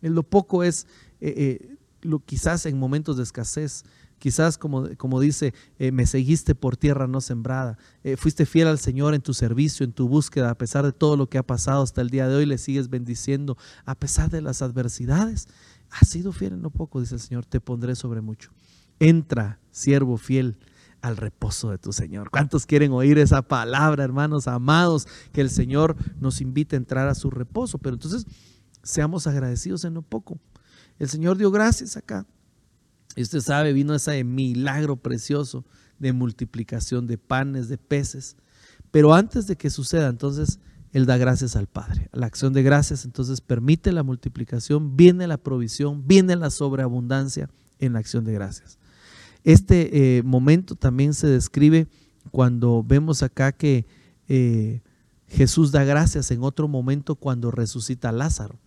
En 0.02 0.14
lo 0.14 0.22
poco 0.22 0.64
es 0.64 0.87
eh, 1.20 1.35
eh, 1.37 1.79
lo, 2.02 2.20
quizás 2.20 2.66
en 2.66 2.78
momentos 2.78 3.16
de 3.16 3.22
escasez, 3.22 3.84
quizás 4.18 4.58
como, 4.58 4.88
como 4.96 5.20
dice, 5.20 5.54
eh, 5.78 5.92
me 5.92 6.06
seguiste 6.06 6.54
por 6.54 6.76
tierra 6.76 7.06
no 7.06 7.20
sembrada, 7.20 7.78
eh, 8.04 8.16
fuiste 8.16 8.46
fiel 8.46 8.68
al 8.68 8.78
Señor 8.78 9.14
en 9.14 9.22
tu 9.22 9.34
servicio, 9.34 9.84
en 9.84 9.92
tu 9.92 10.08
búsqueda, 10.08 10.50
a 10.50 10.58
pesar 10.58 10.84
de 10.84 10.92
todo 10.92 11.16
lo 11.16 11.28
que 11.28 11.38
ha 11.38 11.46
pasado 11.46 11.82
hasta 11.82 12.00
el 12.00 12.10
día 12.10 12.28
de 12.28 12.36
hoy, 12.36 12.46
le 12.46 12.58
sigues 12.58 12.90
bendiciendo, 12.90 13.56
a 13.84 13.94
pesar 13.94 14.30
de 14.30 14.42
las 14.42 14.62
adversidades. 14.62 15.48
Has 15.90 16.08
sido 16.08 16.32
fiel 16.32 16.52
en 16.52 16.62
lo 16.62 16.70
poco, 16.70 17.00
dice 17.00 17.16
el 17.16 17.20
Señor, 17.20 17.46
te 17.46 17.60
pondré 17.60 17.96
sobre 17.96 18.20
mucho. 18.20 18.52
Entra, 19.00 19.58
siervo 19.70 20.18
fiel, 20.18 20.56
al 21.02 21.16
reposo 21.16 21.70
de 21.70 21.78
tu 21.78 21.92
Señor. 21.92 22.30
¿Cuántos 22.30 22.66
quieren 22.66 22.92
oír 22.92 23.18
esa 23.18 23.42
palabra, 23.42 24.04
hermanos 24.04 24.46
amados? 24.46 25.06
Que 25.32 25.40
el 25.40 25.50
Señor 25.50 25.96
nos 26.20 26.40
invite 26.40 26.76
a 26.76 26.78
entrar 26.78 27.08
a 27.08 27.14
su 27.14 27.30
reposo. 27.30 27.78
Pero 27.78 27.94
entonces, 27.94 28.26
seamos 28.82 29.26
agradecidos 29.26 29.84
en 29.84 29.94
lo 29.94 30.02
poco. 30.02 30.38
El 31.00 31.08
Señor 31.08 31.38
dio 31.38 31.50
gracias 31.50 31.96
acá. 31.96 32.26
Y 33.16 33.22
usted 33.22 33.40
sabe, 33.40 33.72
vino 33.72 33.94
ese 33.94 34.22
milagro 34.22 34.96
precioso 34.96 35.64
de 35.98 36.12
multiplicación 36.12 37.06
de 37.06 37.18
panes, 37.18 37.68
de 37.68 37.78
peces. 37.78 38.36
Pero 38.90 39.14
antes 39.14 39.46
de 39.46 39.56
que 39.56 39.70
suceda, 39.70 40.08
entonces, 40.08 40.60
Él 40.92 41.06
da 41.06 41.16
gracias 41.16 41.56
al 41.56 41.66
Padre. 41.66 42.08
La 42.12 42.26
acción 42.26 42.52
de 42.52 42.62
gracias, 42.62 43.06
entonces, 43.06 43.40
permite 43.40 43.92
la 43.92 44.02
multiplicación, 44.02 44.96
viene 44.96 45.26
la 45.26 45.38
provisión, 45.38 46.06
viene 46.06 46.36
la 46.36 46.50
sobreabundancia 46.50 47.48
en 47.78 47.94
la 47.94 47.98
acción 47.98 48.24
de 48.24 48.34
gracias. 48.34 48.78
Este 49.42 50.18
eh, 50.18 50.22
momento 50.22 50.76
también 50.76 51.14
se 51.14 51.26
describe 51.26 51.88
cuando 52.30 52.84
vemos 52.86 53.22
acá 53.22 53.52
que 53.52 53.86
eh, 54.28 54.82
Jesús 55.28 55.72
da 55.72 55.82
gracias 55.82 56.30
en 56.30 56.42
otro 56.42 56.68
momento 56.68 57.16
cuando 57.16 57.50
resucita 57.50 58.10
a 58.10 58.12
Lázaro. 58.12 58.58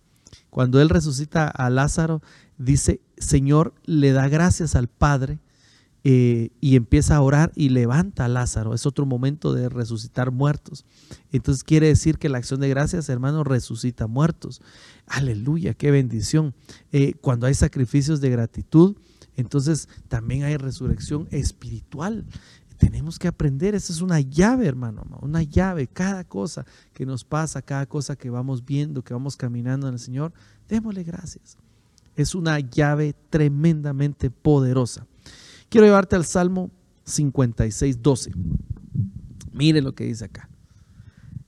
Cuando 0.54 0.80
él 0.80 0.88
resucita 0.88 1.48
a 1.48 1.68
Lázaro, 1.68 2.22
dice, 2.58 3.00
Señor, 3.18 3.74
le 3.86 4.12
da 4.12 4.28
gracias 4.28 4.76
al 4.76 4.86
Padre 4.86 5.40
eh, 6.04 6.50
y 6.60 6.76
empieza 6.76 7.16
a 7.16 7.22
orar 7.22 7.50
y 7.56 7.70
levanta 7.70 8.26
a 8.26 8.28
Lázaro. 8.28 8.72
Es 8.72 8.86
otro 8.86 9.04
momento 9.04 9.52
de 9.52 9.68
resucitar 9.68 10.30
muertos. 10.30 10.84
Entonces 11.32 11.64
quiere 11.64 11.88
decir 11.88 12.18
que 12.18 12.28
la 12.28 12.38
acción 12.38 12.60
de 12.60 12.68
gracias, 12.68 13.08
hermano, 13.08 13.42
resucita 13.42 14.06
muertos. 14.06 14.62
Aleluya, 15.08 15.74
qué 15.74 15.90
bendición. 15.90 16.54
Eh, 16.92 17.14
cuando 17.20 17.48
hay 17.48 17.54
sacrificios 17.54 18.20
de 18.20 18.30
gratitud, 18.30 18.94
entonces 19.34 19.88
también 20.06 20.44
hay 20.44 20.56
resurrección 20.56 21.26
espiritual. 21.32 22.26
Tenemos 22.78 23.18
que 23.18 23.28
aprender, 23.28 23.74
esa 23.74 23.92
es 23.92 24.00
una 24.00 24.20
llave, 24.20 24.66
hermano, 24.66 25.04
una 25.22 25.42
llave. 25.42 25.86
Cada 25.86 26.24
cosa 26.24 26.66
que 26.92 27.06
nos 27.06 27.24
pasa, 27.24 27.62
cada 27.62 27.86
cosa 27.86 28.16
que 28.16 28.30
vamos 28.30 28.64
viendo, 28.64 29.02
que 29.02 29.14
vamos 29.14 29.36
caminando 29.36 29.86
en 29.86 29.94
el 29.94 30.00
Señor, 30.00 30.32
démosle 30.68 31.04
gracias. 31.04 31.56
Es 32.16 32.34
una 32.34 32.58
llave 32.60 33.14
tremendamente 33.30 34.30
poderosa. 34.30 35.06
Quiero 35.68 35.86
llevarte 35.86 36.16
al 36.16 36.24
Salmo 36.24 36.70
56, 37.04 38.02
12. 38.02 38.32
Mire 39.52 39.80
lo 39.80 39.94
que 39.94 40.04
dice 40.04 40.24
acá. 40.24 40.48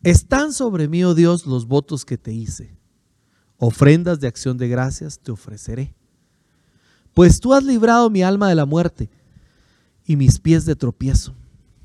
Están 0.03 0.53
sobre 0.53 0.89
mí, 0.89 1.03
oh 1.03 1.15
Dios, 1.15 1.47
los 1.47 1.67
votos 1.67 2.05
que 2.05 2.17
te 2.17 2.33
hice. 2.33 2.77
Ofrendas 3.59 4.21
de 4.21 4.29
acción 4.29 4.57
de 4.59 4.69
gracias 4.69 5.19
te 5.19 5.33
ofreceré. 5.33 5.95
Pues 7.15 7.41
tú 7.41 7.55
has 7.55 7.65
librado 7.65 8.11
mi 8.11 8.23
alma 8.23 8.49
de 8.49 8.55
la 8.55 8.67
muerte 8.67 9.11
y 10.07 10.17
mis 10.17 10.39
pies 10.39 10.65
de 10.65 10.77
tropiezo, 10.77 11.35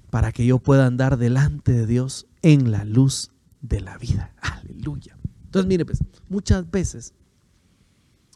para 0.09 0.32
que 0.32 0.45
yo 0.45 0.59
pueda 0.59 0.86
andar 0.86 1.17
delante 1.17 1.72
de 1.72 1.88
Dios 1.88 2.28
en 2.41 2.72
la 2.72 2.86
luz 2.86 3.32
de 3.61 3.82
la 3.82 3.97
vida. 3.97 4.34
Aleluya. 4.41 5.17
Entonces, 5.45 5.67
mire, 5.67 5.86
pues, 5.86 5.99
muchas 6.30 6.69
veces 6.69 7.13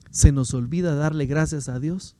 se 0.10 0.32
nos 0.32 0.54
olvida 0.54 0.96
darle 0.96 1.26
gracias 1.26 1.70
a 1.70 1.80
Dios 1.80 2.16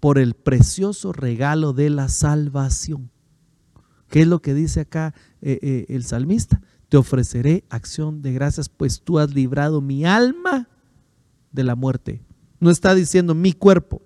por 0.00 0.18
el 0.18 0.34
precioso 0.34 1.12
regalo 1.12 1.72
de 1.72 1.90
la 1.90 2.08
salvación. 2.08 3.10
¿Qué 4.08 4.22
es 4.22 4.28
lo 4.28 4.40
que 4.40 4.54
dice 4.54 4.80
acá 4.80 5.14
eh, 5.42 5.58
eh, 5.62 5.86
el 5.88 6.04
salmista? 6.04 6.62
Te 6.88 6.96
ofreceré 6.96 7.64
acción 7.68 8.22
de 8.22 8.32
gracias, 8.32 8.68
pues 8.68 9.02
tú 9.02 9.18
has 9.18 9.34
librado 9.34 9.80
mi 9.80 10.04
alma 10.04 10.68
de 11.50 11.64
la 11.64 11.74
muerte. 11.74 12.22
No 12.60 12.70
está 12.70 12.94
diciendo 12.94 13.34
mi 13.34 13.52
cuerpo, 13.52 14.02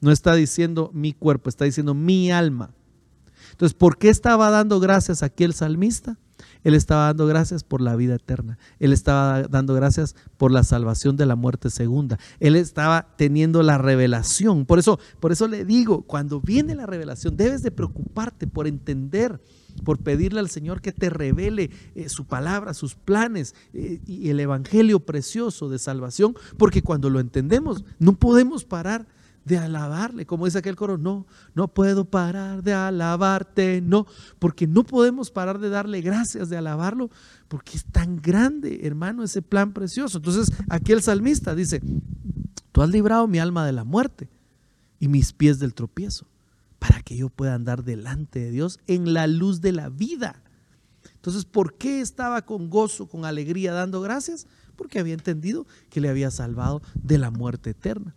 no 0.00 0.10
está 0.10 0.34
diciendo 0.34 0.90
mi 0.94 1.12
cuerpo, 1.12 1.48
está 1.48 1.64
diciendo 1.64 1.94
mi 1.94 2.30
alma. 2.30 2.70
Entonces, 3.52 3.74
¿por 3.74 3.98
qué 3.98 4.08
estaba 4.08 4.50
dando 4.50 4.80
gracias 4.80 5.22
aquí 5.22 5.44
el 5.44 5.54
salmista? 5.54 6.18
Él 6.62 6.74
estaba 6.74 7.06
dando 7.06 7.26
gracias 7.26 7.64
por 7.64 7.80
la 7.80 7.96
vida 7.96 8.14
eterna. 8.14 8.58
Él 8.78 8.92
estaba 8.92 9.42
dando 9.42 9.74
gracias 9.74 10.14
por 10.36 10.50
la 10.50 10.62
salvación 10.62 11.16
de 11.16 11.26
la 11.26 11.36
muerte 11.36 11.70
segunda. 11.70 12.18
Él 12.38 12.56
estaba 12.56 13.14
teniendo 13.16 13.62
la 13.62 13.78
revelación. 13.78 14.66
Por 14.66 14.78
eso, 14.78 14.98
por 15.20 15.32
eso 15.32 15.48
le 15.48 15.64
digo, 15.64 16.02
cuando 16.02 16.40
viene 16.40 16.74
la 16.74 16.86
revelación, 16.86 17.36
debes 17.36 17.62
de 17.62 17.70
preocuparte 17.70 18.46
por 18.46 18.66
entender, 18.66 19.40
por 19.84 19.98
pedirle 19.98 20.40
al 20.40 20.50
Señor 20.50 20.80
que 20.80 20.92
te 20.92 21.10
revele 21.10 21.70
eh, 21.94 22.08
su 22.08 22.26
palabra, 22.26 22.74
sus 22.74 22.94
planes 22.94 23.54
eh, 23.72 24.00
y 24.06 24.28
el 24.28 24.40
evangelio 24.40 25.00
precioso 25.00 25.68
de 25.68 25.78
salvación, 25.78 26.34
porque 26.58 26.82
cuando 26.82 27.10
lo 27.10 27.20
entendemos, 27.20 27.84
no 27.98 28.18
podemos 28.18 28.64
parar 28.64 29.06
de 29.44 29.58
alabarle. 29.58 30.26
Como 30.26 30.44
dice 30.44 30.58
aquel 30.58 30.76
coro, 30.76 30.98
no, 30.98 31.26
no 31.54 31.68
puedo 31.68 32.04
parar 32.04 32.62
de 32.62 32.72
alabarte, 32.72 33.80
no, 33.80 34.06
porque 34.38 34.66
no 34.66 34.84
podemos 34.84 35.30
parar 35.30 35.58
de 35.58 35.70
darle 35.70 36.00
gracias, 36.00 36.48
de 36.48 36.56
alabarlo, 36.56 37.10
porque 37.48 37.76
es 37.76 37.84
tan 37.84 38.20
grande, 38.20 38.80
hermano, 38.84 39.22
ese 39.22 39.42
plan 39.42 39.72
precioso. 39.72 40.18
Entonces, 40.18 40.52
aquí 40.68 40.92
el 40.92 41.02
salmista 41.02 41.54
dice, 41.54 41.80
tú 42.72 42.82
has 42.82 42.90
librado 42.90 43.26
mi 43.26 43.38
alma 43.38 43.66
de 43.66 43.72
la 43.72 43.84
muerte 43.84 44.28
y 44.98 45.08
mis 45.08 45.32
pies 45.32 45.58
del 45.58 45.74
tropiezo, 45.74 46.26
para 46.78 47.02
que 47.02 47.16
yo 47.16 47.28
pueda 47.28 47.54
andar 47.54 47.84
delante 47.84 48.40
de 48.40 48.50
Dios 48.50 48.78
en 48.86 49.14
la 49.14 49.26
luz 49.26 49.60
de 49.60 49.72
la 49.72 49.88
vida. 49.88 50.42
Entonces, 51.14 51.44
¿por 51.44 51.74
qué 51.74 52.00
estaba 52.00 52.42
con 52.42 52.70
gozo, 52.70 53.06
con 53.06 53.24
alegría, 53.24 53.72
dando 53.72 54.00
gracias? 54.00 54.46
Porque 54.76 54.98
había 54.98 55.14
entendido 55.14 55.66
que 55.90 56.00
le 56.00 56.08
había 56.08 56.30
salvado 56.30 56.80
de 56.94 57.18
la 57.18 57.30
muerte 57.30 57.70
eterna. 57.70 58.14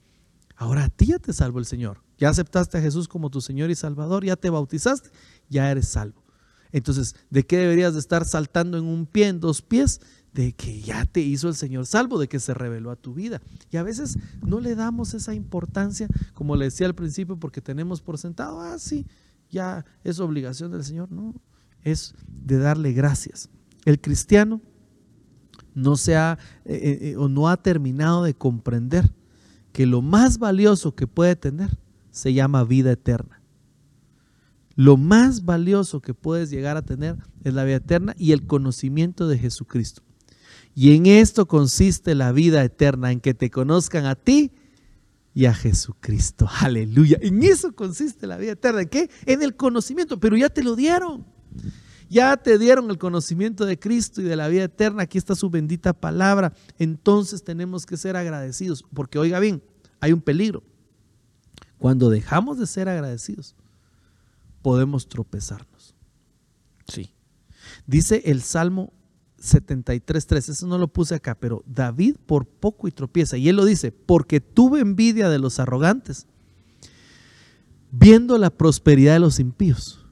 Ahora 0.63 0.85
a 0.85 0.89
ti 0.89 1.07
ya 1.07 1.19
te 1.19 1.33
salvo 1.33 1.59
el 1.59 1.65
Señor. 1.65 2.01
Ya 2.17 2.29
aceptaste 2.29 2.77
a 2.77 2.81
Jesús 2.81 3.09
como 3.09 3.29
tu 3.29 3.41
Señor 3.41 3.69
y 3.69 3.75
Salvador, 3.75 4.23
ya 4.23 4.37
te 4.37 4.49
bautizaste, 4.49 5.09
ya 5.49 5.69
eres 5.69 5.89
salvo. 5.89 6.23
Entonces, 6.71 7.17
¿de 7.29 7.45
qué 7.45 7.57
deberías 7.57 7.95
de 7.95 7.99
estar 7.99 8.23
saltando 8.23 8.77
en 8.77 8.85
un 8.85 9.05
pie, 9.05 9.27
en 9.27 9.41
dos 9.41 9.61
pies? 9.61 9.99
De 10.31 10.53
que 10.53 10.79
ya 10.79 11.03
te 11.03 11.19
hizo 11.19 11.49
el 11.49 11.55
Señor 11.55 11.85
salvo, 11.85 12.17
de 12.17 12.29
que 12.29 12.39
se 12.39 12.53
reveló 12.53 12.91
a 12.91 12.95
tu 12.95 13.13
vida. 13.13 13.41
Y 13.71 13.77
a 13.77 13.83
veces 13.83 14.17
no 14.41 14.61
le 14.61 14.73
damos 14.75 15.13
esa 15.13 15.33
importancia, 15.33 16.07
como 16.33 16.55
le 16.55 16.65
decía 16.65 16.87
al 16.87 16.95
principio, 16.95 17.35
porque 17.35 17.59
tenemos 17.59 18.01
por 18.01 18.17
sentado, 18.17 18.61
ah, 18.61 18.79
sí, 18.79 19.05
ya 19.51 19.83
es 20.05 20.21
obligación 20.21 20.71
del 20.71 20.85
Señor. 20.85 21.11
No, 21.11 21.35
es 21.81 22.15
de 22.29 22.57
darle 22.57 22.93
gracias. 22.93 23.49
El 23.83 23.99
cristiano 23.99 24.61
no 25.75 25.97
se 25.97 26.15
ha 26.15 26.37
eh, 26.63 26.73
eh, 26.73 27.09
eh, 27.09 27.17
o 27.17 27.27
no 27.27 27.49
ha 27.49 27.57
terminado 27.57 28.23
de 28.23 28.33
comprender 28.33 29.11
que 29.73 29.85
lo 29.85 30.01
más 30.01 30.37
valioso 30.37 30.95
que 30.95 31.07
puede 31.07 31.35
tener 31.35 31.77
se 32.11 32.33
llama 32.33 32.63
vida 32.63 32.91
eterna. 32.91 33.41
Lo 34.75 34.97
más 34.97 35.45
valioso 35.45 35.99
que 35.99 36.13
puedes 36.13 36.49
llegar 36.49 36.77
a 36.77 36.83
tener 36.83 37.17
es 37.43 37.53
la 37.53 37.63
vida 37.63 37.77
eterna 37.77 38.15
y 38.17 38.31
el 38.31 38.47
conocimiento 38.47 39.27
de 39.27 39.37
Jesucristo. 39.37 40.03
Y 40.75 40.95
en 40.95 41.05
esto 41.05 41.47
consiste 41.47 42.15
la 42.15 42.31
vida 42.31 42.63
eterna, 42.63 43.11
en 43.11 43.19
que 43.19 43.33
te 43.33 43.51
conozcan 43.51 44.05
a 44.05 44.15
ti 44.15 44.51
y 45.33 45.45
a 45.45 45.53
Jesucristo. 45.53 46.47
Aleluya. 46.59 47.17
En 47.21 47.43
eso 47.43 47.73
consiste 47.75 48.25
la 48.25 48.37
vida 48.37 48.53
eterna. 48.53 48.81
¿En 48.81 48.89
qué? 48.89 49.09
En 49.25 49.43
el 49.43 49.55
conocimiento, 49.55 50.19
pero 50.19 50.37
ya 50.37 50.49
te 50.49 50.63
lo 50.63 50.75
dieron. 50.75 51.25
Ya 52.13 52.37
te 52.37 52.59
dieron 52.59 52.91
el 52.91 52.99
conocimiento 52.99 53.65
de 53.65 53.79
Cristo 53.79 54.21
y 54.21 54.25
de 54.25 54.35
la 54.35 54.47
vida 54.47 54.65
eterna. 54.65 55.01
Aquí 55.01 55.17
está 55.17 55.33
su 55.33 55.49
bendita 55.49 55.93
palabra. 55.93 56.53
Entonces 56.77 57.43
tenemos 57.43 57.87
que 57.87 57.97
ser 57.97 58.15
agradecidos. 58.15 58.85
Porque 58.93 59.17
oiga 59.17 59.39
bien, 59.39 59.63
hay 59.99 60.13
un 60.13 60.21
peligro. 60.21 60.61
Cuando 61.79 62.11
dejamos 62.11 62.59
de 62.59 62.67
ser 62.67 62.87
agradecidos, 62.87 63.55
podemos 64.61 65.09
tropezarnos. 65.09 65.95
Sí. 66.87 67.09
Dice 67.87 68.21
el 68.25 68.43
Salmo 68.43 68.93
73.3, 69.41 70.49
eso 70.49 70.67
no 70.67 70.77
lo 70.77 70.89
puse 70.89 71.15
acá, 71.15 71.33
pero 71.33 71.63
David 71.65 72.17
por 72.27 72.45
poco 72.45 72.87
y 72.87 72.91
tropieza. 72.91 73.37
Y 73.37 73.49
él 73.49 73.55
lo 73.55 73.65
dice, 73.65 73.91
porque 73.91 74.39
tuve 74.39 74.81
envidia 74.81 75.29
de 75.29 75.39
los 75.39 75.59
arrogantes, 75.59 76.27
viendo 77.89 78.37
la 78.37 78.51
prosperidad 78.51 79.13
de 79.13 79.19
los 79.19 79.39
impíos 79.39 80.02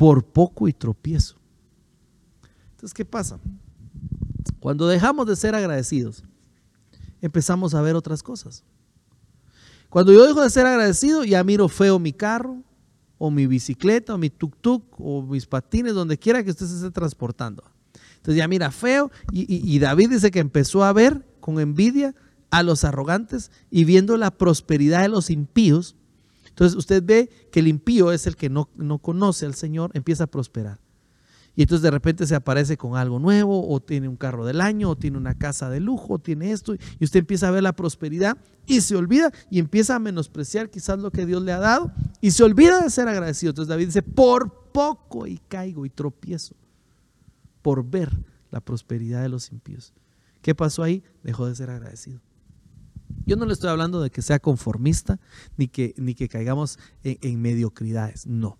por 0.00 0.24
poco 0.24 0.66
y 0.66 0.72
tropiezo. 0.72 1.36
Entonces, 2.70 2.94
¿qué 2.94 3.04
pasa? 3.04 3.38
Cuando 4.58 4.88
dejamos 4.88 5.26
de 5.26 5.36
ser 5.36 5.54
agradecidos, 5.54 6.24
empezamos 7.20 7.74
a 7.74 7.82
ver 7.82 7.94
otras 7.94 8.22
cosas. 8.22 8.64
Cuando 9.90 10.10
yo 10.10 10.26
dejo 10.26 10.40
de 10.40 10.48
ser 10.48 10.64
agradecido, 10.64 11.22
ya 11.24 11.44
miro 11.44 11.68
feo 11.68 11.98
mi 11.98 12.14
carro, 12.14 12.62
o 13.18 13.30
mi 13.30 13.46
bicicleta, 13.46 14.14
o 14.14 14.16
mi 14.16 14.30
tuk-tuk, 14.30 14.84
o 14.96 15.20
mis 15.20 15.44
patines, 15.44 15.92
donde 15.92 16.16
quiera 16.16 16.42
que 16.42 16.48
usted 16.52 16.64
se 16.64 16.76
esté 16.76 16.90
transportando. 16.90 17.62
Entonces 18.16 18.36
ya 18.36 18.48
mira 18.48 18.70
feo, 18.70 19.10
y, 19.30 19.78
David 19.80 20.12
dice 20.12 20.30
que 20.30 20.38
empezó 20.38 20.82
a 20.82 20.94
ver 20.94 21.26
con 21.40 21.60
envidia 21.60 22.14
a 22.50 22.62
los 22.62 22.84
arrogantes 22.84 23.50
y 23.70 23.84
viendo 23.84 24.16
la 24.16 24.30
prosperidad 24.30 25.02
de 25.02 25.08
los 25.08 25.28
impíos, 25.28 25.94
entonces 26.60 26.76
usted 26.76 27.02
ve 27.02 27.30
que 27.50 27.60
el 27.60 27.68
impío 27.68 28.12
es 28.12 28.26
el 28.26 28.36
que 28.36 28.50
no, 28.50 28.68
no 28.76 28.98
conoce 28.98 29.46
al 29.46 29.54
Señor, 29.54 29.92
empieza 29.94 30.24
a 30.24 30.26
prosperar. 30.26 30.78
Y 31.56 31.62
entonces 31.62 31.80
de 31.80 31.90
repente 31.90 32.26
se 32.26 32.34
aparece 32.34 32.76
con 32.76 32.98
algo 32.98 33.18
nuevo, 33.18 33.66
o 33.66 33.80
tiene 33.80 34.08
un 34.08 34.16
carro 34.16 34.44
del 34.44 34.60
año, 34.60 34.90
o 34.90 34.96
tiene 34.96 35.16
una 35.16 35.38
casa 35.38 35.70
de 35.70 35.80
lujo, 35.80 36.12
o 36.12 36.18
tiene 36.18 36.52
esto, 36.52 36.74
y 36.74 37.04
usted 37.04 37.20
empieza 37.20 37.48
a 37.48 37.50
ver 37.50 37.62
la 37.62 37.72
prosperidad 37.72 38.36
y 38.66 38.82
se 38.82 38.94
olvida 38.94 39.32
y 39.50 39.58
empieza 39.58 39.94
a 39.94 40.00
menospreciar 40.00 40.68
quizás 40.68 40.98
lo 40.98 41.10
que 41.10 41.24
Dios 41.24 41.42
le 41.42 41.52
ha 41.52 41.58
dado 41.58 41.92
y 42.20 42.32
se 42.32 42.44
olvida 42.44 42.82
de 42.82 42.90
ser 42.90 43.08
agradecido. 43.08 43.52
Entonces 43.52 43.70
David 43.70 43.86
dice, 43.86 44.02
por 44.02 44.70
poco 44.70 45.26
y 45.26 45.38
caigo 45.38 45.86
y 45.86 45.88
tropiezo 45.88 46.56
por 47.62 47.88
ver 47.88 48.10
la 48.50 48.60
prosperidad 48.60 49.22
de 49.22 49.30
los 49.30 49.50
impíos. 49.50 49.94
¿Qué 50.42 50.54
pasó 50.54 50.82
ahí? 50.82 51.02
Dejó 51.22 51.46
de 51.46 51.54
ser 51.54 51.70
agradecido. 51.70 52.20
Yo 53.26 53.36
no 53.36 53.46
le 53.46 53.52
estoy 53.52 53.70
hablando 53.70 54.00
de 54.00 54.10
que 54.10 54.22
sea 54.22 54.38
conformista 54.38 55.20
ni 55.56 55.68
que, 55.68 55.94
ni 55.96 56.14
que 56.14 56.28
caigamos 56.28 56.78
en, 57.02 57.40
mediocridades, 57.40 58.26
no. 58.26 58.58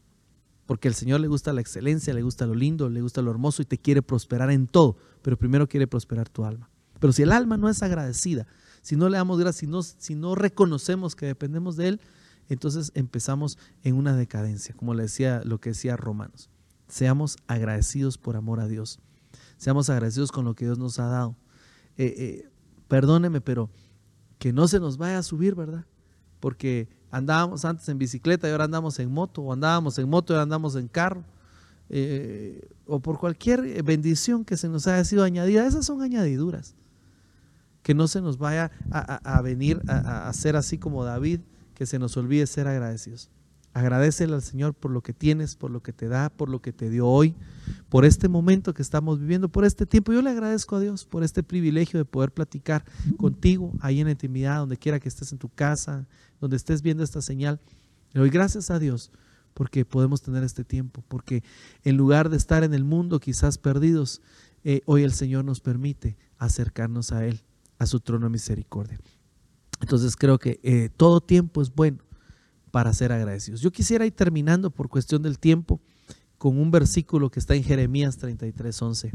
Porque 0.66 0.88
al 0.88 0.94
Señor 0.94 1.20
le 1.20 1.28
gusta 1.28 1.52
la 1.52 1.60
excelencia, 1.60 2.14
le 2.14 2.22
gusta 2.22 2.46
lo 2.46 2.54
lindo, 2.54 2.88
le 2.88 3.02
gusta 3.02 3.22
lo 3.22 3.30
hermoso 3.30 3.62
y 3.62 3.64
te 3.64 3.78
quiere 3.78 4.02
prosperar 4.02 4.50
en 4.50 4.66
todo, 4.66 4.96
pero 5.22 5.36
primero 5.36 5.68
quiere 5.68 5.86
prosperar 5.86 6.28
tu 6.28 6.44
alma. 6.44 6.70
Pero 7.00 7.12
si 7.12 7.22
el 7.22 7.32
alma 7.32 7.56
no 7.56 7.68
es 7.68 7.82
agradecida, 7.82 8.46
si 8.82 8.96
no 8.96 9.08
le 9.08 9.16
damos 9.16 9.38
gracias, 9.38 9.60
si 9.60 9.66
no, 9.66 9.82
si 9.82 10.14
no 10.14 10.34
reconocemos 10.34 11.16
que 11.16 11.26
dependemos 11.26 11.76
de 11.76 11.88
Él, 11.88 12.00
entonces 12.48 12.92
empezamos 12.94 13.58
en 13.82 13.96
una 13.96 14.16
decadencia, 14.16 14.74
como 14.74 14.94
le 14.94 15.04
decía 15.04 15.42
lo 15.44 15.60
que 15.60 15.70
decía 15.70 15.96
Romanos. 15.96 16.50
Seamos 16.88 17.36
agradecidos 17.46 18.18
por 18.18 18.36
amor 18.36 18.60
a 18.60 18.68
Dios. 18.68 18.98
Seamos 19.56 19.90
agradecidos 19.90 20.32
con 20.32 20.44
lo 20.44 20.54
que 20.54 20.64
Dios 20.64 20.78
nos 20.78 20.98
ha 20.98 21.06
dado. 21.06 21.36
Eh, 21.96 22.14
eh, 22.18 22.48
perdóneme, 22.88 23.40
pero 23.40 23.70
que 24.40 24.54
no 24.54 24.66
se 24.66 24.80
nos 24.80 24.96
vaya 24.96 25.18
a 25.18 25.22
subir, 25.22 25.54
¿verdad? 25.54 25.84
Porque 26.40 26.88
andábamos 27.10 27.66
antes 27.66 27.86
en 27.90 27.98
bicicleta 27.98 28.48
y 28.48 28.52
ahora 28.52 28.64
andamos 28.64 28.98
en 28.98 29.12
moto, 29.12 29.42
o 29.42 29.52
andábamos 29.52 29.98
en 29.98 30.08
moto 30.08 30.32
y 30.32 30.34
ahora 30.34 30.44
andamos 30.44 30.76
en 30.76 30.88
carro, 30.88 31.22
eh, 31.90 32.66
o 32.86 33.00
por 33.00 33.18
cualquier 33.18 33.82
bendición 33.82 34.46
que 34.46 34.56
se 34.56 34.70
nos 34.70 34.86
haya 34.86 35.04
sido 35.04 35.24
añadida, 35.24 35.66
esas 35.66 35.84
son 35.84 36.00
añadiduras. 36.00 36.74
Que 37.82 37.94
no 37.94 38.08
se 38.08 38.22
nos 38.22 38.38
vaya 38.38 38.70
a, 38.90 39.42
venir 39.42 39.82
a, 39.88 40.28
a 40.28 40.32
ser 40.32 40.56
así 40.56 40.78
como 40.78 41.04
David, 41.04 41.40
que 41.74 41.84
se 41.84 41.98
nos 41.98 42.16
olvide 42.16 42.46
ser 42.46 42.66
agradecidos. 42.66 43.30
Agradecele 43.72 44.34
al 44.34 44.42
Señor 44.42 44.74
por 44.74 44.90
lo 44.90 45.00
que 45.00 45.12
tienes, 45.12 45.54
por 45.54 45.70
lo 45.70 45.80
que 45.80 45.92
te 45.92 46.08
da, 46.08 46.28
por 46.28 46.48
lo 46.48 46.60
que 46.60 46.72
te 46.72 46.90
dio 46.90 47.06
hoy, 47.06 47.36
por 47.88 48.04
este 48.04 48.28
momento 48.28 48.74
que 48.74 48.82
estamos 48.82 49.20
viviendo, 49.20 49.48
por 49.48 49.64
este 49.64 49.86
tiempo. 49.86 50.12
Yo 50.12 50.22
le 50.22 50.30
agradezco 50.30 50.74
a 50.74 50.80
Dios 50.80 51.04
por 51.04 51.22
este 51.22 51.44
privilegio 51.44 51.98
de 51.98 52.04
poder 52.04 52.32
platicar 52.32 52.84
contigo 53.16 53.72
ahí 53.80 54.00
en 54.00 54.08
intimidad, 54.08 54.58
donde 54.58 54.76
quiera 54.76 54.98
que 54.98 55.08
estés 55.08 55.30
en 55.30 55.38
tu 55.38 55.48
casa, 55.48 56.08
donde 56.40 56.56
estés 56.56 56.82
viendo 56.82 57.04
esta 57.04 57.22
señal. 57.22 57.60
Le 58.12 58.20
doy 58.20 58.30
gracias 58.30 58.72
a 58.72 58.80
Dios 58.80 59.12
porque 59.54 59.84
podemos 59.84 60.20
tener 60.20 60.42
este 60.42 60.64
tiempo, 60.64 61.04
porque 61.06 61.44
en 61.84 61.96
lugar 61.96 62.28
de 62.28 62.36
estar 62.38 62.64
en 62.64 62.74
el 62.74 62.82
mundo 62.82 63.20
quizás 63.20 63.56
perdidos, 63.56 64.20
eh, 64.64 64.80
hoy 64.86 65.04
el 65.04 65.12
Señor 65.12 65.44
nos 65.44 65.60
permite 65.60 66.16
acercarnos 66.38 67.12
a 67.12 67.24
Él, 67.24 67.40
a 67.78 67.86
su 67.86 68.00
trono 68.00 68.26
de 68.26 68.30
misericordia. 68.30 68.98
Entonces 69.80 70.16
creo 70.16 70.38
que 70.40 70.58
eh, 70.64 70.90
todo 70.96 71.20
tiempo 71.20 71.62
es 71.62 71.72
bueno 71.72 71.98
para 72.70 72.92
ser 72.92 73.12
agradecidos. 73.12 73.60
Yo 73.60 73.70
quisiera 73.72 74.06
ir 74.06 74.12
terminando 74.12 74.70
por 74.70 74.88
cuestión 74.88 75.22
del 75.22 75.38
tiempo 75.38 75.80
con 76.38 76.58
un 76.58 76.70
versículo 76.70 77.30
que 77.30 77.40
está 77.40 77.54
en 77.54 77.64
Jeremías 77.64 78.16
33, 78.16 78.80
11. 78.80 79.12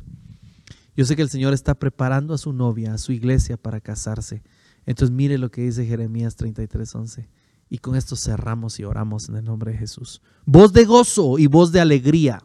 Yo 0.96 1.06
sé 1.06 1.16
que 1.16 1.22
el 1.22 1.30
Señor 1.30 1.54
está 1.54 1.76
preparando 1.76 2.34
a 2.34 2.38
su 2.38 2.54
novia, 2.54 2.94
a 2.94 2.98
su 2.98 3.12
iglesia 3.12 3.58
para 3.58 3.82
casarse. 3.82 4.44
Entonces 4.86 5.14
mire 5.14 5.38
lo 5.38 5.50
que 5.50 5.62
dice 5.62 5.86
Jeremías 5.86 6.36
33, 6.36 6.96
11. 6.96 7.30
Y 7.70 7.80
con 7.80 7.96
esto 7.96 8.16
cerramos 8.16 8.80
y 8.80 8.84
oramos 8.84 9.28
en 9.28 9.36
el 9.36 9.46
nombre 9.46 9.72
de 9.72 9.78
Jesús. 9.80 10.22
Voz 10.46 10.72
de 10.72 10.86
gozo 10.86 11.40
y 11.40 11.48
voz 11.48 11.72
de 11.72 11.82
alegría. 11.82 12.44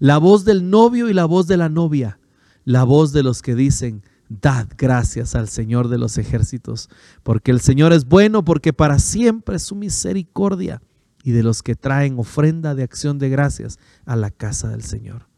La 0.00 0.18
voz 0.18 0.44
del 0.44 0.68
novio 0.68 1.08
y 1.08 1.14
la 1.14 1.24
voz 1.24 1.46
de 1.46 1.56
la 1.56 1.68
novia. 1.68 2.18
La 2.64 2.84
voz 2.84 3.12
de 3.12 3.22
los 3.22 3.40
que 3.40 3.54
dicen, 3.54 4.02
Dad 4.28 4.68
gracias 4.76 5.34
al 5.34 5.48
Señor 5.48 5.88
de 5.88 5.98
los 5.98 6.18
ejércitos, 6.18 6.90
porque 7.22 7.50
el 7.50 7.60
Señor 7.60 7.92
es 7.92 8.04
bueno, 8.04 8.44
porque 8.44 8.72
para 8.72 8.98
siempre 8.98 9.56
es 9.56 9.62
su 9.62 9.74
misericordia, 9.74 10.82
y 11.24 11.32
de 11.32 11.42
los 11.42 11.62
que 11.62 11.74
traen 11.74 12.18
ofrenda 12.18 12.74
de 12.74 12.82
acción 12.82 13.18
de 13.18 13.28
gracias 13.28 13.78
a 14.06 14.16
la 14.16 14.30
casa 14.30 14.68
del 14.68 14.82
Señor. 14.82 15.28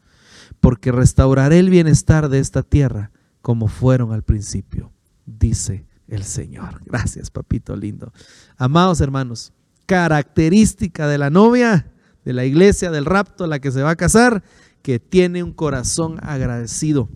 Porque 0.59 0.91
restauraré 0.91 1.59
el 1.59 1.69
bienestar 1.69 2.29
de 2.29 2.39
esta 2.39 2.63
tierra 2.63 3.11
como 3.41 3.67
fueron 3.67 4.13
al 4.13 4.23
principio, 4.23 4.91
dice 5.25 5.85
el 6.07 6.23
Señor. 6.23 6.81
Gracias, 6.85 7.31
papito 7.31 7.75
lindo. 7.75 8.13
Amados 8.57 9.01
hermanos, 9.01 9.53
característica 9.85 11.07
de 11.07 11.17
la 11.17 11.29
novia, 11.29 11.91
de 12.23 12.33
la 12.33 12.45
iglesia, 12.45 12.91
del 12.91 13.05
rapto, 13.05 13.47
la 13.47 13.59
que 13.59 13.71
se 13.71 13.81
va 13.81 13.91
a 13.91 13.95
casar, 13.95 14.43
que 14.83 14.99
tiene 14.99 15.43
un 15.43 15.53
corazón 15.53 16.19
agradecido 16.21 17.09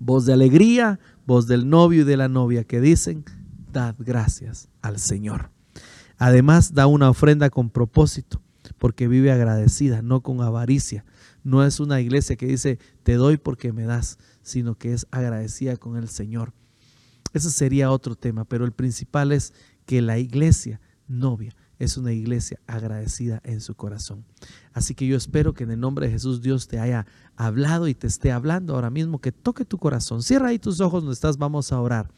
voz 0.00 0.26
de 0.26 0.32
alegría, 0.32 0.98
voz 1.26 1.46
del 1.46 1.68
novio 1.68 2.02
y 2.02 2.04
de 2.04 2.16
la 2.16 2.28
novia 2.28 2.64
que 2.64 2.80
dicen, 2.80 3.24
dad 3.72 3.94
gracias 3.98 4.68
al 4.82 4.98
Señor. 4.98 5.50
Además, 6.18 6.74
da 6.74 6.86
una 6.86 7.10
ofrenda 7.10 7.50
con 7.50 7.70
propósito, 7.70 8.40
porque 8.78 9.08
vive 9.08 9.30
agradecida, 9.32 10.02
no 10.02 10.22
con 10.22 10.40
avaricia. 10.40 11.04
No 11.44 11.64
es 11.64 11.78
una 11.78 12.00
iglesia 12.00 12.36
que 12.36 12.46
dice, 12.46 12.78
te 13.02 13.14
doy 13.14 13.36
porque 13.36 13.72
me 13.72 13.84
das, 13.84 14.18
sino 14.42 14.76
que 14.76 14.92
es 14.92 15.06
agradecida 15.10 15.76
con 15.76 15.96
el 15.96 16.08
Señor. 16.08 16.52
Ese 17.32 17.50
sería 17.50 17.90
otro 17.90 18.16
tema, 18.16 18.44
pero 18.44 18.64
el 18.64 18.72
principal 18.72 19.32
es 19.32 19.52
que 19.84 20.00
la 20.00 20.18
iglesia 20.18 20.80
novia 21.06 21.54
es 21.78 21.96
una 21.96 22.12
iglesia 22.12 22.58
agradecida 22.66 23.40
en 23.44 23.60
su 23.60 23.74
corazón. 23.74 24.24
Así 24.72 24.94
que 24.94 25.06
yo 25.06 25.16
espero 25.16 25.54
que 25.54 25.64
en 25.64 25.70
el 25.70 25.80
nombre 25.80 26.06
de 26.06 26.12
Jesús 26.12 26.40
Dios 26.40 26.68
te 26.68 26.78
haya 26.78 27.06
hablado 27.36 27.88
y 27.88 27.94
te 27.94 28.06
esté 28.06 28.32
hablando 28.32 28.74
ahora 28.74 28.90
mismo, 28.90 29.20
que 29.20 29.32
toque 29.32 29.64
tu 29.64 29.78
corazón. 29.78 30.22
Cierra 30.22 30.48
ahí 30.48 30.58
tus 30.58 30.80
ojos 30.80 31.02
donde 31.02 31.14
estás, 31.14 31.36
vamos 31.38 31.72
a 31.72 31.80
orar 31.80 32.08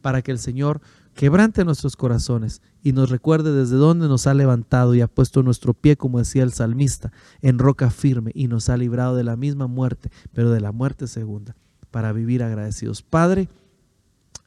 para 0.00 0.22
que 0.22 0.30
el 0.30 0.38
Señor 0.38 0.80
quebrante 1.14 1.64
nuestros 1.64 1.96
corazones 1.96 2.62
y 2.82 2.92
nos 2.92 3.10
recuerde 3.10 3.52
desde 3.52 3.76
dónde 3.76 4.08
nos 4.08 4.26
ha 4.26 4.34
levantado 4.34 4.94
y 4.94 5.00
ha 5.00 5.08
puesto 5.08 5.42
nuestro 5.42 5.74
pie, 5.74 5.96
como 5.96 6.18
decía 6.18 6.42
el 6.42 6.52
salmista, 6.52 7.12
en 7.42 7.58
roca 7.58 7.90
firme 7.90 8.30
y 8.34 8.48
nos 8.48 8.68
ha 8.68 8.76
librado 8.76 9.16
de 9.16 9.24
la 9.24 9.36
misma 9.36 9.66
muerte, 9.66 10.10
pero 10.32 10.50
de 10.50 10.60
la 10.60 10.72
muerte 10.72 11.06
segunda, 11.06 11.56
para 11.90 12.12
vivir 12.12 12.42
agradecidos. 12.42 13.02
Padre, 13.02 13.48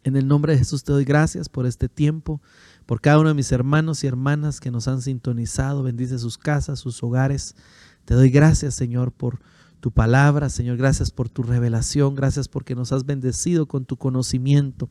en 0.03 0.15
el 0.15 0.27
nombre 0.27 0.53
de 0.53 0.59
Jesús 0.59 0.83
te 0.83 0.91
doy 0.91 1.05
gracias 1.05 1.49
por 1.49 1.65
este 1.65 1.89
tiempo 1.89 2.41
por 2.85 3.01
cada 3.01 3.19
uno 3.19 3.29
de 3.29 3.35
mis 3.35 3.51
hermanos 3.51 4.03
y 4.03 4.07
hermanas 4.07 4.59
que 4.59 4.71
nos 4.71 4.87
han 4.87 5.01
sintonizado. 5.01 5.83
Bendice 5.83 6.19
sus 6.19 6.37
casas, 6.37 6.79
sus 6.79 7.01
hogares. 7.03 7.55
Te 8.05 8.13
doy 8.13 8.29
gracias, 8.29 8.75
Señor, 8.75 9.11
por 9.11 9.39
tu 9.79 9.91
palabra, 9.91 10.49
Señor. 10.49 10.77
Gracias 10.77 11.11
por 11.11 11.29
tu 11.29 11.43
revelación. 11.43 12.15
Gracias 12.15 12.47
porque 12.47 12.75
nos 12.75 12.91
has 12.91 13.05
bendecido 13.05 13.67
con 13.67 13.85
tu 13.85 13.97
conocimiento. 13.97 14.89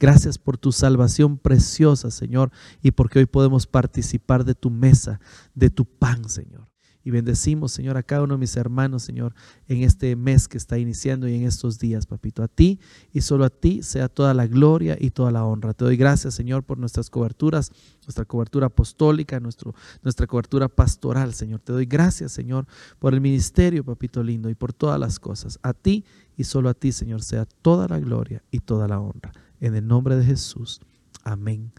Gracias 0.00 0.38
por 0.38 0.58
tu 0.58 0.72
salvación 0.72 1.38
preciosa, 1.38 2.10
Señor, 2.10 2.50
y 2.82 2.90
porque 2.92 3.20
hoy 3.20 3.26
podemos 3.26 3.66
participar 3.66 4.44
de 4.44 4.54
tu 4.54 4.70
mesa, 4.70 5.20
de 5.54 5.70
tu 5.70 5.84
pan, 5.84 6.28
Señor. 6.28 6.73
Y 7.04 7.10
bendecimos, 7.10 7.70
Señor, 7.72 7.98
a 7.98 8.02
cada 8.02 8.22
uno 8.22 8.34
de 8.34 8.38
mis 8.38 8.56
hermanos, 8.56 9.02
Señor, 9.02 9.34
en 9.68 9.82
este 9.82 10.16
mes 10.16 10.48
que 10.48 10.56
está 10.56 10.78
iniciando 10.78 11.28
y 11.28 11.34
en 11.34 11.42
estos 11.42 11.78
días, 11.78 12.06
papito. 12.06 12.42
A 12.42 12.48
ti 12.48 12.80
y 13.12 13.20
solo 13.20 13.44
a 13.44 13.50
ti 13.50 13.82
sea 13.82 14.08
toda 14.08 14.32
la 14.32 14.46
gloria 14.46 14.96
y 14.98 15.10
toda 15.10 15.30
la 15.30 15.44
honra. 15.44 15.74
Te 15.74 15.84
doy 15.84 15.98
gracias, 15.98 16.34
Señor, 16.34 16.64
por 16.64 16.78
nuestras 16.78 17.10
coberturas, 17.10 17.70
nuestra 18.06 18.24
cobertura 18.24 18.68
apostólica, 18.68 19.38
nuestro, 19.38 19.74
nuestra 20.02 20.26
cobertura 20.26 20.68
pastoral, 20.68 21.34
Señor. 21.34 21.60
Te 21.60 21.74
doy 21.74 21.84
gracias, 21.84 22.32
Señor, 22.32 22.66
por 22.98 23.12
el 23.12 23.20
ministerio, 23.20 23.84
papito 23.84 24.22
lindo, 24.22 24.48
y 24.48 24.54
por 24.54 24.72
todas 24.72 24.98
las 24.98 25.20
cosas. 25.20 25.58
A 25.62 25.74
ti 25.74 26.04
y 26.38 26.44
solo 26.44 26.70
a 26.70 26.74
ti, 26.74 26.90
Señor, 26.90 27.22
sea 27.22 27.44
toda 27.44 27.86
la 27.86 28.00
gloria 28.00 28.42
y 28.50 28.60
toda 28.60 28.88
la 28.88 28.98
honra. 28.98 29.32
En 29.60 29.74
el 29.74 29.86
nombre 29.86 30.16
de 30.16 30.24
Jesús. 30.24 30.80
Amén 31.22 31.72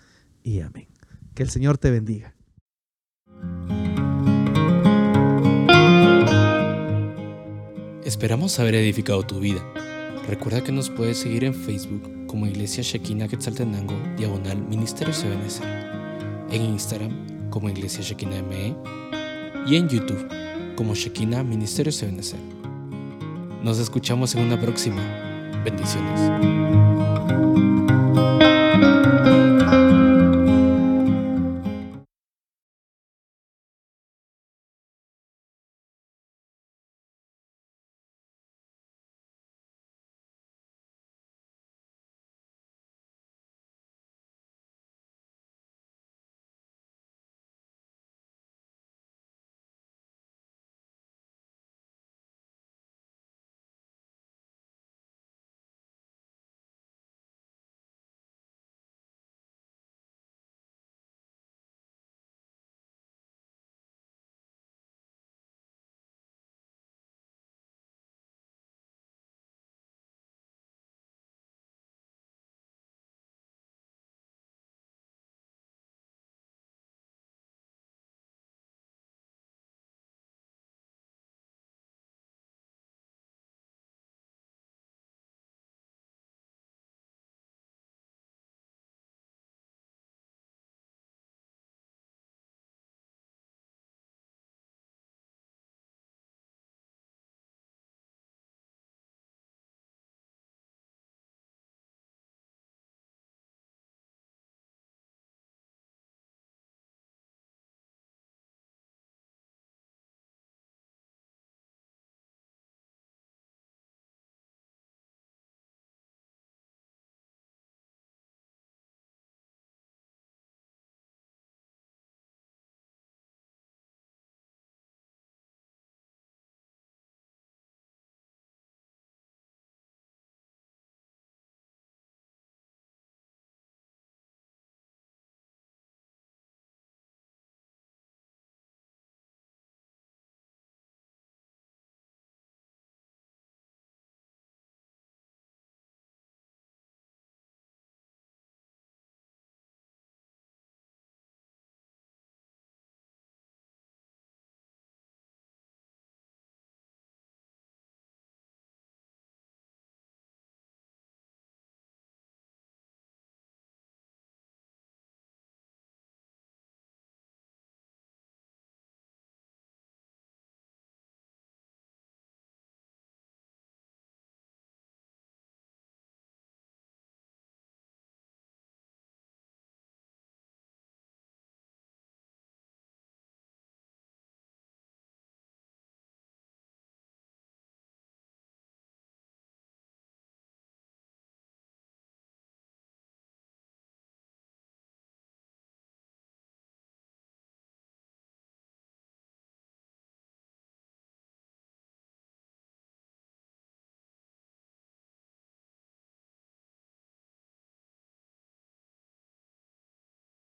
y 0.44 0.60
amén. 0.60 0.88
Que 1.34 1.44
el 1.44 1.50
Señor 1.50 1.78
te 1.80 1.90
bendiga. 1.90 2.36
Esperamos 8.06 8.60
haber 8.60 8.76
edificado 8.76 9.24
tu 9.24 9.40
vida. 9.40 9.66
Recuerda 10.28 10.64
que 10.64 10.72
nos 10.72 10.92
puedes 10.92 11.18
seguir 11.18 11.44
en 11.44 11.56
Facebook 11.56 12.28
como 12.28 12.46
Iglesia 12.46 12.84
Shekina 12.84 13.28
Quetzaltenango, 13.28 13.96
diagonal 14.16 14.62
Ministerio 14.62 15.12
CBNC, 15.12 16.54
en 16.54 16.62
Instagram 16.62 17.50
como 17.50 17.68
Iglesia 17.68 18.04
Shekina 18.04 18.44
ME 18.44 18.76
y 19.66 19.76
en 19.76 19.90
YouTube 19.90 20.30
como 20.76 20.94
Shekina 20.94 21.44
Ministerio 21.44 21.92
CBNC. 21.92 22.36
Nos 23.64 23.80
escuchamos 23.80 24.36
en 24.36 24.44
una 24.44 24.62
próxima. 24.62 25.02
Bendiciones. 25.64 26.85